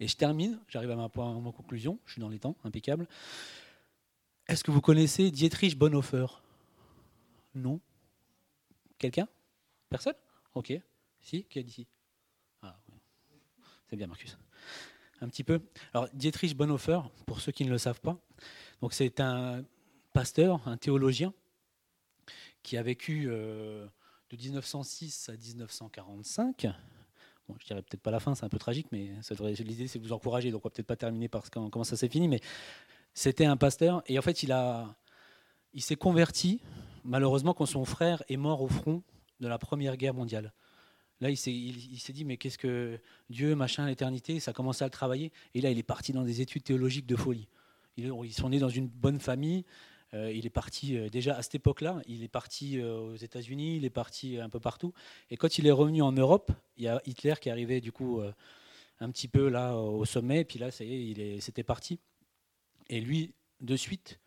Et 0.00 0.08
je 0.08 0.16
termine, 0.16 0.58
j'arrive 0.68 0.90
à 0.90 0.96
ma, 0.96 1.08
ma 1.08 1.52
conclusion, 1.52 2.00
je 2.04 2.12
suis 2.12 2.20
dans 2.20 2.28
les 2.28 2.40
temps, 2.40 2.56
impeccable. 2.64 3.06
Est-ce 4.48 4.64
que 4.64 4.72
vous 4.72 4.80
connaissez 4.80 5.30
Dietrich 5.30 5.78
Bonhoeffer? 5.78 6.26
Non 7.54 7.80
Quelqu'un? 8.98 9.28
Personne? 9.88 10.14
Ok. 10.54 10.72
Si 11.20 11.44
Qui 11.44 11.58
est 11.58 11.62
ici? 11.62 11.86
Ah, 12.62 12.76
C'est 13.88 13.96
bien, 13.96 14.06
Marcus. 14.06 14.36
Un 15.20 15.28
petit 15.28 15.44
peu. 15.44 15.60
Alors, 15.92 16.08
Dietrich 16.12 16.56
Bonhoeffer, 16.56 17.00
pour 17.26 17.40
ceux 17.40 17.52
qui 17.52 17.64
ne 17.64 17.70
le 17.70 17.78
savent 17.78 18.00
pas, 18.00 18.18
donc 18.80 18.92
c'est 18.92 19.20
un 19.20 19.64
pasteur, 20.12 20.66
un 20.66 20.76
théologien, 20.76 21.32
qui 22.62 22.76
a 22.76 22.82
vécu 22.82 23.26
de 23.26 23.88
1906 24.32 25.28
à 25.28 25.36
1945. 25.36 26.66
Bon, 27.48 27.56
je 27.60 27.66
dirais 27.66 27.82
peut-être 27.82 28.00
pas 28.00 28.10
la 28.10 28.20
fin, 28.20 28.34
c'est 28.34 28.44
un 28.44 28.48
peu 28.48 28.58
tragique, 28.58 28.86
mais 28.90 29.10
l'idée 29.60 29.86
c'est 29.86 29.98
de 29.98 30.04
vous 30.04 30.12
encourager, 30.12 30.50
donc 30.50 30.64
on 30.64 30.68
va 30.68 30.72
peut-être 30.72 30.86
pas 30.86 30.96
terminer 30.96 31.28
par 31.28 31.50
comment 31.50 31.84
ça 31.84 31.96
s'est 31.96 32.08
fini, 32.08 32.26
mais 32.26 32.40
c'était 33.12 33.44
un 33.44 33.56
pasteur, 33.56 34.02
et 34.06 34.18
en 34.18 34.22
fait 34.22 34.42
il, 34.42 34.50
a, 34.52 34.96
il 35.74 35.82
s'est 35.82 35.96
converti, 35.96 36.62
malheureusement, 37.04 37.54
quand 37.54 37.66
son 37.66 37.84
frère 37.84 38.22
est 38.28 38.36
mort 38.36 38.62
au 38.62 38.68
front 38.68 39.02
de 39.40 39.48
la 39.48 39.58
Première 39.58 39.96
Guerre 39.96 40.14
mondiale. 40.14 40.52
Là, 41.20 41.30
il 41.30 41.36
s'est, 41.36 41.52
dit, 41.52 42.24
mais 42.24 42.36
qu'est-ce 42.36 42.58
que 42.58 42.98
Dieu, 43.30 43.54
machin, 43.54 43.86
l'éternité, 43.86 44.40
ça 44.40 44.50
a 44.50 44.54
commencé 44.54 44.82
à 44.82 44.86
le 44.86 44.90
travailler, 44.90 45.32
et 45.54 45.60
là, 45.60 45.70
il 45.70 45.78
est 45.78 45.84
parti 45.84 46.12
dans 46.12 46.24
des 46.24 46.40
études 46.40 46.64
théologiques 46.64 47.06
de 47.06 47.16
folie. 47.16 47.48
Ils 47.96 48.32
sont 48.32 48.48
nés 48.48 48.58
dans 48.58 48.68
une 48.68 48.88
bonne 48.88 49.20
famille, 49.20 49.64
euh, 50.12 50.32
il 50.32 50.46
est 50.46 50.50
parti 50.50 50.96
euh, 50.96 51.08
déjà 51.08 51.36
à 51.36 51.42
cette 51.42 51.56
époque-là, 51.56 52.00
il 52.06 52.22
est 52.22 52.28
parti 52.28 52.78
euh, 52.78 52.98
aux 52.98 53.16
États-Unis, 53.16 53.76
il 53.76 53.84
est 53.84 53.90
parti 53.90 54.38
un 54.38 54.48
peu 54.48 54.60
partout. 54.60 54.92
Et 55.30 55.36
quand 55.36 55.58
il 55.58 55.66
est 55.66 55.72
revenu 55.72 56.02
en 56.02 56.12
Europe, 56.12 56.52
il 56.76 56.84
y 56.84 56.88
a 56.88 57.00
Hitler 57.04 57.34
qui 57.40 57.50
arrivait 57.50 57.80
du 57.80 57.90
coup 57.92 58.20
un 59.00 59.10
petit 59.10 59.28
peu 59.28 59.48
là 59.48 59.76
au 59.76 60.04
sommet, 60.04 60.40
et 60.40 60.44
puis 60.44 60.58
là, 60.58 60.70
ça 60.70 60.84
y 60.84 60.92
est, 60.92 61.06
il 61.06 61.20
est, 61.20 61.40
c'était 61.40 61.64
parti. 61.64 62.00
Et 62.88 63.00
lui, 63.00 63.34
de 63.60 63.76
suite, 63.76 64.20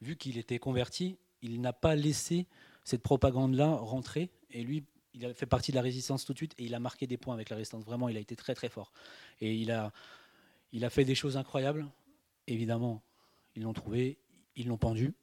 vu 0.00 0.16
qu'il 0.16 0.38
était 0.38 0.58
converti, 0.58 1.16
il 1.42 1.60
n'a 1.60 1.72
pas 1.72 1.94
laissé 1.94 2.46
cette 2.84 3.02
propagande-là 3.02 3.68
rentrer. 3.68 4.30
Et 4.50 4.62
lui, 4.62 4.84
il 5.14 5.26
a 5.26 5.34
fait 5.34 5.46
partie 5.46 5.72
de 5.72 5.76
la 5.76 5.82
résistance 5.82 6.24
tout 6.24 6.32
de 6.32 6.38
suite 6.38 6.54
et 6.58 6.64
il 6.64 6.74
a 6.74 6.80
marqué 6.80 7.06
des 7.06 7.16
points 7.16 7.34
avec 7.34 7.50
la 7.50 7.56
résistance. 7.56 7.84
Vraiment, 7.84 8.08
il 8.08 8.16
a 8.16 8.20
été 8.20 8.36
très 8.36 8.54
très 8.54 8.68
fort. 8.68 8.92
Et 9.40 9.54
il 9.54 9.70
a, 9.70 9.92
il 10.72 10.84
a 10.84 10.90
fait 10.90 11.04
des 11.04 11.14
choses 11.14 11.36
incroyables. 11.36 11.86
Évidemment, 12.46 13.02
ils 13.54 13.62
l'ont 13.62 13.72
trouvé, 13.72 14.18
ils 14.56 14.68
l'ont 14.68 14.78
pendu. 14.78 15.14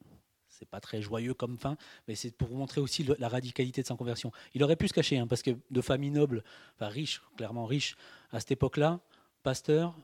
C'est 0.48 0.68
pas 0.68 0.80
très 0.80 1.00
joyeux 1.00 1.32
comme 1.32 1.56
fin, 1.58 1.76
mais 2.06 2.14
c'est 2.14 2.32
pour 2.32 2.50
montrer 2.50 2.80
aussi 2.80 3.06
la 3.18 3.28
radicalité 3.28 3.82
de 3.82 3.86
sa 3.86 3.94
conversion. 3.94 4.32
Il 4.52 4.62
aurait 4.62 4.76
pu 4.76 4.88
se 4.88 4.92
cacher, 4.92 5.16
hein, 5.16 5.26
parce 5.26 5.42
que 5.42 5.52
de 5.70 5.80
famille 5.80 6.10
noble, 6.10 6.44
enfin 6.74 6.88
riche, 6.88 7.22
clairement 7.36 7.66
riche, 7.66 7.96
à 8.30 8.40
cette 8.40 8.50
époque-là, 8.50 9.00
pasteur, 9.42 9.96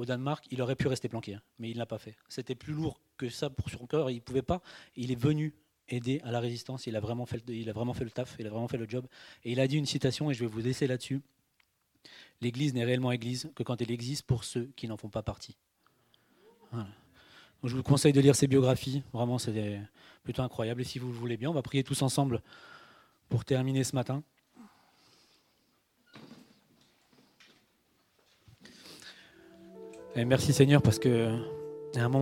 au 0.00 0.04
Danemark, 0.06 0.46
il 0.50 0.62
aurait 0.62 0.76
pu 0.76 0.88
rester 0.88 1.08
planqué, 1.08 1.34
hein, 1.34 1.42
mais 1.58 1.68
il 1.68 1.74
ne 1.74 1.78
l'a 1.78 1.86
pas 1.86 1.98
fait. 1.98 2.16
C'était 2.28 2.54
plus 2.54 2.72
lourd 2.72 3.00
que 3.18 3.28
ça 3.28 3.50
pour 3.50 3.68
son 3.68 3.86
cœur, 3.86 4.10
il 4.10 4.16
ne 4.16 4.20
pouvait 4.20 4.42
pas. 4.42 4.62
Il 4.96 5.12
est 5.12 5.20
venu 5.20 5.54
aider 5.88 6.20
à 6.24 6.30
la 6.30 6.40
résistance, 6.40 6.86
il 6.86 6.96
a, 6.96 7.00
vraiment 7.00 7.26
fait 7.26 7.46
le, 7.46 7.54
il 7.54 7.68
a 7.68 7.72
vraiment 7.72 7.92
fait 7.92 8.04
le 8.04 8.10
taf, 8.10 8.36
il 8.38 8.46
a 8.46 8.50
vraiment 8.50 8.68
fait 8.68 8.78
le 8.78 8.88
job. 8.88 9.06
Et 9.44 9.52
il 9.52 9.60
a 9.60 9.68
dit 9.68 9.76
une 9.76 9.86
citation, 9.86 10.30
et 10.30 10.34
je 10.34 10.40
vais 10.40 10.46
vous 10.46 10.60
laisser 10.60 10.86
là-dessus. 10.86 11.20
L'Église 12.40 12.72
n'est 12.72 12.84
réellement 12.84 13.12
Église 13.12 13.50
que 13.54 13.62
quand 13.62 13.82
elle 13.82 13.90
existe 13.90 14.22
pour 14.22 14.44
ceux 14.44 14.70
qui 14.74 14.88
n'en 14.88 14.96
font 14.96 15.10
pas 15.10 15.22
partie. 15.22 15.56
je 16.72 17.76
vous 17.76 17.82
conseille 17.82 18.14
de 18.14 18.20
lire 18.20 18.34
ses 18.34 18.46
biographies, 18.46 19.02
vraiment 19.12 19.38
c'est 19.38 19.80
plutôt 20.22 20.42
incroyable. 20.42 20.80
Et 20.80 20.84
si 20.84 20.98
vous 20.98 21.08
le 21.08 21.18
voulez 21.18 21.36
bien, 21.36 21.50
on 21.50 21.54
va 21.54 21.62
prier 21.62 21.84
tous 21.84 22.00
ensemble 22.00 22.40
pour 23.28 23.44
terminer 23.44 23.84
ce 23.84 23.94
matin. 23.94 24.22
Merci 30.16 30.52
Seigneur 30.52 30.82
parce 30.82 30.98
que 30.98 31.28
à 31.96 32.00
un 32.00 32.08
moment 32.08 32.18